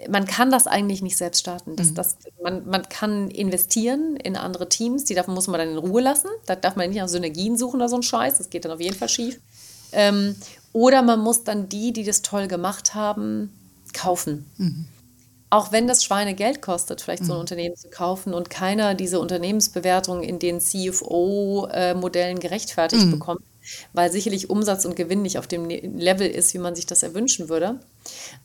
man 0.10 0.26
kann 0.26 0.52
das 0.52 0.68
eigentlich 0.68 1.02
nicht 1.02 1.18
selbst 1.18 1.40
starten. 1.40 1.76
Das, 1.76 1.92
mhm. 1.92 1.96
das, 1.96 2.18
man, 2.42 2.68
man 2.68 2.88
kann 2.90 3.30
investieren 3.30 4.16
in 4.16 4.36
andere 4.36 4.70
Teams, 4.70 5.04
die 5.04 5.14
davon 5.14 5.34
muss 5.34 5.48
man 5.48 5.60
dann 5.60 5.70
in 5.70 5.78
Ruhe 5.78 6.02
lassen. 6.02 6.28
Da 6.46 6.56
darf 6.56 6.76
man 6.76 6.90
nicht 6.90 7.00
nach 7.00 7.08
Synergien 7.08 7.58
suchen 7.58 7.78
oder 7.78 7.90
so 7.90 7.96
ein 7.96 8.04
Scheiß, 8.04 8.38
das 8.38 8.50
geht 8.50 8.66
dann 8.66 8.72
auf 8.72 8.82
jeden 8.82 8.96
Fall 8.96 9.10
schief. 9.10 9.40
Ähm, 9.92 10.36
oder 10.72 11.02
man 11.02 11.20
muss 11.20 11.44
dann 11.44 11.70
die, 11.70 11.94
die 11.94 12.04
das 12.04 12.22
toll 12.22 12.48
gemacht 12.48 12.96
haben, 12.96 13.52
kaufen. 13.94 14.46
Mhm. 14.58 14.86
Auch 15.50 15.72
wenn 15.72 15.88
das 15.88 16.04
Schweine 16.04 16.34
Geld 16.34 16.64
kostet, 16.64 17.02
vielleicht 17.02 17.24
so 17.24 17.34
ein 17.34 17.36
mhm. 17.36 17.42
Unternehmen 17.42 17.76
zu 17.76 17.90
kaufen 17.90 18.34
und 18.34 18.50
keiner 18.50 18.96
diese 18.96 19.20
Unternehmensbewertung 19.20 20.24
in 20.24 20.40
den 20.40 20.60
CFO-Modellen 20.60 22.40
gerechtfertigt 22.40 23.06
mhm. 23.06 23.12
bekommt, 23.12 23.42
weil 23.94 24.12
sicherlich 24.12 24.50
Umsatz 24.50 24.84
und 24.86 24.96
Gewinn 24.96 25.22
nicht 25.22 25.38
auf 25.38 25.46
dem 25.46 25.68
ne-, 25.68 25.80
Level 25.80 26.28
ist, 26.28 26.56
wie 26.56 26.58
man 26.58 26.74
sich 26.74 26.88
das 26.88 27.04
erwünschen 27.04 27.50
würde. 27.50 27.80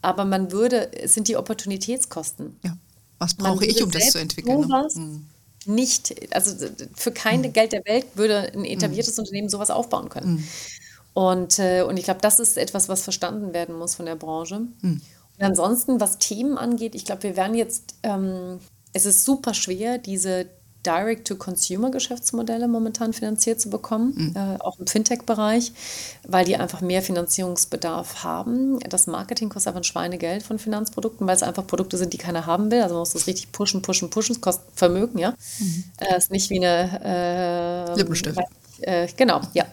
Aber 0.02 0.24
man 0.24 0.52
würde, 0.52 0.92
es 0.92 1.14
sind 1.14 1.28
die 1.28 1.36
Opportunitätskosten. 1.36 2.58
Ja. 2.64 2.76
Was 3.18 3.34
brauche 3.34 3.64
ich, 3.64 3.82
um 3.82 3.90
das 3.90 4.10
zu 4.10 4.18
entwickeln? 4.18 4.60
Ne? 4.60 4.88
Mhm. 4.94 5.26
Nicht, 5.66 6.14
also 6.34 6.66
für 6.94 7.12
kein 7.12 7.40
mhm. 7.40 7.52
Geld 7.52 7.72
der 7.72 7.84
Welt 7.84 8.06
würde 8.14 8.52
ein 8.54 8.64
etabliertes 8.64 9.16
mhm. 9.16 9.22
Unternehmen 9.22 9.48
sowas 9.48 9.70
aufbauen 9.70 10.08
können. 10.08 10.36
Mhm. 10.36 10.44
Und, 11.14 11.58
äh, 11.58 11.82
und 11.82 11.96
ich 11.96 12.04
glaube, 12.04 12.20
das 12.20 12.38
ist 12.38 12.56
etwas, 12.56 12.88
was 12.88 13.02
verstanden 13.02 13.52
werden 13.52 13.76
muss 13.76 13.96
von 13.96 14.06
der 14.06 14.14
Branche. 14.14 14.60
Mhm. 14.82 15.00
Und 15.38 15.44
ansonsten, 15.44 16.00
was 16.00 16.18
Themen 16.18 16.58
angeht, 16.58 16.94
ich 16.94 17.04
glaube, 17.04 17.24
wir 17.24 17.36
werden 17.36 17.56
jetzt, 17.56 17.94
ähm, 18.02 18.60
es 18.92 19.04
ist 19.04 19.24
super 19.24 19.54
schwer, 19.54 19.98
diese 19.98 20.46
Direct-to-Consumer-Geschäftsmodelle 20.88 22.66
momentan 22.66 23.12
finanziert 23.12 23.60
zu 23.60 23.68
bekommen, 23.68 24.14
mhm. 24.16 24.34
äh, 24.34 24.58
auch 24.60 24.78
im 24.78 24.86
Fintech-Bereich, 24.86 25.72
weil 26.26 26.44
die 26.46 26.56
einfach 26.56 26.80
mehr 26.80 27.02
Finanzierungsbedarf 27.02 28.24
haben. 28.24 28.78
Das 28.80 29.06
Marketing 29.06 29.50
kostet 29.50 29.68
einfach 29.68 29.80
ein 29.80 29.84
Schweinegeld 29.84 30.42
von 30.42 30.58
Finanzprodukten, 30.58 31.26
weil 31.26 31.36
es 31.36 31.42
einfach 31.42 31.66
Produkte 31.66 31.98
sind, 31.98 32.12
die 32.14 32.18
keiner 32.18 32.46
haben 32.46 32.70
will. 32.70 32.82
Also 32.82 32.94
man 32.94 33.00
muss 33.00 33.12
das 33.12 33.26
richtig 33.26 33.52
pushen, 33.52 33.82
pushen, 33.82 34.08
pushen. 34.08 34.34
Es 34.34 34.40
kostet 34.40 34.64
Vermögen, 34.74 35.18
ja. 35.18 35.34
Mhm. 35.58 35.84
Äh, 35.98 36.16
ist 36.16 36.30
nicht 36.30 36.48
wie 36.50 36.64
eine 36.64 37.00
äh, 37.04 37.94
Lippenstift. 37.96 38.38
Äh, 38.80 39.08
genau, 39.16 39.40
ja, 39.52 39.66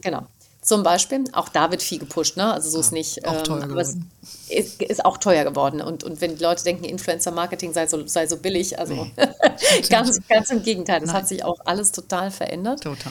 genau. 0.00 0.26
Zum 0.70 0.84
Beispiel, 0.84 1.24
auch 1.32 1.48
da 1.48 1.72
wird 1.72 1.82
viel 1.82 1.98
gepusht, 1.98 2.36
ne? 2.36 2.52
Also 2.52 2.70
so 2.70 2.76
ja, 2.76 2.80
ist 2.82 2.92
nicht. 2.92 3.26
Auch 3.26 3.38
ähm, 3.38 3.42
teuer 3.42 3.66
geworden. 3.66 4.08
Ist, 4.48 4.80
ist, 4.80 5.04
auch 5.04 5.18
teuer 5.18 5.42
geworden. 5.42 5.80
Und, 5.80 6.04
und 6.04 6.20
wenn 6.20 6.36
die 6.36 6.42
Leute 6.44 6.62
denken, 6.62 6.84
Influencer-Marketing 6.84 7.72
sei 7.72 7.88
so, 7.88 8.06
sei 8.06 8.28
so 8.28 8.36
billig, 8.36 8.78
also 8.78 8.94
nee. 8.94 9.12
ganz, 9.90 10.20
ganz 10.28 10.50
im 10.50 10.62
Gegenteil. 10.62 11.00
Das 11.00 11.08
Nein. 11.08 11.16
hat 11.16 11.26
sich 11.26 11.44
auch 11.44 11.58
alles 11.64 11.90
total 11.90 12.30
verändert. 12.30 12.84
Total. 12.84 13.10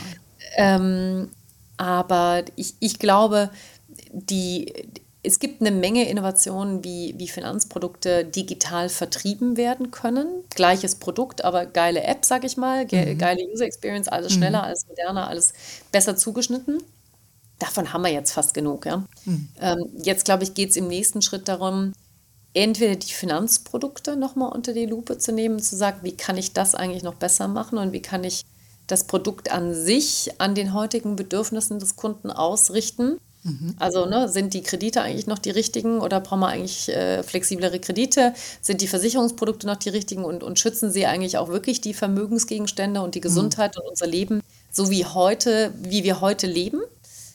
Ähm, 0.55 1.31
aber 1.75 2.45
ich, 2.55 2.75
ich 2.79 2.97
glaube, 2.97 3.49
die, 4.13 4.87
es 5.21 5.39
gibt 5.39 5.59
eine 5.59 5.71
Menge 5.71 6.07
Innovationen, 6.07 6.85
wie, 6.85 7.13
wie 7.17 7.27
Finanzprodukte 7.27 8.23
digital 8.23 8.87
vertrieben 8.87 9.57
werden 9.57 9.91
können. 9.91 10.45
Gleiches 10.49 10.95
Produkt, 10.95 11.43
aber 11.43 11.65
geile 11.65 12.03
App, 12.03 12.23
sag 12.23 12.45
ich 12.45 12.55
mal, 12.55 12.85
ge 12.85 13.15
mhm. 13.15 13.17
geile 13.17 13.43
User 13.51 13.65
Experience, 13.65 14.07
alles 14.07 14.31
schneller, 14.31 14.59
mhm. 14.59 14.65
alles 14.65 14.87
moderner, 14.87 15.27
alles 15.27 15.51
besser 15.91 16.15
zugeschnitten. 16.15 16.81
Davon 17.59 17.93
haben 17.93 18.03
wir 18.03 18.11
jetzt 18.11 18.31
fast 18.31 18.53
genug. 18.53 18.85
Ja? 18.85 19.05
Mhm. 19.25 19.49
Ähm, 19.61 19.85
jetzt, 20.01 20.25
glaube 20.25 20.43
ich, 20.43 20.53
geht 20.53 20.71
es 20.71 20.75
im 20.75 20.87
nächsten 20.87 21.21
Schritt 21.21 21.47
darum, 21.47 21.93
entweder 22.53 22.95
die 22.95 23.11
Finanzprodukte 23.13 24.15
nochmal 24.15 24.51
unter 24.51 24.73
die 24.73 24.85
Lupe 24.85 25.17
zu 25.17 25.31
nehmen 25.31 25.59
zu 25.59 25.75
sagen, 25.75 25.99
wie 26.01 26.17
kann 26.17 26.37
ich 26.37 26.53
das 26.53 26.73
eigentlich 26.73 27.03
noch 27.03 27.15
besser 27.15 27.47
machen 27.47 27.77
und 27.77 27.91
wie 27.91 28.01
kann 28.01 28.23
ich 28.23 28.43
das 28.87 29.03
Produkt 29.03 29.51
an 29.51 29.75
sich 29.75 30.31
an 30.39 30.55
den 30.55 30.73
heutigen 30.73 31.15
Bedürfnissen 31.15 31.77
des 31.79 31.95
Kunden 31.95 32.31
ausrichten 32.31 33.19
Mhm. 33.43 33.75
Also 33.79 34.05
ne, 34.05 34.27
sind 34.27 34.53
die 34.53 34.63
Kredite 34.63 35.01
eigentlich 35.01 35.27
noch 35.27 35.39
die 35.39 35.51
richtigen 35.51 35.99
oder 36.01 36.19
brauchen 36.19 36.41
wir 36.41 36.47
eigentlich 36.47 36.89
äh, 36.89 37.23
flexiblere 37.23 37.79
Kredite? 37.79 38.33
Sind 38.61 38.81
die 38.81 38.87
Versicherungsprodukte 38.87 39.65
noch 39.65 39.77
die 39.77 39.89
richtigen 39.89 40.25
und, 40.25 40.43
und 40.43 40.59
schützen 40.59 40.91
sie 40.91 41.05
eigentlich 41.05 41.37
auch 41.37 41.49
wirklich 41.49 41.79
die 41.81 41.93
Vermögensgegenstände 41.93 43.01
und 43.01 43.15
die 43.15 43.19
mhm. 43.19 43.23
Gesundheit 43.23 43.75
mhm. 43.75 43.83
und 43.83 43.89
unser 43.91 44.07
Leben 44.07 44.41
so 44.71 44.89
wie 44.89 45.05
heute, 45.05 45.73
wie 45.81 46.03
wir 46.03 46.21
heute 46.21 46.47
leben? 46.47 46.81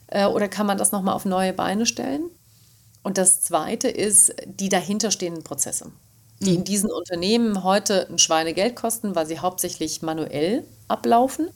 Äh, 0.06 0.26
oder 0.26 0.48
kann 0.48 0.66
man 0.66 0.78
das 0.78 0.92
nochmal 0.92 1.14
auf 1.14 1.24
neue 1.24 1.52
Beine 1.52 1.86
stellen? 1.86 2.24
Und 3.02 3.18
das 3.18 3.42
Zweite 3.42 3.88
ist 3.88 4.34
die 4.46 4.68
dahinterstehenden 4.68 5.44
Prozesse, 5.44 5.90
die 6.40 6.52
mhm. 6.52 6.56
in 6.58 6.64
diesen 6.64 6.90
Unternehmen 6.90 7.62
heute 7.64 8.08
ein 8.08 8.18
Schweinegeld 8.18 8.76
kosten, 8.76 9.14
weil 9.14 9.26
sie 9.26 9.40
hauptsächlich 9.40 10.02
manuell 10.02 10.64
ablaufen 10.88 11.48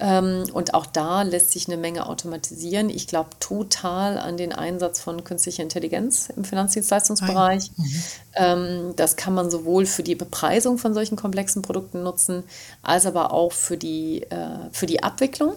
ähm, 0.00 0.44
und 0.52 0.74
auch 0.74 0.86
da 0.86 1.22
lässt 1.22 1.50
sich 1.50 1.66
eine 1.66 1.76
Menge 1.76 2.06
automatisieren. 2.06 2.88
Ich 2.88 3.08
glaube 3.08 3.30
total 3.40 4.18
an 4.18 4.36
den 4.36 4.52
Einsatz 4.52 5.00
von 5.00 5.24
künstlicher 5.24 5.62
Intelligenz 5.62 6.28
im 6.34 6.44
Finanzdienstleistungsbereich. 6.44 7.70
Mhm. 7.76 8.02
Ähm, 8.34 8.92
das 8.96 9.16
kann 9.16 9.34
man 9.34 9.50
sowohl 9.50 9.86
für 9.86 10.04
die 10.04 10.14
Bepreisung 10.14 10.78
von 10.78 10.94
solchen 10.94 11.16
komplexen 11.16 11.62
Produkten 11.62 12.02
nutzen, 12.02 12.44
als 12.82 13.06
aber 13.06 13.32
auch 13.32 13.52
für 13.52 13.76
die, 13.76 14.22
äh, 14.22 14.70
für 14.70 14.86
die 14.86 15.02
Abwicklung. 15.02 15.54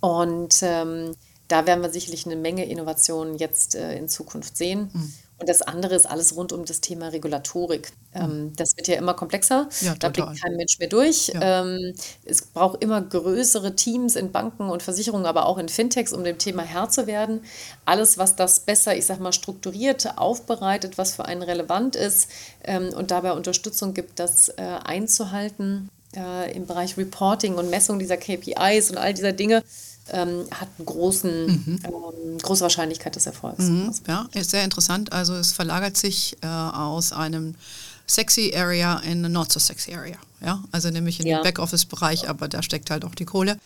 Und 0.00 0.58
ähm, 0.62 1.14
da 1.48 1.66
werden 1.66 1.82
wir 1.82 1.90
sicherlich 1.90 2.26
eine 2.26 2.36
Menge 2.36 2.66
Innovationen 2.66 3.36
jetzt 3.36 3.74
äh, 3.74 3.96
in 3.96 4.08
Zukunft 4.08 4.56
sehen. 4.56 4.90
Mhm. 4.92 5.12
Und 5.40 5.48
das 5.48 5.62
andere 5.62 5.94
ist 5.94 6.06
alles 6.06 6.34
rund 6.34 6.52
um 6.52 6.64
das 6.64 6.80
Thema 6.80 7.08
Regulatorik. 7.08 7.92
Ähm, 8.12 8.22
hm. 8.22 8.56
das 8.56 8.76
wird 8.76 8.88
ja 8.88 8.96
immer 8.96 9.14
komplexer. 9.14 9.68
Ja, 9.82 9.94
da 9.94 10.08
blickt 10.08 10.42
kein 10.42 10.56
Mensch 10.56 10.80
mehr 10.80 10.88
durch. 10.88 11.28
Ja. 11.28 11.62
Ähm, 11.62 11.94
es 12.24 12.42
braucht 12.42 12.82
immer 12.82 13.00
größere 13.00 13.76
Teams 13.76 14.16
in 14.16 14.32
Banken 14.32 14.68
und 14.68 14.82
Versicherungen, 14.82 15.26
aber 15.26 15.46
auch 15.46 15.58
in 15.58 15.68
Fintechs, 15.68 16.12
um 16.12 16.24
dem 16.24 16.38
Thema 16.38 16.62
Herr 16.62 16.88
zu 16.88 17.06
werden. 17.06 17.42
Alles, 17.84 18.18
was 18.18 18.34
das 18.34 18.60
besser, 18.60 18.96
ich 18.96 19.06
sag 19.06 19.20
mal, 19.20 19.32
strukturiert 19.32 20.18
aufbereitet, 20.18 20.98
was 20.98 21.14
für 21.14 21.26
einen 21.26 21.42
relevant 21.42 21.94
ist 21.94 22.28
ähm, 22.64 22.92
und 22.92 23.12
dabei 23.12 23.32
Unterstützung 23.32 23.94
gibt, 23.94 24.18
das 24.18 24.48
äh, 24.48 24.62
einzuhalten 24.84 25.88
äh, 26.16 26.52
im 26.54 26.66
Bereich 26.66 26.96
Reporting 26.96 27.54
und 27.54 27.70
Messung 27.70 27.98
dieser 27.98 28.16
KPIs 28.16 28.90
und 28.90 28.98
all 28.98 29.14
dieser 29.14 29.32
Dinge 29.32 29.62
ähm, 30.10 30.46
hat 30.50 30.68
großen, 30.84 31.46
mhm. 31.46 31.80
ähm, 31.84 32.38
große 32.38 32.62
Wahrscheinlichkeit 32.62 33.16
des 33.16 33.26
Erfolgs. 33.26 33.64
Mhm. 33.64 33.92
Ja, 34.06 34.28
ist 34.34 34.50
sehr 34.50 34.64
interessant. 34.64 35.12
Also 35.12 35.34
es 35.34 35.52
verlagert 35.52 35.96
sich 35.96 36.36
äh, 36.42 36.46
aus 36.46 37.12
einem 37.12 37.54
sexy 38.06 38.54
Area 38.56 38.98
in 39.00 39.24
a 39.24 39.28
not 39.28 39.52
so 39.52 39.60
sexy 39.60 39.94
Area. 39.94 40.16
Ja, 40.40 40.62
also 40.72 40.90
nämlich 40.90 41.20
in 41.20 41.26
ja. 41.26 41.38
den 41.38 41.44
Backoffice-Bereich, 41.44 42.28
aber 42.28 42.48
da 42.48 42.62
steckt 42.62 42.90
halt 42.90 43.04
auch 43.04 43.14
die 43.14 43.24
Kohle. 43.24 43.58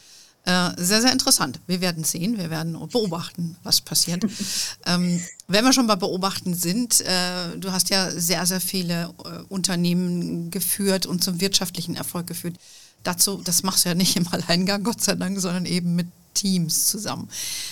Äh, 0.45 0.71
sehr, 0.77 1.01
sehr 1.01 1.13
interessant. 1.13 1.61
Wir 1.69 1.81
werden 1.81 2.03
sehen, 2.03 2.37
wir 2.37 2.51
werden 2.51 2.73
beobachten, 2.91 3.57
was 3.63 3.81
passiert. 3.81 4.25
ähm, 4.87 5.21
wenn 5.47 5.65
wir 5.65 5.73
schon 5.73 5.87
bei 5.87 5.95
Beobachten 5.95 6.55
sind, 6.55 7.01
äh, 7.03 7.57
du 7.59 7.71
hast 7.71 7.91
ja 7.91 8.11
sehr, 8.11 8.45
sehr 8.47 8.61
viele 8.61 9.15
äh, 9.25 9.43
Unternehmen 9.49 10.51
geführt 10.51 11.07
und 11.07 11.23
zum 11.23 11.41
wirtschaftlichen 11.41 11.95
Erfolg 11.95 12.27
geführt. 12.27 12.57
Dazu, 13.05 13.41
das 13.45 13.63
machst 13.63 13.85
du 13.85 13.91
ja 13.91 13.95
nicht 13.95 14.17
im 14.17 14.27
Alleingang, 14.29 14.83
Gott 14.83 15.01
sei 15.01 15.15
Dank, 15.15 15.39
sondern 15.39 15.67
eben 15.67 15.95
mit 15.95 16.09
Teams 16.35 16.87
zusammen. 16.87 17.29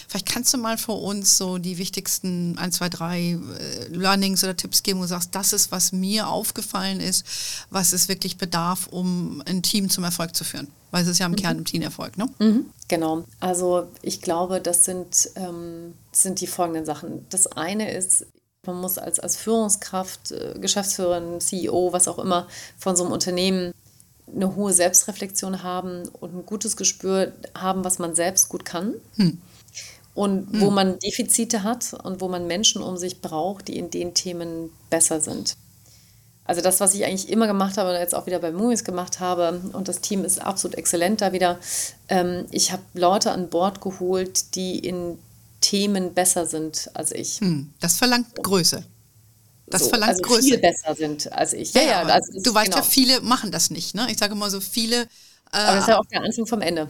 Vielleicht 0.09 0.27
kannst 0.27 0.53
du 0.55 0.59
mal 0.59 0.79
für 0.79 0.93
uns 0.93 1.37
so 1.37 1.59
die 1.59 1.79
wichtigsten 1.79 2.59
ein, 2.59 2.73
zwei, 2.73 2.89
drei 2.89 3.39
äh, 3.59 3.89
Learnings 3.89 4.45
oder 4.45 4.57
Tipps 4.57 4.83
geben, 4.83 4.99
wo 4.99 5.05
du 5.05 5.09
sagst, 5.09 5.35
das 5.35 5.53
ist, 5.53 5.73
was 5.73 5.93
mir 5.93 6.29
aufgefallen 6.29 7.01
ist, 7.01 7.25
was 7.71 7.93
es 7.93 8.09
wirklich 8.09 8.37
bedarf, 8.37 8.87
um 8.89 9.43
ein 9.47 9.63
Team 9.63 9.91
zum 9.91 10.05
Erfolg 10.05 10.35
zu 10.35 10.45
führen. 10.45 10.69
Weil 10.91 11.03
es 11.03 11.09
ist 11.09 11.19
ja 11.19 11.27
im 11.27 11.33
mhm. 11.33 11.37
Kern 11.37 11.57
ein 11.59 11.65
Teamerfolg, 11.65 12.19
ne? 12.19 12.29
Mhm. 12.39 12.67
Genau. 12.89 13.25
Also 13.39 13.89
ich 14.03 14.21
glaube, 14.21 14.61
das 14.61 14.85
sind, 14.85 15.31
ähm, 15.37 15.95
das 16.11 16.23
sind 16.23 16.41
die 16.41 16.49
folgenden 16.49 16.85
Sachen. 16.85 17.27
Das 17.29 17.47
eine 17.47 17.93
ist, 17.93 18.27
man 18.67 18.81
muss 18.81 18.99
als, 18.99 19.21
als 19.21 19.37
Führungskraft, 19.37 20.33
äh, 20.33 20.59
Geschäftsführerin, 20.59 21.41
CEO, 21.41 21.93
was 21.93 22.09
auch 22.09 22.19
immer, 22.19 22.49
von 22.79 22.97
so 22.97 23.05
einem 23.05 23.13
Unternehmen 23.13 23.73
eine 24.35 24.55
hohe 24.57 24.73
Selbstreflexion 24.73 25.63
haben 25.63 26.09
und 26.21 26.35
ein 26.35 26.47
gutes 26.47 26.77
Gespür 26.77 27.33
haben, 27.55 27.85
was 27.85 27.99
man 27.99 28.15
selbst 28.15 28.49
gut 28.49 28.65
kann. 28.65 28.95
Hm. 29.17 29.39
Und 30.15 30.53
hm. 30.53 30.61
wo 30.61 30.71
man 30.71 30.99
Defizite 30.99 31.63
hat 31.63 31.95
und 31.95 32.21
wo 32.21 32.29
man 32.29 32.47
Menschen 32.47 32.83
um 32.83 32.97
sich 32.97 33.21
braucht, 33.21 33.69
die 33.69 33.79
in 33.79 33.91
den 33.91 34.15
Themen 34.15 34.71
besser 34.91 35.21
sind. 35.21 35.57
Also 36.45 36.63
das, 36.63 36.81
was 36.81 36.95
ich 36.95 37.05
eigentlich 37.05 37.29
immer 37.29 37.47
gemacht 37.47 37.77
habe 37.77 37.91
und 37.91 37.97
jetzt 37.97 38.15
auch 38.15 38.27
wieder 38.27 38.41
bei 38.41 38.51
Movies 38.51 38.83
gemacht 38.83 39.21
habe, 39.21 39.61
und 39.73 39.87
das 39.87 40.01
Team 40.01 40.25
ist 40.25 40.43
absolut 40.43 40.77
exzellent 40.77 41.21
da 41.21 41.33
wieder. 41.33 41.61
Ähm, 42.09 42.47
ich 42.51 42.73
habe 42.73 42.83
Leute 42.95 43.31
an 43.31 43.51
Bord 43.51 43.81
geholt, 43.81 44.57
die 44.57 44.81
in 44.81 45.17
Themen 45.61 46.13
besser 46.13 46.47
sind 46.47 46.91
als 46.95 47.13
ich. 47.13 47.41
Hm. 47.41 47.73
Das 47.81 47.97
verlangt 47.97 48.35
Größe. 48.43 48.85
Das 49.71 49.83
so, 49.83 49.89
verlangt 49.89 50.11
also 50.11 50.23
Größe. 50.23 50.49
viel 50.49 50.59
besser 50.59 50.95
sind 50.95 51.33
als 51.33 51.53
ich. 51.53 51.73
Ja, 51.75 51.83
ja, 51.83 52.03
also 52.03 52.41
du 52.41 52.55
weißt 52.55 52.73
genau. 52.73 52.79
ja, 52.79 52.83
viele 52.83 53.21
machen 53.21 53.53
das 53.53 53.71
nicht. 53.71 53.95
Ne? 53.95 54.09
Ich 54.11 54.19
sage 54.19 54.33
immer 54.33 54.51
so, 54.51 54.61
viele. 54.61 55.03
Äh, 55.03 55.07
Aber 55.53 55.75
das 55.75 55.83
ist 55.83 55.89
ja 55.89 55.99
auch 55.99 56.05
der 56.07 56.23
Anfang 56.23 56.47
vom 56.47 56.61
Ende. 56.61 56.89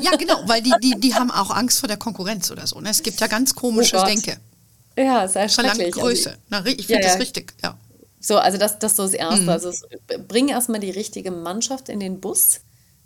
ja, 0.00 0.10
genau, 0.18 0.40
weil 0.46 0.62
die, 0.62 0.72
die, 0.82 0.94
die 0.98 1.14
haben 1.14 1.30
auch 1.30 1.50
Angst 1.50 1.80
vor 1.80 1.86
der 1.86 1.98
Konkurrenz 1.98 2.50
oder 2.50 2.66
so. 2.66 2.80
Ne? 2.80 2.90
Es 2.90 3.02
gibt 3.02 3.20
ja 3.20 3.26
ganz 3.26 3.54
komisches 3.54 4.02
oh 4.02 4.06
Denke. 4.06 4.38
Ja, 4.96 5.24
ist 5.24 5.36
erschrecklich. 5.36 5.74
Verlangt 5.74 5.94
Größe. 5.94 6.36
Also, 6.50 6.68
ich 6.68 6.86
finde 6.86 7.02
ja, 7.02 7.08
das 7.08 7.18
richtig, 7.18 7.52
ja. 7.62 7.76
So, 8.20 8.38
also 8.38 8.56
das, 8.56 8.78
das 8.78 8.92
ist 8.92 8.96
so 8.96 9.02
das 9.02 9.12
Erste. 9.12 9.42
Mhm. 9.42 9.48
Also 9.50 9.70
bring 10.28 10.48
erstmal 10.48 10.80
die 10.80 10.90
richtige 10.90 11.30
Mannschaft 11.30 11.90
in 11.90 12.00
den 12.00 12.20
Bus, 12.20 12.60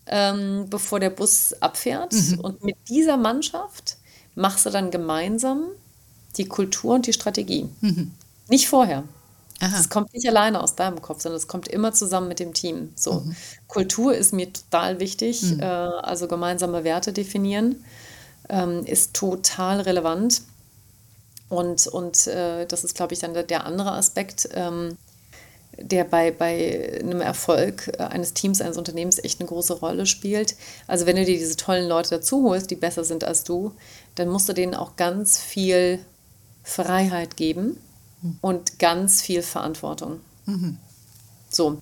ähm, 0.06 0.66
bevor 0.70 1.00
der 1.00 1.10
Bus 1.10 1.54
abfährt. 1.60 2.12
Mhm. 2.12 2.38
Und 2.38 2.62
mit 2.62 2.76
dieser 2.88 3.16
Mannschaft 3.16 3.96
machst 4.36 4.64
du 4.64 4.70
dann 4.70 4.92
gemeinsam 4.92 5.64
die 6.36 6.44
Kultur 6.44 6.94
und 6.94 7.06
die 7.06 7.12
Strategie. 7.12 7.68
Mhm. 7.80 8.12
Nicht 8.48 8.68
vorher. 8.68 9.04
Es 9.60 9.88
kommt 9.88 10.14
nicht 10.14 10.28
alleine 10.28 10.62
aus 10.62 10.76
deinem 10.76 11.02
Kopf, 11.02 11.20
sondern 11.20 11.36
es 11.36 11.48
kommt 11.48 11.66
immer 11.66 11.92
zusammen 11.92 12.28
mit 12.28 12.38
dem 12.38 12.54
Team. 12.54 12.92
So, 12.94 13.14
mhm. 13.14 13.36
Kultur 13.66 14.14
ist 14.14 14.32
mir 14.32 14.52
total 14.52 15.00
wichtig, 15.00 15.42
mhm. 15.42 15.60
äh, 15.60 15.64
also 15.64 16.28
gemeinsame 16.28 16.84
Werte 16.84 17.12
definieren 17.12 17.84
ähm, 18.48 18.84
ist 18.84 19.14
total 19.14 19.80
relevant. 19.80 20.42
Und, 21.48 21.86
und 21.86 22.26
äh, 22.26 22.66
das 22.66 22.84
ist, 22.84 22.94
glaube 22.94 23.14
ich, 23.14 23.20
dann 23.20 23.34
der, 23.34 23.42
der 23.42 23.64
andere 23.64 23.92
Aspekt, 23.92 24.48
ähm, 24.52 24.96
der 25.76 26.04
bei, 26.04 26.30
bei 26.30 26.98
einem 27.00 27.20
Erfolg 27.20 27.88
äh, 27.98 28.02
eines 28.02 28.34
Teams, 28.34 28.60
eines 28.60 28.76
Unternehmens 28.76 29.18
echt 29.22 29.40
eine 29.40 29.48
große 29.48 29.74
Rolle 29.74 30.06
spielt. 30.06 30.56
Also 30.86 31.06
wenn 31.06 31.16
du 31.16 31.24
dir 31.24 31.38
diese 31.38 31.56
tollen 31.56 31.88
Leute 31.88 32.10
dazu 32.10 32.44
holst, 32.44 32.70
die 32.70 32.76
besser 32.76 33.04
sind 33.04 33.24
als 33.24 33.44
du, 33.44 33.72
dann 34.14 34.28
musst 34.28 34.48
du 34.48 34.52
denen 34.52 34.74
auch 34.74 34.96
ganz 34.96 35.38
viel 35.38 36.00
Freiheit 36.62 37.36
geben 37.36 37.78
und 38.40 38.78
ganz 38.78 39.22
viel 39.22 39.42
Verantwortung. 39.42 40.20
Mhm. 40.46 40.78
So, 41.50 41.80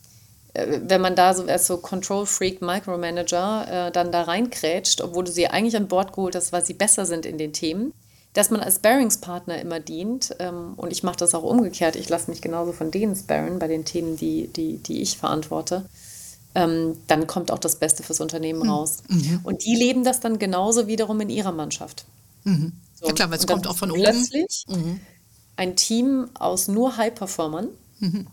äh, 0.54 0.80
wenn 0.82 1.00
man 1.00 1.16
da 1.16 1.34
so 1.34 1.44
als 1.44 1.66
so 1.66 1.78
Control 1.78 2.26
Freak 2.26 2.62
Micromanager 2.62 3.88
äh, 3.88 3.92
dann 3.92 4.12
da 4.12 4.22
reinkrätscht, 4.22 5.00
obwohl 5.00 5.24
du 5.24 5.32
sie 5.32 5.48
eigentlich 5.48 5.76
an 5.76 5.88
Bord 5.88 6.12
geholt 6.12 6.34
hast, 6.34 6.52
weil 6.52 6.64
sie 6.64 6.74
besser 6.74 7.06
sind 7.06 7.26
in 7.26 7.38
den 7.38 7.52
Themen, 7.52 7.92
dass 8.34 8.50
man 8.50 8.60
als 8.60 8.80
Bearingspartner 8.80 9.60
immer 9.60 9.80
dient, 9.80 10.36
ähm, 10.40 10.74
und 10.76 10.92
ich 10.92 11.02
mache 11.02 11.16
das 11.16 11.34
auch 11.34 11.42
umgekehrt, 11.42 11.96
ich 11.96 12.08
lasse 12.08 12.30
mich 12.30 12.42
genauso 12.42 12.72
von 12.72 12.90
denen 12.90 13.16
sparren 13.16 13.58
bei 13.58 13.66
den 13.66 13.84
Themen, 13.84 14.16
die, 14.16 14.48
die, 14.48 14.76
die 14.76 15.00
ich 15.00 15.16
verantworte, 15.16 15.86
ähm, 16.54 16.96
dann 17.06 17.26
kommt 17.26 17.50
auch 17.50 17.58
das 17.58 17.76
Beste 17.76 18.02
fürs 18.02 18.20
Unternehmen 18.20 18.60
mhm. 18.60 18.70
raus. 18.70 18.98
Mhm. 19.08 19.40
Und 19.42 19.64
die 19.64 19.74
leben 19.74 20.04
das 20.04 20.20
dann 20.20 20.38
genauso 20.38 20.86
wiederum 20.86 21.20
in 21.20 21.30
ihrer 21.30 21.52
Mannschaft. 21.52 22.04
Mhm. 22.44 22.72
So. 22.94 23.06
Ja 23.06 23.12
klar, 23.12 23.30
weil 23.30 23.38
es 23.38 23.46
kommt 23.46 23.66
auch 23.66 23.76
von 23.76 23.90
oben. 23.90 24.02
Plötzlich 24.02 24.64
mhm 24.68 25.00
ein 25.56 25.76
Team 25.76 26.28
aus 26.34 26.68
nur 26.68 26.96
High-Performern, 26.96 27.68
mhm. 28.00 28.26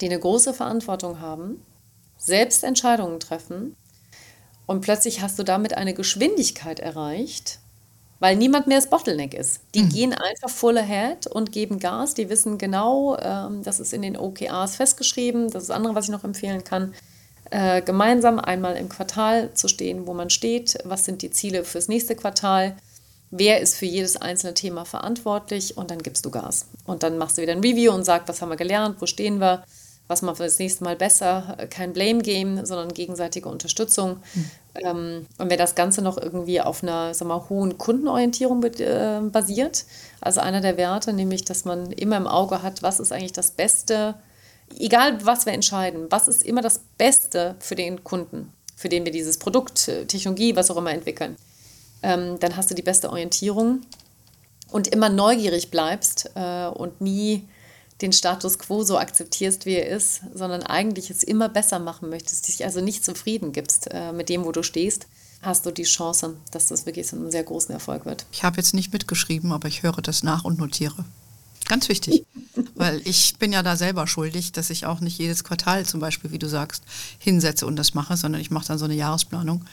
die 0.00 0.06
eine 0.06 0.20
große 0.20 0.54
Verantwortung 0.54 1.20
haben, 1.20 1.62
selbst 2.18 2.64
Entscheidungen 2.64 3.20
treffen 3.20 3.76
und 4.66 4.80
plötzlich 4.80 5.22
hast 5.22 5.38
du 5.38 5.42
damit 5.42 5.76
eine 5.76 5.94
Geschwindigkeit 5.94 6.80
erreicht, 6.80 7.60
weil 8.18 8.36
niemand 8.36 8.66
mehr 8.66 8.78
das 8.78 8.90
Bottleneck 8.90 9.34
ist. 9.34 9.60
Die 9.74 9.82
mhm. 9.82 9.88
gehen 9.90 10.12
einfach 10.12 10.50
full 10.50 10.76
ahead 10.78 11.26
und 11.26 11.52
geben 11.52 11.78
Gas. 11.78 12.14
Die 12.14 12.28
wissen 12.28 12.58
genau, 12.58 13.16
ähm, 13.18 13.62
das 13.62 13.78
ist 13.78 13.92
in 13.92 14.02
den 14.02 14.16
OKRs 14.16 14.76
festgeschrieben. 14.76 15.50
Das 15.50 15.62
ist 15.62 15.68
das 15.68 15.76
andere, 15.76 15.94
was 15.94 16.06
ich 16.06 16.10
noch 16.10 16.24
empfehlen 16.24 16.64
kann. 16.64 16.94
Äh, 17.50 17.82
gemeinsam 17.82 18.40
einmal 18.40 18.76
im 18.76 18.88
Quartal 18.88 19.54
zu 19.54 19.68
stehen, 19.68 20.06
wo 20.06 20.14
man 20.14 20.30
steht. 20.30 20.78
Was 20.84 21.04
sind 21.04 21.22
die 21.22 21.30
Ziele 21.30 21.64
fürs 21.64 21.88
nächste 21.88 22.16
Quartal? 22.16 22.76
Wer 23.38 23.60
ist 23.60 23.76
für 23.76 23.86
jedes 23.86 24.16
einzelne 24.16 24.54
Thema 24.54 24.84
verantwortlich? 24.84 25.76
Und 25.76 25.90
dann 25.90 26.02
gibst 26.02 26.24
du 26.24 26.30
Gas. 26.30 26.66
Und 26.84 27.02
dann 27.02 27.18
machst 27.18 27.38
du 27.38 27.42
wieder 27.42 27.52
ein 27.52 27.60
Review 27.60 27.92
und 27.92 28.04
sagst, 28.04 28.28
was 28.28 28.40
haben 28.40 28.48
wir 28.48 28.56
gelernt, 28.56 28.96
wo 29.00 29.06
stehen 29.06 29.38
wir, 29.40 29.64
was 30.08 30.22
machen 30.22 30.38
wir 30.38 30.46
das 30.46 30.58
nächste 30.58 30.84
Mal 30.84 30.96
besser. 30.96 31.56
Kein 31.70 31.92
Blame-Game, 31.92 32.64
sondern 32.64 32.94
gegenseitige 32.94 33.48
Unterstützung. 33.48 34.18
Mhm. 34.34 35.26
Und 35.38 35.50
wenn 35.50 35.58
das 35.58 35.74
Ganze 35.74 36.02
noch 36.02 36.18
irgendwie 36.18 36.60
auf 36.60 36.82
einer 36.82 37.14
sag 37.14 37.28
mal, 37.28 37.48
hohen 37.48 37.78
Kundenorientierung 37.78 38.62
äh, 38.62 39.20
basiert, 39.22 39.84
also 40.20 40.40
einer 40.40 40.60
der 40.60 40.76
Werte, 40.76 41.12
nämlich, 41.12 41.44
dass 41.44 41.64
man 41.64 41.92
immer 41.92 42.16
im 42.16 42.26
Auge 42.26 42.62
hat, 42.62 42.82
was 42.82 43.00
ist 43.00 43.12
eigentlich 43.12 43.32
das 43.32 43.50
Beste, 43.50 44.14
egal 44.78 45.24
was 45.24 45.46
wir 45.46 45.52
entscheiden, 45.52 46.06
was 46.10 46.28
ist 46.28 46.42
immer 46.42 46.62
das 46.62 46.80
Beste 46.98 47.56
für 47.58 47.74
den 47.74 48.04
Kunden, 48.04 48.52
für 48.76 48.88
den 48.88 49.04
wir 49.04 49.12
dieses 49.12 49.38
Produkt, 49.38 49.88
äh, 49.88 50.04
Technologie, 50.04 50.56
was 50.56 50.70
auch 50.70 50.76
immer 50.76 50.92
entwickeln, 50.92 51.36
ähm, 52.06 52.38
dann 52.38 52.56
hast 52.56 52.70
du 52.70 52.74
die 52.74 52.82
beste 52.82 53.10
Orientierung 53.10 53.80
und 54.70 54.86
immer 54.86 55.08
neugierig 55.08 55.72
bleibst 55.72 56.30
äh, 56.36 56.66
und 56.68 57.00
nie 57.00 57.48
den 58.00 58.12
Status 58.12 58.58
quo 58.58 58.84
so 58.84 58.96
akzeptierst, 58.96 59.66
wie 59.66 59.74
er 59.74 59.88
ist, 59.88 60.20
sondern 60.32 60.62
eigentlich 60.62 61.10
es 61.10 61.24
immer 61.24 61.48
besser 61.48 61.80
machen 61.80 62.08
möchtest, 62.08 62.46
dich 62.46 62.64
also 62.64 62.80
nicht 62.80 63.04
zufrieden 63.04 63.52
gibst 63.52 63.88
äh, 63.90 64.12
mit 64.12 64.28
dem, 64.28 64.44
wo 64.44 64.52
du 64.52 64.62
stehst, 64.62 65.08
hast 65.42 65.66
du 65.66 65.72
die 65.72 65.82
Chance, 65.82 66.36
dass 66.52 66.66
das 66.66 66.86
wirklich 66.86 67.08
zu 67.08 67.16
einem 67.16 67.30
sehr 67.30 67.42
großen 67.42 67.74
Erfolg 67.74 68.06
wird. 68.06 68.24
Ich 68.30 68.44
habe 68.44 68.58
jetzt 68.58 68.74
nicht 68.74 68.92
mitgeschrieben, 68.92 69.50
aber 69.50 69.66
ich 69.66 69.82
höre 69.82 70.00
das 70.02 70.22
nach 70.22 70.44
und 70.44 70.58
notiere. 70.58 71.04
Ganz 71.68 71.88
wichtig, 71.88 72.24
weil 72.76 73.00
ich 73.04 73.36
bin 73.38 73.52
ja 73.52 73.62
da 73.62 73.76
selber 73.76 74.06
schuldig, 74.06 74.52
dass 74.52 74.70
ich 74.70 74.86
auch 74.86 75.00
nicht 75.00 75.18
jedes 75.18 75.42
Quartal 75.42 75.84
zum 75.84 75.98
Beispiel, 75.98 76.30
wie 76.30 76.38
du 76.38 76.48
sagst, 76.48 76.84
hinsetze 77.18 77.66
und 77.66 77.74
das 77.76 77.92
mache, 77.94 78.16
sondern 78.16 78.40
ich 78.40 78.50
mache 78.50 78.68
dann 78.68 78.78
so 78.78 78.84
eine 78.84 78.94
Jahresplanung. 78.94 79.64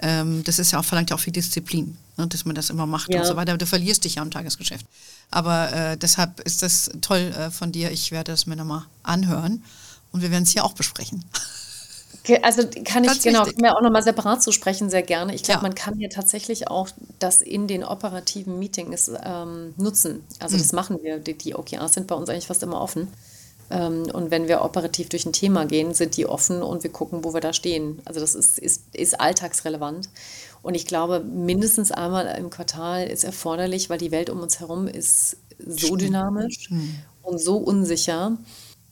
Ähm, 0.00 0.44
das 0.44 0.58
ist 0.58 0.70
ja 0.70 0.78
auch, 0.78 0.84
verlangt 0.84 1.10
ja 1.10 1.16
auch 1.16 1.20
viel 1.20 1.32
Disziplin, 1.32 1.96
ne, 2.18 2.26
dass 2.26 2.44
man 2.44 2.54
das 2.54 2.68
immer 2.68 2.86
macht 2.86 3.12
ja. 3.12 3.20
und 3.20 3.26
so 3.26 3.36
weiter. 3.36 3.56
Du 3.56 3.66
verlierst 3.66 4.04
dich 4.04 4.16
ja 4.16 4.22
im 4.22 4.30
Tagesgeschäft. 4.30 4.84
Aber 5.30 5.72
äh, 5.72 5.96
deshalb 5.96 6.40
ist 6.40 6.62
das 6.62 6.90
toll 7.00 7.32
äh, 7.36 7.50
von 7.50 7.72
dir. 7.72 7.90
Ich 7.90 8.10
werde 8.10 8.32
das 8.32 8.46
mir 8.46 8.56
nochmal 8.56 8.84
anhören 9.02 9.64
und 10.12 10.20
wir 10.20 10.30
werden 10.30 10.44
es 10.44 10.50
hier 10.50 10.64
auch 10.64 10.74
besprechen. 10.74 11.24
Also 12.42 12.62
kann 12.84 13.04
ich, 13.04 13.22
genau, 13.22 13.44
können 13.44 13.62
wir 13.62 13.76
auch 13.76 13.82
nochmal 13.82 14.02
separat 14.02 14.42
zu 14.42 14.52
sprechen, 14.52 14.90
sehr 14.90 15.02
gerne. 15.02 15.34
Ich 15.34 15.42
glaube, 15.42 15.60
ja. 15.60 15.62
man 15.62 15.74
kann 15.74 15.96
hier 15.96 16.10
tatsächlich 16.10 16.68
auch 16.68 16.88
das 17.18 17.40
in 17.40 17.66
den 17.66 17.82
operativen 17.84 18.58
Meetings 18.58 19.10
ähm, 19.24 19.74
nutzen. 19.76 20.24
Also 20.38 20.56
mhm. 20.56 20.60
das 20.60 20.72
machen 20.72 21.02
wir. 21.02 21.18
Die, 21.18 21.34
die 21.34 21.54
OKRs 21.54 21.94
sind 21.94 22.06
bei 22.06 22.14
uns 22.14 22.28
eigentlich 22.28 22.46
fast 22.46 22.62
immer 22.62 22.80
offen. 22.80 23.08
Ähm, 23.70 24.10
und 24.12 24.30
wenn 24.30 24.48
wir 24.48 24.62
operativ 24.62 25.08
durch 25.08 25.24
ein 25.24 25.32
Thema 25.32 25.64
gehen, 25.64 25.94
sind 25.94 26.16
die 26.16 26.26
offen 26.26 26.62
und 26.62 26.82
wir 26.82 26.90
gucken, 26.90 27.24
wo 27.24 27.32
wir 27.32 27.40
da 27.40 27.52
stehen. 27.52 28.00
Also 28.04 28.20
das 28.20 28.34
ist, 28.34 28.58
ist, 28.58 28.82
ist 28.94 29.20
alltagsrelevant. 29.20 30.10
Und 30.62 30.74
ich 30.74 30.86
glaube, 30.86 31.20
mindestens 31.20 31.90
einmal 31.90 32.26
im 32.38 32.50
Quartal 32.50 33.06
ist 33.06 33.24
erforderlich, 33.24 33.88
weil 33.88 33.98
die 33.98 34.10
Welt 34.10 34.28
um 34.28 34.40
uns 34.40 34.60
herum 34.60 34.88
ist 34.88 35.36
so 35.66 35.96
dynamisch 35.96 36.70
mhm. 36.70 36.96
und 37.22 37.40
so 37.40 37.56
unsicher 37.56 38.36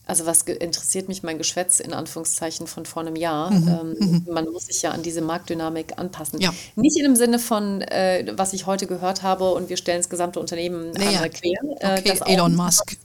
also 0.09 0.25
was 0.25 0.41
interessiert 0.41 1.07
mich 1.07 1.21
mein 1.21 1.37
Geschwätz 1.37 1.79
in 1.79 1.93
Anführungszeichen 1.93 2.65
von 2.65 2.85
vor 2.85 3.03
einem 3.03 3.15
Jahr? 3.15 3.51
Mhm. 3.51 3.67
Ähm, 3.67 3.95
mhm. 3.99 4.33
man 4.33 4.45
muss 4.45 4.65
sich 4.65 4.81
ja 4.81 4.89
an 4.91 5.03
diese 5.03 5.21
Marktdynamik 5.21 5.97
anpassen. 5.97 6.41
Ja. 6.41 6.51
Nicht 6.75 6.97
in 6.97 7.03
dem 7.03 7.15
Sinne 7.15 7.37
von, 7.37 7.81
äh, 7.81 8.33
was 8.35 8.53
ich 8.53 8.65
heute 8.65 8.87
gehört 8.87 9.21
habe 9.21 9.51
und 9.53 9.69
wir 9.69 9.77
stellen 9.77 9.99
das 9.99 10.09
gesamte 10.09 10.39
Unternehmen 10.39 10.95
einmal 10.97 11.29
quer. 11.29 11.59
Äh, 11.79 11.99
okay, 11.99 12.19
Elon 12.25 12.55
Musk. 12.55 12.97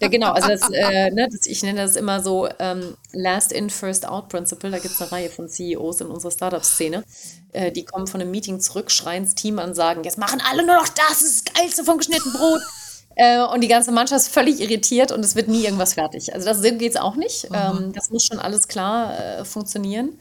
Ja, 0.00 0.08
genau, 0.08 0.32
also 0.32 0.48
das, 0.48 0.68
äh, 0.70 1.10
ne, 1.10 1.28
das, 1.30 1.46
ich 1.46 1.62
nenne 1.62 1.80
das 1.80 1.94
immer 1.94 2.20
so 2.20 2.48
ähm, 2.58 2.96
Last 3.12 3.52
in, 3.52 3.70
First 3.70 4.06
out 4.06 4.28
Principle. 4.28 4.70
Da 4.70 4.78
gibt 4.78 4.94
es 4.94 5.00
eine 5.00 5.12
Reihe 5.12 5.30
von 5.30 5.48
CEOs 5.48 6.00
in 6.00 6.08
unserer 6.08 6.32
Startup-Szene. 6.32 7.04
Äh, 7.52 7.70
die 7.70 7.84
kommen 7.84 8.08
von 8.08 8.20
einem 8.20 8.32
Meeting 8.32 8.58
zurück, 8.58 8.90
schreien 8.90 9.24
das 9.24 9.36
Team 9.36 9.60
an, 9.60 9.74
sagen, 9.74 10.02
jetzt 10.02 10.18
machen 10.18 10.42
alle 10.50 10.66
nur 10.66 10.76
noch 10.76 10.88
das, 10.88 11.20
das 11.20 11.22
ist 11.22 11.46
das 11.46 11.54
Geilste 11.54 11.84
vom 11.84 11.98
geschnittenen 11.98 12.36
Brot. 12.36 12.60
Äh, 13.16 13.42
und 13.42 13.60
die 13.60 13.68
ganze 13.68 13.92
Mannschaft 13.92 14.26
ist 14.26 14.32
völlig 14.32 14.60
irritiert 14.60 15.12
und 15.12 15.24
es 15.24 15.36
wird 15.36 15.48
nie 15.48 15.64
irgendwas 15.64 15.94
fertig. 15.94 16.34
Also 16.34 16.46
das 16.46 16.62
geht 16.62 16.82
es 16.82 16.96
auch 16.96 17.16
nicht. 17.16 17.50
Mhm. 17.50 17.56
Ähm, 17.56 17.92
das 17.92 18.10
muss 18.10 18.24
schon 18.24 18.38
alles 18.38 18.68
klar 18.68 19.18
äh, 19.18 19.44
funktionieren. 19.44 20.18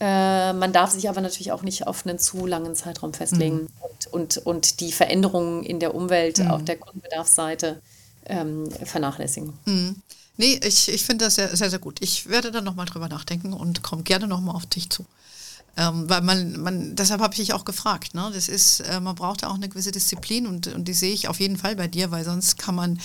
Äh, 0.00 0.54
man 0.54 0.72
darf 0.72 0.90
sich 0.90 1.08
aber 1.08 1.20
natürlich 1.20 1.52
auch 1.52 1.62
nicht 1.62 1.86
auf 1.86 2.06
einen 2.06 2.18
zu 2.18 2.46
langen 2.46 2.74
Zeitraum 2.74 3.12
festlegen 3.12 3.62
mhm. 3.62 3.68
und, 3.80 4.06
und, 4.12 4.46
und 4.46 4.80
die 4.80 4.92
Veränderungen 4.92 5.62
in 5.62 5.78
der 5.78 5.94
Umwelt 5.94 6.38
mhm. 6.38 6.50
auf 6.50 6.64
der 6.64 6.78
Kundenbedarfsseite 6.78 7.82
ähm, 8.26 8.70
vernachlässigen. 8.84 9.52
Mhm. 9.66 9.96
Nee, 10.38 10.58
ich, 10.64 10.88
ich 10.88 11.04
finde 11.04 11.26
das 11.26 11.34
sehr, 11.34 11.54
sehr, 11.54 11.68
sehr 11.68 11.78
gut. 11.78 11.98
Ich 12.00 12.30
werde 12.30 12.50
dann 12.50 12.64
nochmal 12.64 12.86
drüber 12.86 13.08
nachdenken 13.08 13.52
und 13.52 13.82
komme 13.82 14.02
gerne 14.02 14.26
nochmal 14.26 14.56
auf 14.56 14.64
dich 14.64 14.88
zu. 14.88 15.04
Ähm, 15.76 16.08
weil 16.08 16.22
man, 16.22 16.60
man, 16.60 16.96
deshalb 16.96 17.20
habe 17.20 17.32
ich 17.34 17.40
dich 17.40 17.52
auch 17.52 17.64
gefragt. 17.64 18.14
Ne? 18.14 18.30
Das 18.34 18.48
ist, 18.48 18.80
äh, 18.80 19.00
man 19.00 19.14
braucht 19.14 19.44
auch 19.44 19.54
eine 19.54 19.68
gewisse 19.68 19.92
Disziplin 19.92 20.46
und, 20.46 20.66
und 20.68 20.86
die 20.88 20.94
sehe 20.94 21.12
ich 21.12 21.28
auf 21.28 21.40
jeden 21.40 21.56
Fall 21.56 21.76
bei 21.76 21.88
dir, 21.88 22.10
weil 22.10 22.24
sonst 22.24 22.58
kann 22.58 22.74
man, 22.74 22.98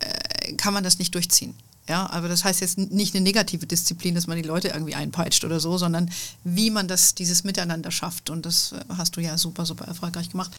äh, 0.00 0.54
kann 0.54 0.74
man 0.74 0.82
das 0.82 0.98
nicht 0.98 1.14
durchziehen. 1.14 1.54
Ja, 1.88 2.10
aber 2.10 2.28
das 2.28 2.42
heißt 2.42 2.62
jetzt 2.62 2.78
nicht 2.78 3.14
eine 3.14 3.22
negative 3.22 3.66
Disziplin, 3.66 4.16
dass 4.16 4.26
man 4.26 4.36
die 4.36 4.42
Leute 4.42 4.68
irgendwie 4.68 4.96
einpeitscht 4.96 5.44
oder 5.44 5.60
so, 5.60 5.78
sondern 5.78 6.10
wie 6.42 6.70
man 6.70 6.88
das, 6.88 7.14
dieses 7.14 7.44
Miteinander 7.44 7.92
schafft. 7.92 8.28
Und 8.28 8.44
das 8.44 8.72
äh, 8.72 8.76
hast 8.96 9.16
du 9.16 9.20
ja 9.20 9.38
super, 9.38 9.66
super 9.66 9.84
erfolgreich 9.84 10.30
gemacht. 10.30 10.52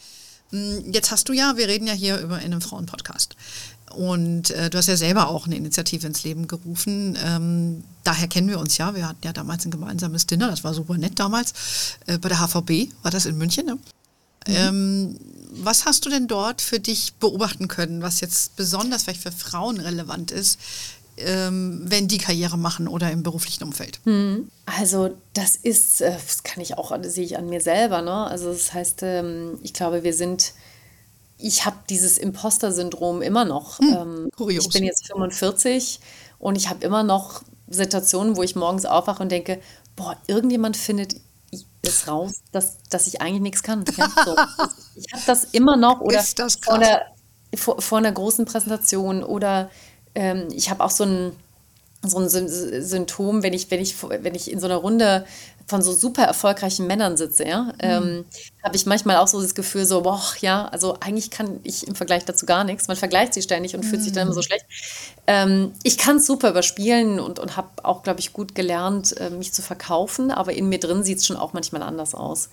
Hm, 0.51 0.93
jetzt 0.93 1.11
hast 1.11 1.27
du 1.27 1.33
ja, 1.33 1.57
wir 1.57 1.67
reden 1.67 1.87
ja 1.87 1.93
hier 1.93 2.19
über 2.19 2.39
in 2.39 2.53
einem 2.53 2.61
Frauenpodcast. 2.61 3.35
Und 3.95 4.51
äh, 4.51 4.69
du 4.69 4.77
hast 4.77 4.87
ja 4.87 4.97
selber 4.97 5.29
auch 5.29 5.45
eine 5.45 5.55
Initiative 5.55 6.05
ins 6.05 6.23
Leben 6.23 6.47
gerufen. 6.47 7.17
Ähm, 7.23 7.83
daher 8.03 8.27
kennen 8.27 8.49
wir 8.49 8.59
uns 8.59 8.77
ja. 8.77 8.95
Wir 8.95 9.07
hatten 9.07 9.21
ja 9.23 9.33
damals 9.33 9.65
ein 9.65 9.71
gemeinsames 9.71 10.27
Dinner, 10.27 10.49
das 10.49 10.63
war 10.63 10.73
super 10.73 10.97
nett 10.97 11.19
damals. 11.19 11.53
Äh, 12.05 12.17
bei 12.17 12.29
der 12.29 12.39
HVB 12.39 12.91
war 13.01 13.11
das 13.11 13.25
in 13.25 13.37
München. 13.37 13.65
Ne? 13.65 13.75
Mhm. 14.47 14.55
Ähm, 14.55 15.19
was 15.51 15.85
hast 15.85 16.05
du 16.05 16.09
denn 16.09 16.27
dort 16.27 16.61
für 16.61 16.79
dich 16.79 17.13
beobachten 17.15 17.67
können, 17.67 18.01
was 18.01 18.21
jetzt 18.21 18.55
besonders 18.55 19.03
vielleicht 19.03 19.23
für 19.23 19.31
Frauen 19.31 19.79
relevant 19.79 20.31
ist, 20.31 20.59
ähm, 21.17 21.81
wenn 21.85 22.07
die 22.07 22.19
Karriere 22.19 22.57
machen 22.57 22.87
oder 22.87 23.11
im 23.11 23.23
beruflichen 23.23 23.63
Umfeld? 23.63 23.99
Mhm. 24.05 24.49
Also 24.65 25.17
das 25.33 25.55
ist, 25.55 26.01
äh, 26.01 26.11
das 26.11 26.43
kann 26.43 26.61
ich 26.61 26.77
auch, 26.77 26.91
das 27.01 27.15
sehe 27.15 27.25
ich 27.25 27.37
an 27.37 27.49
mir 27.49 27.61
selber. 27.61 28.01
Ne? 28.01 28.25
Also 28.25 28.51
das 28.51 28.73
heißt, 28.73 28.99
ähm, 29.03 29.59
ich 29.63 29.73
glaube, 29.73 30.03
wir 30.03 30.13
sind 30.13 30.53
ich 31.37 31.65
habe 31.65 31.77
dieses 31.89 32.17
Imposter-Syndrom 32.17 33.21
immer 33.21 33.45
noch. 33.45 33.79
Hm, 33.79 34.29
ähm, 34.39 34.49
ich 34.49 34.69
bin 34.69 34.83
jetzt 34.83 35.07
45 35.07 35.99
und 36.39 36.55
ich 36.55 36.69
habe 36.69 36.83
immer 36.83 37.03
noch 37.03 37.43
Situationen, 37.67 38.35
wo 38.37 38.43
ich 38.43 38.55
morgens 38.55 38.85
aufwache 38.85 39.21
und 39.21 39.31
denke, 39.31 39.59
boah, 39.95 40.15
irgendjemand 40.27 40.77
findet 40.77 41.15
es 41.81 42.07
raus, 42.07 42.41
dass, 42.51 42.77
dass 42.89 43.07
ich 43.07 43.21
eigentlich 43.21 43.41
nichts 43.41 43.63
kann. 43.63 43.85
Ja? 43.97 44.09
So. 44.25 44.35
ich 44.95 45.13
habe 45.13 45.23
das 45.25 45.43
immer 45.45 45.77
noch 45.77 46.01
oder 46.01 46.23
vor 46.63 46.75
einer, 46.75 47.01
vor, 47.55 47.81
vor, 47.81 47.97
einer 47.97 48.11
großen 48.11 48.45
Präsentation 48.45 49.23
oder 49.23 49.69
ähm, 50.15 50.47
ich 50.51 50.69
habe 50.69 50.83
auch 50.83 50.91
so 50.91 51.05
ein 51.05 51.31
so 52.03 52.19
ein 52.19 52.29
Symptom, 52.29 53.43
wenn 53.43 53.53
ich, 53.53 53.71
wenn 53.71 53.81
ich, 53.81 53.95
wenn 54.03 54.35
ich 54.35 54.51
in 54.51 54.59
so 54.59 54.67
einer 54.67 54.75
Runde 54.75 55.25
von 55.67 55.81
so 55.81 55.91
super 55.91 56.23
erfolgreichen 56.23 56.87
Männern 56.87 57.17
sitze, 57.17 57.45
ja, 57.45 57.63
mhm. 57.63 57.71
ähm, 57.79 58.25
habe 58.63 58.75
ich 58.75 58.85
manchmal 58.85 59.17
auch 59.17 59.27
so 59.27 59.41
das 59.41 59.53
Gefühl, 59.53 59.85
so, 59.85 60.01
boah, 60.01 60.21
ja, 60.39 60.65
also 60.69 60.97
eigentlich 61.01 61.29
kann 61.29 61.59
ich 61.63 61.85
im 61.87 61.95
Vergleich 61.95 62.23
dazu 62.25 62.45
gar 62.45 62.63
nichts. 62.63 62.87
Man 62.87 62.95
vergleicht 62.95 63.33
sich 63.33 63.43
ständig 63.43 63.75
und 63.75 63.83
mhm. 63.83 63.89
fühlt 63.89 64.03
sich 64.03 64.13
dann 64.13 64.23
immer 64.23 64.33
so 64.33 64.39
mhm. 64.39 64.43
schlecht. 64.43 64.65
Ähm, 65.27 65.73
ich 65.83 65.97
kann 65.97 66.17
es 66.17 66.25
super 66.25 66.49
überspielen 66.49 67.19
und, 67.19 67.39
und 67.39 67.57
habe 67.57 67.69
auch, 67.83 68.01
glaube 68.01 68.21
ich, 68.21 68.31
gut 68.31 68.55
gelernt, 68.55 69.15
äh, 69.17 69.29
mich 69.29 69.53
zu 69.53 69.61
verkaufen, 69.61 70.31
aber 70.31 70.53
in 70.53 70.69
mir 70.69 70.79
drin 70.79 71.03
sieht 71.03 71.19
es 71.19 71.27
schon 71.27 71.37
auch 71.37 71.51
manchmal 71.51 71.83
anders 71.83 72.15
aus. 72.15 72.49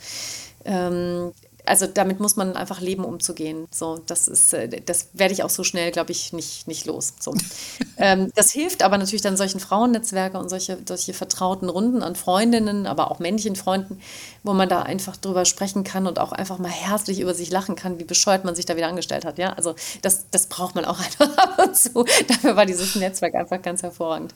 Ähm, 0.64 1.32
also 1.66 1.86
damit 1.86 2.20
muss 2.20 2.36
man 2.36 2.56
einfach 2.56 2.80
leben, 2.80 3.04
umzugehen. 3.04 3.66
So, 3.70 3.98
das 4.06 4.28
ist, 4.28 4.52
äh, 4.52 4.68
das 4.68 5.08
werde 5.14 5.32
ich 5.32 5.42
auch 5.42 5.50
so 5.50 5.64
schnell, 5.64 5.90
glaube 5.92 6.12
ich, 6.12 6.32
nicht, 6.32 6.68
nicht 6.68 6.86
los. 6.86 7.14
So. 7.20 7.34
ähm, 7.96 8.30
das 8.34 8.52
hilft 8.52 8.82
aber 8.82 8.98
natürlich 8.98 9.22
dann 9.22 9.36
solchen 9.36 9.60
Frauennetzwerke 9.60 10.38
und 10.38 10.48
solche, 10.48 10.78
solche 10.86 11.14
vertrauten 11.14 11.68
Runden 11.68 12.02
an 12.02 12.16
Freundinnen, 12.16 12.86
aber 12.86 13.10
auch 13.10 13.18
männlichen 13.18 13.56
Freunden, 13.56 14.00
wo 14.42 14.52
man 14.52 14.68
da 14.68 14.82
einfach 14.82 15.16
drüber 15.16 15.44
sprechen 15.44 15.84
kann 15.84 16.06
und 16.06 16.18
auch 16.18 16.32
einfach 16.32 16.58
mal 16.58 16.70
herzlich 16.70 17.20
über 17.20 17.34
sich 17.34 17.50
lachen 17.50 17.76
kann, 17.76 17.98
wie 17.98 18.04
bescheuert 18.04 18.44
man 18.44 18.54
sich 18.54 18.66
da 18.66 18.76
wieder 18.76 18.88
angestellt 18.88 19.24
hat. 19.24 19.38
Ja, 19.38 19.54
also 19.54 19.74
das, 20.02 20.26
das 20.30 20.46
braucht 20.46 20.74
man 20.74 20.84
auch 20.84 20.98
einfach 21.04 21.36
ab 21.38 21.58
und 21.58 21.76
zu. 21.76 22.04
Dafür 22.28 22.56
war 22.56 22.66
dieses 22.66 22.94
Netzwerk 22.94 23.34
einfach 23.34 23.62
ganz 23.62 23.82
hervorragend. 23.82 24.34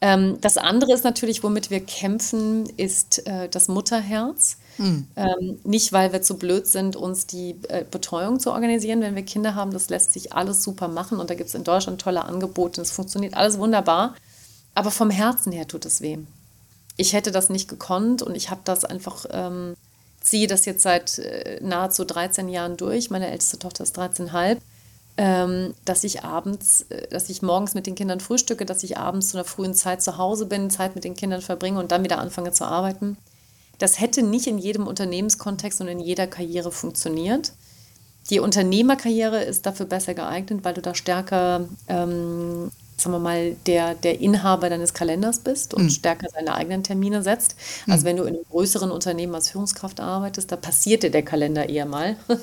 Ähm, 0.00 0.38
das 0.40 0.56
andere 0.56 0.92
ist 0.92 1.04
natürlich, 1.04 1.42
womit 1.42 1.70
wir 1.70 1.80
kämpfen, 1.80 2.68
ist 2.76 3.26
äh, 3.26 3.48
das 3.48 3.68
Mutterherz. 3.68 4.58
Hm. 4.76 5.06
Ähm, 5.16 5.58
nicht, 5.64 5.92
weil 5.92 6.12
wir 6.12 6.22
zu 6.22 6.36
blöd 6.36 6.66
sind, 6.66 6.96
uns 6.96 7.26
die 7.26 7.56
äh, 7.68 7.84
Betreuung 7.88 8.40
zu 8.40 8.50
organisieren, 8.52 9.00
wenn 9.00 9.14
wir 9.14 9.22
Kinder 9.22 9.54
haben. 9.54 9.72
Das 9.72 9.88
lässt 9.88 10.12
sich 10.12 10.32
alles 10.32 10.62
super 10.62 10.88
machen 10.88 11.18
und 11.20 11.30
da 11.30 11.34
gibt 11.34 11.48
es 11.48 11.54
in 11.54 11.64
Deutschland 11.64 12.00
tolle 12.00 12.24
Angebote. 12.24 12.80
Es 12.80 12.90
funktioniert 12.90 13.34
alles 13.34 13.58
wunderbar. 13.58 14.14
Aber 14.74 14.90
vom 14.90 15.10
Herzen 15.10 15.52
her 15.52 15.68
tut 15.68 15.86
es 15.86 16.00
weh. 16.00 16.18
Ich 16.96 17.12
hätte 17.12 17.30
das 17.30 17.48
nicht 17.48 17.68
gekonnt 17.68 18.22
und 18.22 18.36
ich 18.36 18.50
habe 18.50 18.62
das 18.64 18.84
einfach 18.84 19.26
ähm, 19.30 19.74
ziehe 20.24 20.46
das 20.46 20.64
jetzt 20.64 20.82
seit 20.82 21.18
äh, 21.18 21.60
nahezu 21.62 22.04
13 22.04 22.48
Jahren 22.48 22.76
durch. 22.76 23.10
Meine 23.10 23.30
älteste 23.30 23.58
Tochter 23.58 23.84
ist 23.84 23.96
13,5. 23.98 24.58
Ähm, 25.16 25.74
dass 25.84 26.02
ich 26.02 26.24
abends, 26.24 26.86
äh, 26.88 27.06
dass 27.08 27.28
ich 27.28 27.40
morgens 27.40 27.74
mit 27.74 27.86
den 27.86 27.94
Kindern 27.94 28.18
frühstücke, 28.18 28.66
dass 28.66 28.82
ich 28.82 28.98
abends 28.98 29.28
zu 29.28 29.36
einer 29.36 29.44
frühen 29.44 29.74
Zeit 29.74 30.02
zu 30.02 30.18
Hause 30.18 30.46
bin, 30.46 30.70
Zeit 30.70 30.96
mit 30.96 31.04
den 31.04 31.14
Kindern 31.14 31.40
verbringe 31.40 31.78
und 31.78 31.92
dann 31.92 32.02
wieder 32.02 32.18
anfange 32.18 32.50
zu 32.50 32.64
arbeiten. 32.64 33.16
Das 33.78 34.00
hätte 34.00 34.22
nicht 34.22 34.46
in 34.46 34.58
jedem 34.58 34.86
Unternehmenskontext 34.86 35.80
und 35.80 35.88
in 35.88 36.00
jeder 36.00 36.26
Karriere 36.26 36.72
funktioniert. 36.72 37.52
Die 38.30 38.40
Unternehmerkarriere 38.40 39.42
ist 39.42 39.66
dafür 39.66 39.86
besser 39.86 40.14
geeignet, 40.14 40.64
weil 40.64 40.74
du 40.74 40.80
da 40.80 40.94
stärker, 40.94 41.68
ähm, 41.88 42.70
sagen 42.96 43.12
wir 43.12 43.18
mal, 43.18 43.54
der, 43.66 43.94
der 43.94 44.20
Inhaber 44.20 44.70
deines 44.70 44.94
Kalenders 44.94 45.40
bist 45.40 45.74
und 45.74 45.84
mhm. 45.84 45.90
stärker 45.90 46.28
deine 46.32 46.54
eigenen 46.54 46.82
Termine 46.82 47.22
setzt. 47.22 47.54
Also 47.86 48.02
mhm. 48.02 48.04
wenn 48.06 48.16
du 48.16 48.22
in 48.22 48.34
einem 48.36 48.44
größeren 48.50 48.90
Unternehmen 48.90 49.34
als 49.34 49.50
Führungskraft 49.50 50.00
arbeitest, 50.00 50.50
da 50.50 50.56
passiert 50.56 51.02
dir 51.02 51.10
der 51.10 51.22
Kalender 51.24 51.68
eher 51.68 51.86
mal. 51.86 52.16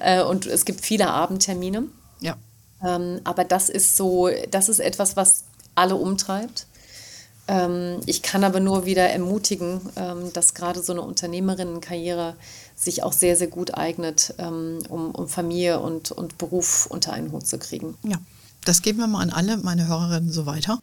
Äh, 0.00 0.22
und 0.22 0.46
es 0.46 0.64
gibt 0.64 0.82
viele 0.82 1.08
Abendtermine. 1.08 1.84
Ja. 2.20 2.36
Ähm, 2.84 3.20
aber 3.24 3.44
das 3.44 3.68
ist 3.68 3.96
so, 3.96 4.28
das 4.50 4.68
ist 4.68 4.80
etwas, 4.80 5.16
was 5.16 5.44
alle 5.74 5.96
umtreibt. 5.96 6.66
Ähm, 7.48 8.00
ich 8.06 8.22
kann 8.22 8.44
aber 8.44 8.60
nur 8.60 8.84
wieder 8.84 9.08
ermutigen, 9.08 9.80
ähm, 9.96 10.32
dass 10.34 10.54
gerade 10.54 10.82
so 10.82 10.92
eine 10.92 11.02
Unternehmerinnenkarriere 11.02 12.36
sich 12.76 13.02
auch 13.02 13.12
sehr, 13.12 13.36
sehr 13.36 13.48
gut 13.48 13.74
eignet, 13.74 14.34
ähm, 14.38 14.80
um, 14.88 15.10
um 15.12 15.28
Familie 15.28 15.80
und, 15.80 16.12
und 16.12 16.38
Beruf 16.38 16.86
unter 16.86 17.12
einen 17.14 17.32
Hut 17.32 17.46
zu 17.46 17.58
kriegen. 17.58 17.96
Ja, 18.02 18.18
das 18.64 18.82
geben 18.82 18.98
wir 18.98 19.06
mal 19.06 19.22
an 19.22 19.30
alle 19.30 19.56
meine 19.56 19.88
Hörerinnen 19.88 20.30
so 20.30 20.46
weiter. 20.46 20.80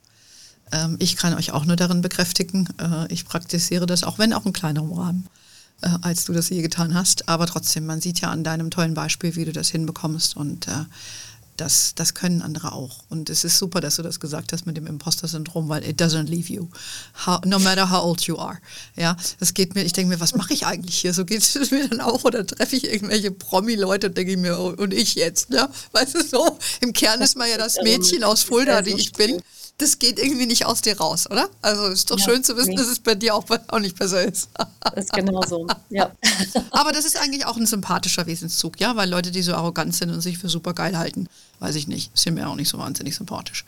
Ich 0.97 1.15
kann 1.15 1.35
euch 1.35 1.51
auch 1.51 1.63
nur 1.65 1.75
darin 1.75 2.01
bekräftigen, 2.01 2.67
äh, 2.79 3.05
ich 3.13 3.25
praktiziere 3.25 3.85
das, 3.85 4.03
auch 4.03 4.17
wenn 4.17 4.33
auch 4.33 4.47
in 4.47 4.51
kleinerem 4.51 4.91
Rahmen, 4.91 5.27
äh, 5.81 5.89
als 6.01 6.25
du 6.25 6.33
das 6.33 6.49
je 6.49 6.63
getan 6.63 6.95
hast. 6.95 7.29
Aber 7.29 7.45
trotzdem, 7.45 7.85
man 7.85 8.01
sieht 8.01 8.19
ja 8.19 8.31
an 8.31 8.43
deinem 8.43 8.71
tollen 8.71 8.95
Beispiel, 8.95 9.35
wie 9.35 9.45
du 9.45 9.53
das 9.53 9.69
hinbekommst 9.69 10.35
und 10.35 10.67
äh, 10.67 10.85
das, 11.57 11.93
das 11.95 12.13
können 12.13 12.41
andere 12.41 12.73
auch. 12.73 13.03
Und 13.09 13.29
es 13.29 13.43
ist 13.43 13.57
super, 13.57 13.81
dass 13.81 13.95
du 13.95 14.01
das 14.01 14.19
gesagt 14.19 14.53
hast 14.53 14.65
mit 14.65 14.77
dem 14.77 14.87
Imposter-Syndrom, 14.87 15.69
weil 15.69 15.83
it 15.87 16.01
doesn't 16.01 16.25
leave 16.25 16.51
you. 16.51 16.67
How, 17.25 17.39
no 17.45 17.59
matter 17.59 17.89
how 17.89 18.03
old 18.03 18.21
you 18.23 18.37
are. 18.37 18.59
Ja, 18.95 19.15
das 19.39 19.53
geht 19.53 19.75
mir, 19.75 19.83
ich 19.83 19.93
denke 19.93 20.13
mir, 20.13 20.19
was 20.19 20.35
mache 20.35 20.53
ich 20.53 20.65
eigentlich 20.65 20.97
hier? 20.97 21.13
So 21.13 21.25
geht 21.25 21.41
es 21.41 21.71
mir 21.71 21.87
dann 21.87 22.01
auch. 22.01 22.23
Oder 22.23 22.45
treffe 22.45 22.75
ich 22.75 22.85
irgendwelche 22.85 23.31
Promi-Leute 23.31 24.07
und 24.07 24.17
denke 24.17 24.33
ich 24.33 24.37
mir, 24.37 24.59
oh, 24.59 24.73
und 24.77 24.93
ich 24.93 25.15
jetzt? 25.15 25.49
Ja, 25.51 25.69
weißt 25.91 26.15
du 26.15 26.23
so? 26.23 26.57
Im 26.81 26.93
Kern 26.93 27.21
ist 27.21 27.37
man 27.37 27.49
ja 27.49 27.57
das 27.57 27.77
Mädchen 27.83 28.23
aus 28.23 28.43
Fulda, 28.43 28.81
die 28.81 28.93
ich 28.93 29.13
bin 29.13 29.41
das 29.77 29.99
geht 29.99 30.19
irgendwie 30.19 30.45
nicht 30.45 30.65
aus 30.65 30.81
dir 30.81 30.97
raus, 30.97 31.29
oder? 31.29 31.49
Also 31.61 31.87
ist 31.87 32.09
doch 32.09 32.17
ja, 32.17 32.25
schön 32.25 32.43
zu 32.43 32.55
wissen, 32.55 32.71
nee. 32.71 32.75
dass 32.75 32.87
es 32.87 32.99
bei 32.99 33.13
dir 33.13 33.35
auch, 33.35 33.45
auch 33.67 33.79
nicht 33.79 33.97
besser 33.97 34.23
ist. 34.23 34.49
ist 34.95 35.11
genau 35.11 35.41
so, 35.41 35.67
ja. 35.89 36.11
Aber 36.71 36.93
das 36.93 37.05
ist 37.05 37.17
eigentlich 37.17 37.45
auch 37.45 37.57
ein 37.57 37.65
sympathischer 37.65 38.25
Wesenszug, 38.25 38.79
ja, 38.79 38.95
weil 38.95 39.09
Leute, 39.09 39.31
die 39.31 39.41
so 39.41 39.53
arrogant 39.53 39.93
sind 39.93 40.11
und 40.11 40.21
sich 40.21 40.37
für 40.37 40.47
super 40.47 40.73
geil 40.73 40.97
halten, 40.97 41.27
weiß 41.59 41.75
ich 41.75 41.87
nicht, 41.87 42.17
sind 42.17 42.35
mir 42.35 42.47
auch 42.47 42.55
nicht 42.55 42.69
so 42.69 42.77
wahnsinnig 42.77 43.15
sympathisch. 43.15 43.65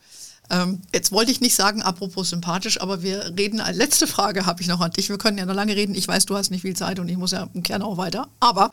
Ähm, 0.49 0.81
jetzt 0.93 1.11
wollte 1.11 1.31
ich 1.31 1.41
nicht 1.41 1.55
sagen, 1.55 1.81
apropos 1.81 2.29
sympathisch, 2.29 2.79
aber 2.79 3.01
wir 3.01 3.33
reden, 3.37 3.59
als 3.59 3.75
letzte 3.75 4.07
Frage 4.07 4.45
habe 4.45 4.61
ich 4.61 4.67
noch 4.67 4.79
an 4.79 4.91
dich. 4.91 5.09
Wir 5.09 5.17
können 5.17 5.37
ja 5.37 5.45
noch 5.45 5.53
lange 5.53 5.75
reden. 5.75 5.93
Ich 5.93 6.07
weiß, 6.07 6.25
du 6.25 6.37
hast 6.37 6.51
nicht 6.51 6.61
viel 6.61 6.75
Zeit 6.75 6.99
und 6.99 7.09
ich 7.09 7.17
muss 7.17 7.31
ja 7.31 7.49
im 7.53 7.63
Kern 7.63 7.81
auch 7.81 7.97
weiter. 7.97 8.29
Aber 8.39 8.71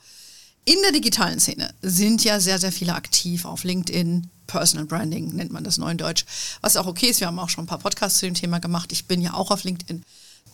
in 0.65 0.77
der 0.83 0.93
digitalen 0.93 1.41
Szene 1.41 1.75
sind 1.83 2.23
ja 2.23 2.39
sehr, 2.39 2.59
sehr 2.59 2.73
viele 2.73 2.95
aktiv 2.95 3.45
auf 3.45 3.65
LinkedIn, 3.65 4.31
Personal 4.47 4.87
Branding 4.87 5.35
nennt 5.35 5.53
man 5.53 5.65
das 5.65 5.79
neu 5.79 5.91
in 5.91 5.99
Deutsch, 5.99 6.25
was 6.61 6.77
auch 6.77 6.87
okay 6.87 7.07
ist. 7.07 7.21
Wir 7.21 7.27
haben 7.27 7.39
auch 7.39 7.49
schon 7.49 7.65
ein 7.65 7.69
paar 7.69 7.79
Podcasts 7.79 8.19
zu 8.19 8.27
dem 8.27 8.35
Thema 8.35 8.59
gemacht. 8.59 8.93
Ich 8.93 9.07
bin 9.07 9.21
ja 9.21 9.35
auch 9.35 9.51
auf 9.51 9.65
LinkedIn. 9.65 10.05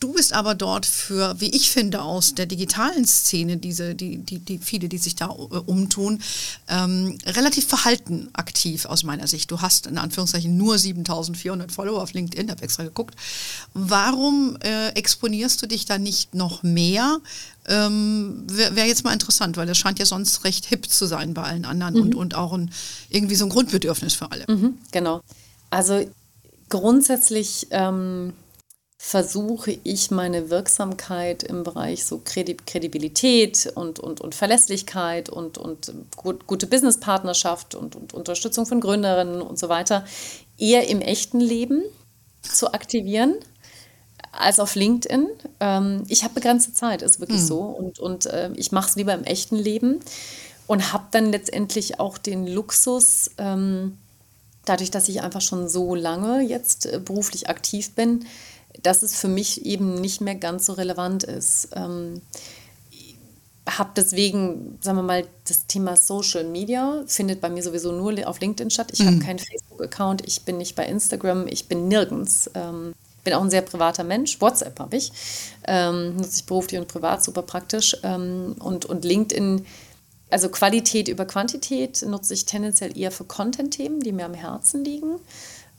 Du 0.01 0.15
bist 0.15 0.33
aber 0.33 0.55
dort 0.55 0.87
für, 0.87 1.39
wie 1.41 1.51
ich 1.51 1.71
finde, 1.71 2.01
aus 2.01 2.35
der 2.35 2.47
digitalen 2.47 3.05
Szene, 3.05 3.59
diese, 3.59 3.95
die, 3.95 4.17
die, 4.17 4.39
die 4.39 4.57
viele, 4.57 4.89
die 4.89 4.97
sich 4.97 5.15
da 5.15 5.27
äh, 5.27 5.29
umtun, 5.29 6.23
ähm, 6.69 7.19
relativ 7.27 7.67
verhalten 7.67 8.31
aktiv 8.33 8.87
aus 8.87 9.03
meiner 9.03 9.27
Sicht. 9.27 9.51
Du 9.51 9.61
hast 9.61 9.87
in 9.87 9.99
Anführungszeichen 9.99 10.57
nur 10.57 10.79
7400 10.79 11.71
Follower 11.71 12.03
auf 12.03 12.15
LinkedIn, 12.15 12.51
habe 12.51 12.63
extra 12.63 12.85
geguckt. 12.85 13.15
Warum 13.75 14.57
äh, 14.63 14.89
exponierst 14.91 15.61
du 15.61 15.67
dich 15.67 15.85
da 15.85 15.99
nicht 15.99 16.35
noch 16.35 16.63
mehr? 16.63 17.21
Ähm, 17.69 18.47
Wäre 18.49 18.75
wär 18.75 18.87
jetzt 18.87 19.05
mal 19.05 19.13
interessant, 19.13 19.57
weil 19.57 19.67
das 19.67 19.79
scheint 19.79 19.99
ja 19.99 20.07
sonst 20.07 20.45
recht 20.45 20.67
hip 20.67 20.89
zu 20.89 21.07
sein 21.07 21.35
bei 21.35 21.43
allen 21.43 21.65
anderen 21.65 21.95
mhm. 21.95 22.03
und, 22.03 22.15
und 22.15 22.35
auch 22.35 22.53
ein, 22.53 22.71
irgendwie 23.09 23.35
so 23.35 23.45
ein 23.45 23.51
Grundbedürfnis 23.51 24.15
für 24.15 24.31
alle. 24.31 24.45
Mhm, 24.49 24.79
genau. 24.91 25.21
Also 25.71 26.05
grundsätzlich 26.69 27.67
ähm, 27.71 28.33
versuche 29.03 29.79
ich 29.83 30.11
meine 30.11 30.51
Wirksamkeit 30.51 31.43
im 31.43 31.65
Bereich 31.65 32.05
so 32.05 32.21
Kredibilität 32.23 33.73
und, 33.75 33.99
und, 33.99 34.21
und 34.21 34.35
Verlässlichkeit 34.35 35.31
und, 35.31 35.57
und 35.57 35.93
gut, 36.17 36.47
gute 36.47 36.67
Businesspartnerschaft 36.67 37.75
und, 37.75 37.97
und 37.97 38.13
Unterstützung 38.13 38.67
von 38.67 38.81
Gründerinnen 38.81 39.41
und 39.41 39.59
so 39.59 39.71
weiter 39.71 40.05
eher 40.59 40.89
im 40.89 41.01
echten 41.01 41.41
Leben 41.41 41.83
zu 42.43 42.75
aktivieren 42.75 43.37
als 44.33 44.61
auf 44.61 44.75
LinkedIn. 44.75 45.29
Ähm, 45.61 46.05
ich 46.09 46.25
habe 46.25 46.35
begrenzte 46.35 46.73
Zeit, 46.73 47.03
ist 47.03 47.21
wirklich 47.21 47.41
mhm. 47.43 47.47
so. 47.47 47.61
Und, 47.61 47.99
und 47.99 48.27
äh, 48.27 48.51
ich 48.55 48.73
mache 48.73 48.89
es 48.89 48.97
lieber 48.97 49.15
im 49.15 49.25
echten 49.25 49.57
Leben 49.57 50.01
und 50.67 50.93
habe 50.93 51.05
dann 51.11 51.33
letztendlich 51.33 51.99
auch 51.99 52.19
den 52.19 52.47
Luxus, 52.47 53.31
ähm, 53.39 53.99
dadurch, 54.65 54.91
dass 54.91 55.09
ich 55.09 55.23
einfach 55.23 55.41
schon 55.41 55.69
so 55.69 55.95
lange 55.95 56.43
jetzt 56.43 56.87
äh, 56.87 57.01
beruflich 57.05 57.49
aktiv 57.49 57.93
bin, 57.95 58.27
dass 58.83 59.03
es 59.03 59.17
für 59.17 59.29
mich 59.29 59.67
eben 59.67 59.97
nicht 59.97 60.21
mehr 60.21 60.37
ganz 60.37 60.67
so 60.67 60.75
relevant 60.75 61.25
ist. 61.25 61.71
Ähm, 61.75 62.23
habe 63.69 63.91
deswegen, 63.97 64.79
sagen 64.81 64.99
wir 64.99 65.03
mal, 65.03 65.27
das 65.47 65.67
Thema 65.67 65.97
Social 65.97 66.45
Media 66.45 67.03
findet 67.07 67.41
bei 67.41 67.49
mir 67.51 67.63
sowieso 67.63 67.93
nur 67.93 68.27
auf 68.29 68.41
LinkedIn 68.41 68.71
statt. 68.71 68.91
Ich 68.93 69.01
mhm. 69.01 69.07
habe 69.07 69.19
keinen 69.19 69.39
Facebook-Account, 69.39 70.27
ich 70.27 70.43
bin 70.43 70.59
nicht 70.59 70.77
bei 70.77 70.87
Instagram, 70.87 71.47
ich 71.47 71.69
bin 71.69 71.89
nirgends. 71.89 72.51
Ähm, 72.55 72.95
bin 73.25 73.35
auch 73.35 73.43
ein 73.43 73.51
sehr 73.51 73.63
privater 73.63 74.05
Mensch. 74.05 74.41
WhatsApp 74.41 74.79
habe 74.81 74.97
ich. 74.97 75.13
Ähm, 75.67 76.17
nutze 76.17 76.39
ich 76.39 76.47
beruflich 76.47 76.81
und 76.81 76.89
privat 76.89 77.23
super 77.23 77.43
praktisch. 77.43 77.97
Ähm, 78.03 78.57
und, 78.59 78.87
und 78.87 79.05
LinkedIn, 79.05 79.67
also 80.31 80.49
Qualität 80.49 81.09
über 81.09 81.25
Quantität, 81.25 82.03
nutze 82.07 82.35
ich 82.35 82.45
tendenziell 82.45 82.97
eher 82.97 83.11
für 83.11 83.25
Content-Themen, 83.25 84.01
die 84.01 84.13
mir 84.13 84.27
am 84.27 84.35
Herzen 84.35 84.85
liegen 84.85 85.21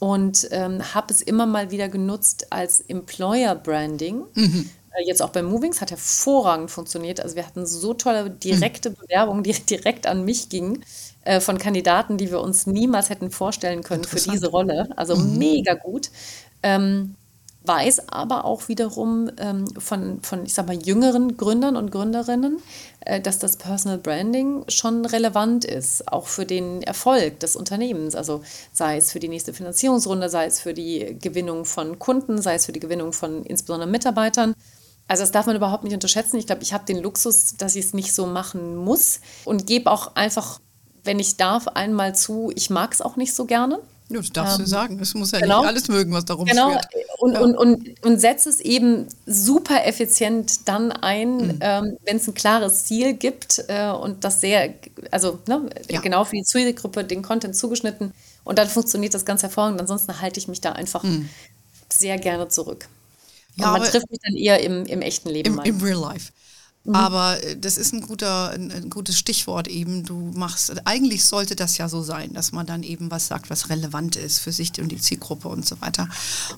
und 0.02 0.48
ähm, 0.50 0.96
habe 0.96 1.14
es 1.14 1.22
immer 1.22 1.46
mal 1.46 1.70
wieder 1.70 1.88
genutzt 1.88 2.48
als 2.50 2.80
Employer-Branding. 2.80 4.24
Mhm. 4.34 4.70
Äh, 4.94 5.06
jetzt 5.06 5.22
auch 5.22 5.30
bei 5.30 5.44
Movings 5.44 5.80
hat 5.80 5.92
hervorragend 5.92 6.72
funktioniert. 6.72 7.20
Also 7.20 7.36
wir 7.36 7.46
hatten 7.46 7.68
so 7.68 7.94
tolle 7.94 8.32
direkte 8.32 8.89
mhm. 8.89 8.96
Bewerbungen, 8.96 9.44
die 9.44 9.54
direkt 9.70 10.08
an 10.08 10.26
mich 10.26 10.50
gingen 10.50 10.84
äh, 11.24 11.39
von 11.39 11.60
Kandidaten, 11.60 12.18
die 12.18 12.32
wir 12.32 12.42
uns 12.42 12.66
niemals 12.66 13.12
hätten 13.12 13.30
vorstellen 13.30 13.84
können 13.84 14.04
für 14.04 14.16
diese 14.16 14.48
Rolle. 14.48 14.89
Also 14.96 15.16
mhm. 15.16 15.38
mega 15.38 15.76
gut. 15.76 16.10
Ähm, 16.64 17.16
weiß 17.64 18.09
aber 18.09 18.45
auch 18.45 18.68
wiederum 18.68 19.30
ähm, 19.38 19.68
von, 19.78 20.22
von, 20.24 20.45
ich 20.45 20.53
sag 20.53 20.68
mal, 20.68 20.82
jüngeren 20.82 21.38
Gründern 21.38 21.76
und 21.76 21.91
Gründerinnen, 21.91 22.57
äh, 23.01 23.22
dass 23.22 23.38
das 23.38 23.57
Personal 23.57 23.99
Branding 23.99 24.64
schon 24.68 25.05
relevant 25.05 25.66
ist, 25.66 26.07
auch 26.12 26.28
für 26.28 26.45
den 26.45 26.82
Erfolg 26.82 27.39
des 27.39 27.55
Unternehmens. 27.55 28.16
Also 28.16 28.41
sei 28.72 28.97
es 28.97 29.12
für 29.12 29.20
die 29.20 29.28
nächste 29.28 29.53
Finanzierungsrunde, 29.53 30.30
sei 30.30 30.45
es 30.45 30.59
für 30.59 30.74
die 30.74 31.18
Gewinnung 31.22 31.66
von 31.66 31.99
Kunden, 31.99 32.41
sei 32.41 32.55
es 32.55 32.66
für 32.66 32.72
die 32.72 32.80
Gewinnung 32.80 33.14
von 33.14 33.43
insbesondere 33.43 33.89
Mitarbeitern. 33.89 34.55
Also 35.07 35.24
das 35.24 35.32
darf 35.32 35.45
man 35.45 35.55
überhaupt 35.55 35.84
nicht 35.84 35.93
unterschätzen. 35.93 36.38
Ich 36.38 36.47
glaube, 36.47 36.64
ich 36.64 36.74
habe 36.74 36.86
den 36.86 36.97
Luxus, 36.97 37.57
dass 37.57 37.76
ich 37.76 37.86
es 37.86 37.93
nicht 37.93 38.14
so 38.14 38.26
machen 38.26 38.76
muss 38.76 39.20
und 39.45 39.68
gebe 39.68 39.91
auch 39.91 40.16
einfach, 40.16 40.59
wenn 41.03 41.20
ich 41.20 41.38
darf, 41.38 41.68
einmal 41.68 42.16
zu, 42.16 42.51
ich 42.55 42.70
mag 42.70 42.93
es 42.93 43.01
auch 43.01 43.18
nicht 43.18 43.36
so 43.36 43.45
gerne. 43.45 43.80
Ja, 44.14 44.20
das 44.20 44.32
darfst 44.32 44.59
ähm, 44.59 44.66
du 44.66 44.70
sagen. 44.70 44.99
Es 44.99 45.14
muss 45.14 45.32
ja 45.32 45.39
genau, 45.39 45.59
nicht 45.59 45.70
alles 45.70 45.88
mögen, 45.88 46.12
was 46.14 46.26
darum 46.26 46.45
genau, 46.45 46.72
schwirrt. 46.72 46.88
Und, 47.18 47.34
ja. 47.34 47.41
und, 47.41 47.55
und, 47.55 48.05
und 48.05 48.20
setzt 48.20 48.47
es 48.47 48.59
eben 48.59 49.07
super 49.26 49.86
effizient 49.86 50.68
dann 50.68 50.91
ein, 50.91 51.38
mhm. 51.38 51.59
ähm, 51.62 51.97
wenn 52.05 52.18
es 52.18 52.28
ein 52.28 52.34
klares 52.34 52.86
Ziel 52.86 53.14
gibt 53.14 53.64
äh, 53.68 53.89
und 53.89 54.24
das 54.24 54.41
sehr, 54.41 54.74
also 55.12 55.39
ne, 55.47 55.70
ja. 55.89 56.01
genau 56.01 56.24
für 56.24 56.36
die 56.36 56.43
Zielgruppe 56.43 57.03
den 57.03 57.22
Content 57.22 57.55
zugeschnitten 57.55 58.14
und 58.43 58.57
dann 58.57 58.68
funktioniert 58.68 59.14
das 59.14 59.26
ganz 59.26 59.43
hervorragend. 59.43 59.80
Ansonsten 59.80 60.20
halte 60.22 60.39
ich 60.39 60.47
mich 60.47 60.62
da 60.62 60.72
einfach 60.72 61.03
mhm. 61.03 61.30
sehr 61.89 62.18
gerne 62.18 62.47
zurück. 62.47 62.88
Ja, 63.55 63.74
und 63.74 63.80
man 63.80 63.89
trifft 63.89 64.09
mich 64.09 64.20
dann 64.24 64.36
eher 64.36 64.64
im, 64.64 64.86
im 64.86 65.01
echten 65.01 65.30
Leben. 65.30 65.59
Im, 65.59 65.64
Im 65.64 65.82
Real 65.82 65.99
Life. 65.99 66.32
Mhm. 66.84 66.96
Aber 66.96 67.44
äh, 67.44 67.58
das 67.58 67.78
ist 67.78 67.94
ein, 67.94 68.02
guter, 68.02 68.50
ein, 68.50 68.72
ein, 68.72 68.90
gutes 68.90 69.18
Stichwort 69.18 69.68
eben. 69.68 70.04
Du 70.04 70.32
machst, 70.34 70.74
eigentlich 70.86 71.24
sollte 71.26 71.56
das 71.56 71.78
ja 71.78 71.88
so 71.88 72.02
sein, 72.02 72.34
dass 72.34 72.54
man 72.54 72.66
dann 72.66 72.82
eben 72.82 73.12
was 73.12 73.28
sagt, 73.28 73.52
was 73.52 73.70
relevant 73.70 74.16
ist 74.16 74.40
für 74.40 74.52
sich 74.52 74.72
und 74.82 74.90
die 74.90 74.98
Zielgruppe 74.98 75.48
und 75.48 75.68
so 75.68 75.80
weiter. 75.82 76.10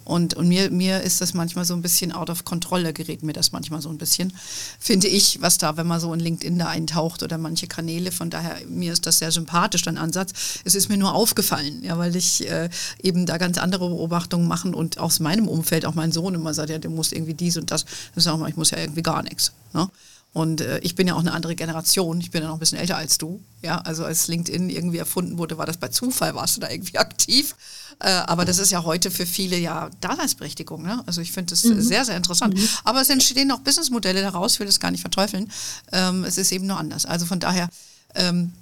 Und, 0.05 0.33
und 0.35 0.47
mir, 0.47 0.71
mir 0.71 1.01
ist 1.01 1.19
das 1.19 1.33
manchmal 1.33 1.65
so 1.65 1.73
ein 1.73 1.81
bisschen 1.81 2.13
out 2.13 2.29
of 2.29 2.45
Kontrolle, 2.45 2.93
gerät 2.93 3.21
mir 3.21 3.33
das 3.33 3.51
manchmal 3.51 3.81
so 3.81 3.89
ein 3.89 3.97
bisschen, 3.97 4.31
finde 4.79 5.07
ich, 5.07 5.41
was 5.41 5.57
da, 5.57 5.75
wenn 5.75 5.87
man 5.87 5.99
so 5.99 6.13
in 6.13 6.21
LinkedIn 6.21 6.57
da 6.57 6.67
eintaucht 6.67 7.21
oder 7.21 7.37
manche 7.37 7.67
Kanäle. 7.67 8.13
Von 8.13 8.29
daher, 8.29 8.55
mir 8.67 8.93
ist 8.93 9.05
das 9.05 9.19
sehr 9.19 9.31
sympathisch, 9.31 9.81
dein 9.81 9.97
Ansatz. 9.97 10.31
Es 10.63 10.73
ist 10.73 10.87
mir 10.87 10.97
nur 10.97 11.13
aufgefallen, 11.13 11.83
ja, 11.83 11.97
weil 11.97 12.15
ich 12.15 12.49
äh, 12.49 12.69
eben 13.01 13.25
da 13.25 13.37
ganz 13.37 13.57
andere 13.57 13.89
Beobachtungen 13.89 14.47
machen 14.47 14.73
und 14.73 14.99
aus 14.99 15.19
meinem 15.19 15.49
Umfeld 15.49 15.85
auch 15.85 15.95
mein 15.95 16.13
Sohn 16.13 16.33
immer 16.33 16.53
sagt, 16.53 16.69
ja, 16.69 16.77
du 16.77 16.89
musst 16.89 17.11
irgendwie 17.11 17.33
dies 17.33 17.57
und 17.57 17.71
das. 17.71 17.83
Ist 18.15 18.27
auch 18.27 18.37
mal, 18.37 18.49
ich 18.49 18.55
muss 18.55 18.71
ja 18.71 18.77
irgendwie 18.77 19.03
gar 19.03 19.21
nichts. 19.21 19.51
Ne? 19.73 19.89
Und 20.33 20.61
äh, 20.61 20.79
ich 20.79 20.95
bin 20.95 21.07
ja 21.07 21.13
auch 21.13 21.19
eine 21.19 21.31
andere 21.31 21.55
Generation. 21.55 22.19
Ich 22.19 22.31
bin 22.31 22.41
ja 22.41 22.47
noch 22.47 22.55
ein 22.55 22.59
bisschen 22.59 22.79
älter 22.79 22.97
als 22.97 23.19
du. 23.19 23.39
Ja, 23.61 23.77
also 23.81 24.03
als 24.03 24.27
LinkedIn 24.27 24.69
irgendwie 24.69 24.97
erfunden 24.97 25.37
wurde, 25.37 25.59
war 25.59 25.67
das 25.67 25.77
bei 25.77 25.89
Zufall, 25.89 26.33
warst 26.33 26.57
du 26.57 26.61
da 26.61 26.69
irgendwie 26.69 26.97
aktiv. 26.97 27.55
Äh, 27.99 28.09
aber 28.09 28.43
das 28.43 28.57
ist 28.57 28.71
ja 28.71 28.83
heute 28.83 29.11
für 29.11 29.27
viele 29.27 29.57
ja 29.57 29.91
Daseinsberechtigung. 30.01 30.81
Ne? 30.81 31.03
Also 31.05 31.21
ich 31.21 31.31
finde 31.31 31.51
das 31.51 31.63
mhm. 31.63 31.79
sehr, 31.81 32.03
sehr 32.03 32.17
interessant. 32.17 32.55
Mhm. 32.55 32.67
Aber 32.83 33.01
es 33.01 33.09
entstehen 33.09 33.51
auch 33.51 33.59
Businessmodelle 33.59 34.21
daraus, 34.21 34.53
ich 34.53 34.59
will 34.59 34.67
das 34.67 34.79
gar 34.79 34.89
nicht 34.89 35.01
verteufeln. 35.01 35.51
Ähm, 35.91 36.23
es 36.23 36.39
ist 36.39 36.51
eben 36.51 36.65
nur 36.65 36.77
anders. 36.77 37.05
Also 37.05 37.27
von 37.27 37.39
daher, 37.39 37.69
ähm, 38.15 38.53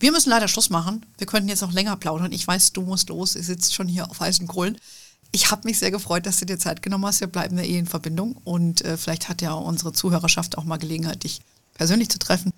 wir 0.00 0.10
müssen 0.10 0.30
leider 0.30 0.48
Schluss 0.48 0.70
machen. 0.70 1.06
Wir 1.18 1.28
könnten 1.28 1.48
jetzt 1.48 1.62
noch 1.62 1.72
länger 1.72 1.96
plaudern. 1.96 2.32
Ich 2.32 2.44
weiß, 2.44 2.72
du 2.72 2.82
musst 2.82 3.08
los. 3.08 3.36
Ihr 3.36 3.44
sitzt 3.44 3.72
schon 3.72 3.86
hier 3.86 4.10
auf 4.10 4.18
heißen 4.18 4.48
Kohlen. 4.48 4.76
Ich 5.30 5.50
habe 5.50 5.62
mich 5.64 5.78
sehr 5.78 5.90
gefreut, 5.90 6.26
dass 6.26 6.38
du 6.38 6.46
dir 6.46 6.58
Zeit 6.58 6.82
genommen 6.82 7.06
hast. 7.06 7.20
Wir 7.20 7.26
bleiben 7.26 7.56
ja 7.56 7.64
eh 7.64 7.78
in 7.78 7.86
Verbindung 7.86 8.36
und 8.44 8.84
äh, 8.84 8.96
vielleicht 8.96 9.28
hat 9.28 9.40
ja 9.40 9.52
unsere 9.54 9.92
Zuhörerschaft 9.92 10.58
auch 10.58 10.64
mal 10.64 10.76
Gelegenheit, 10.76 11.24
dich 11.24 11.40
persönlich 11.74 12.10
zu 12.10 12.18
treffen, 12.18 12.52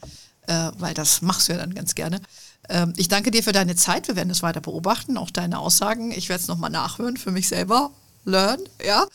äh, 0.46 0.70
weil 0.78 0.94
das 0.94 1.22
machst 1.22 1.48
du 1.48 1.52
ja 1.52 1.58
dann 1.58 1.74
ganz 1.74 1.94
gerne. 1.94 2.20
Ähm, 2.68 2.92
ich 2.96 3.08
danke 3.08 3.30
dir 3.30 3.42
für 3.42 3.52
deine 3.52 3.76
Zeit. 3.76 4.08
Wir 4.08 4.16
werden 4.16 4.30
es 4.30 4.42
weiter 4.42 4.60
beobachten, 4.60 5.16
auch 5.18 5.30
deine 5.30 5.58
Aussagen. 5.58 6.10
Ich 6.10 6.28
werde 6.28 6.42
es 6.42 6.48
nochmal 6.48 6.70
nachhören 6.70 7.16
für 7.16 7.30
mich 7.30 7.48
selber. 7.48 7.90
Learn, 8.24 8.60
ja. 8.84 9.06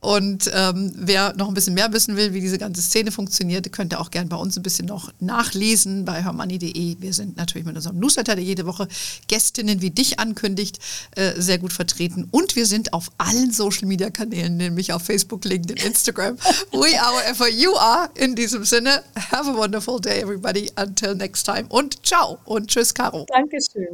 Und 0.00 0.50
ähm, 0.54 0.92
wer 0.96 1.34
noch 1.36 1.48
ein 1.48 1.54
bisschen 1.54 1.74
mehr 1.74 1.92
wissen 1.92 2.16
will, 2.16 2.32
wie 2.32 2.40
diese 2.40 2.58
ganze 2.58 2.80
Szene 2.80 3.12
funktioniert, 3.12 3.70
könnt 3.70 3.92
ihr 3.92 4.00
auch 4.00 4.10
gerne 4.10 4.28
bei 4.28 4.36
uns 4.36 4.56
ein 4.56 4.62
bisschen 4.62 4.86
noch 4.86 5.12
nachlesen 5.20 6.06
bei 6.06 6.22
hermanni.de. 6.22 6.96
Wir 6.98 7.12
sind 7.12 7.36
natürlich 7.36 7.66
mit 7.66 7.76
unserem 7.76 7.98
Newsletter, 7.98 8.34
der 8.34 8.44
jede 8.44 8.64
Woche 8.64 8.88
Gästinnen 9.28 9.82
wie 9.82 9.90
dich 9.90 10.18
ankündigt, 10.18 10.78
äh, 11.16 11.32
sehr 11.36 11.58
gut 11.58 11.72
vertreten. 11.72 12.28
Und 12.30 12.56
wir 12.56 12.64
sind 12.64 12.94
auf 12.94 13.10
allen 13.18 13.52
Social-Media-Kanälen, 13.52 14.56
nämlich 14.56 14.92
auf 14.94 15.02
Facebook, 15.02 15.44
LinkedIn, 15.44 15.76
Instagram. 15.86 16.36
We 16.72 16.98
are 17.00 17.12
wherever 17.16 17.48
you 17.48 17.76
are. 17.76 18.08
In 18.14 18.34
diesem 18.34 18.64
Sinne, 18.64 19.02
have 19.30 19.50
a 19.50 19.54
wonderful 19.54 20.00
day, 20.00 20.20
everybody. 20.20 20.70
Until 20.76 21.14
next 21.14 21.44
time. 21.44 21.66
Und 21.68 22.06
ciao 22.06 22.38
und 22.46 22.68
tschüss, 22.68 22.94
Caro. 22.94 23.26
Dankeschön. 23.28 23.86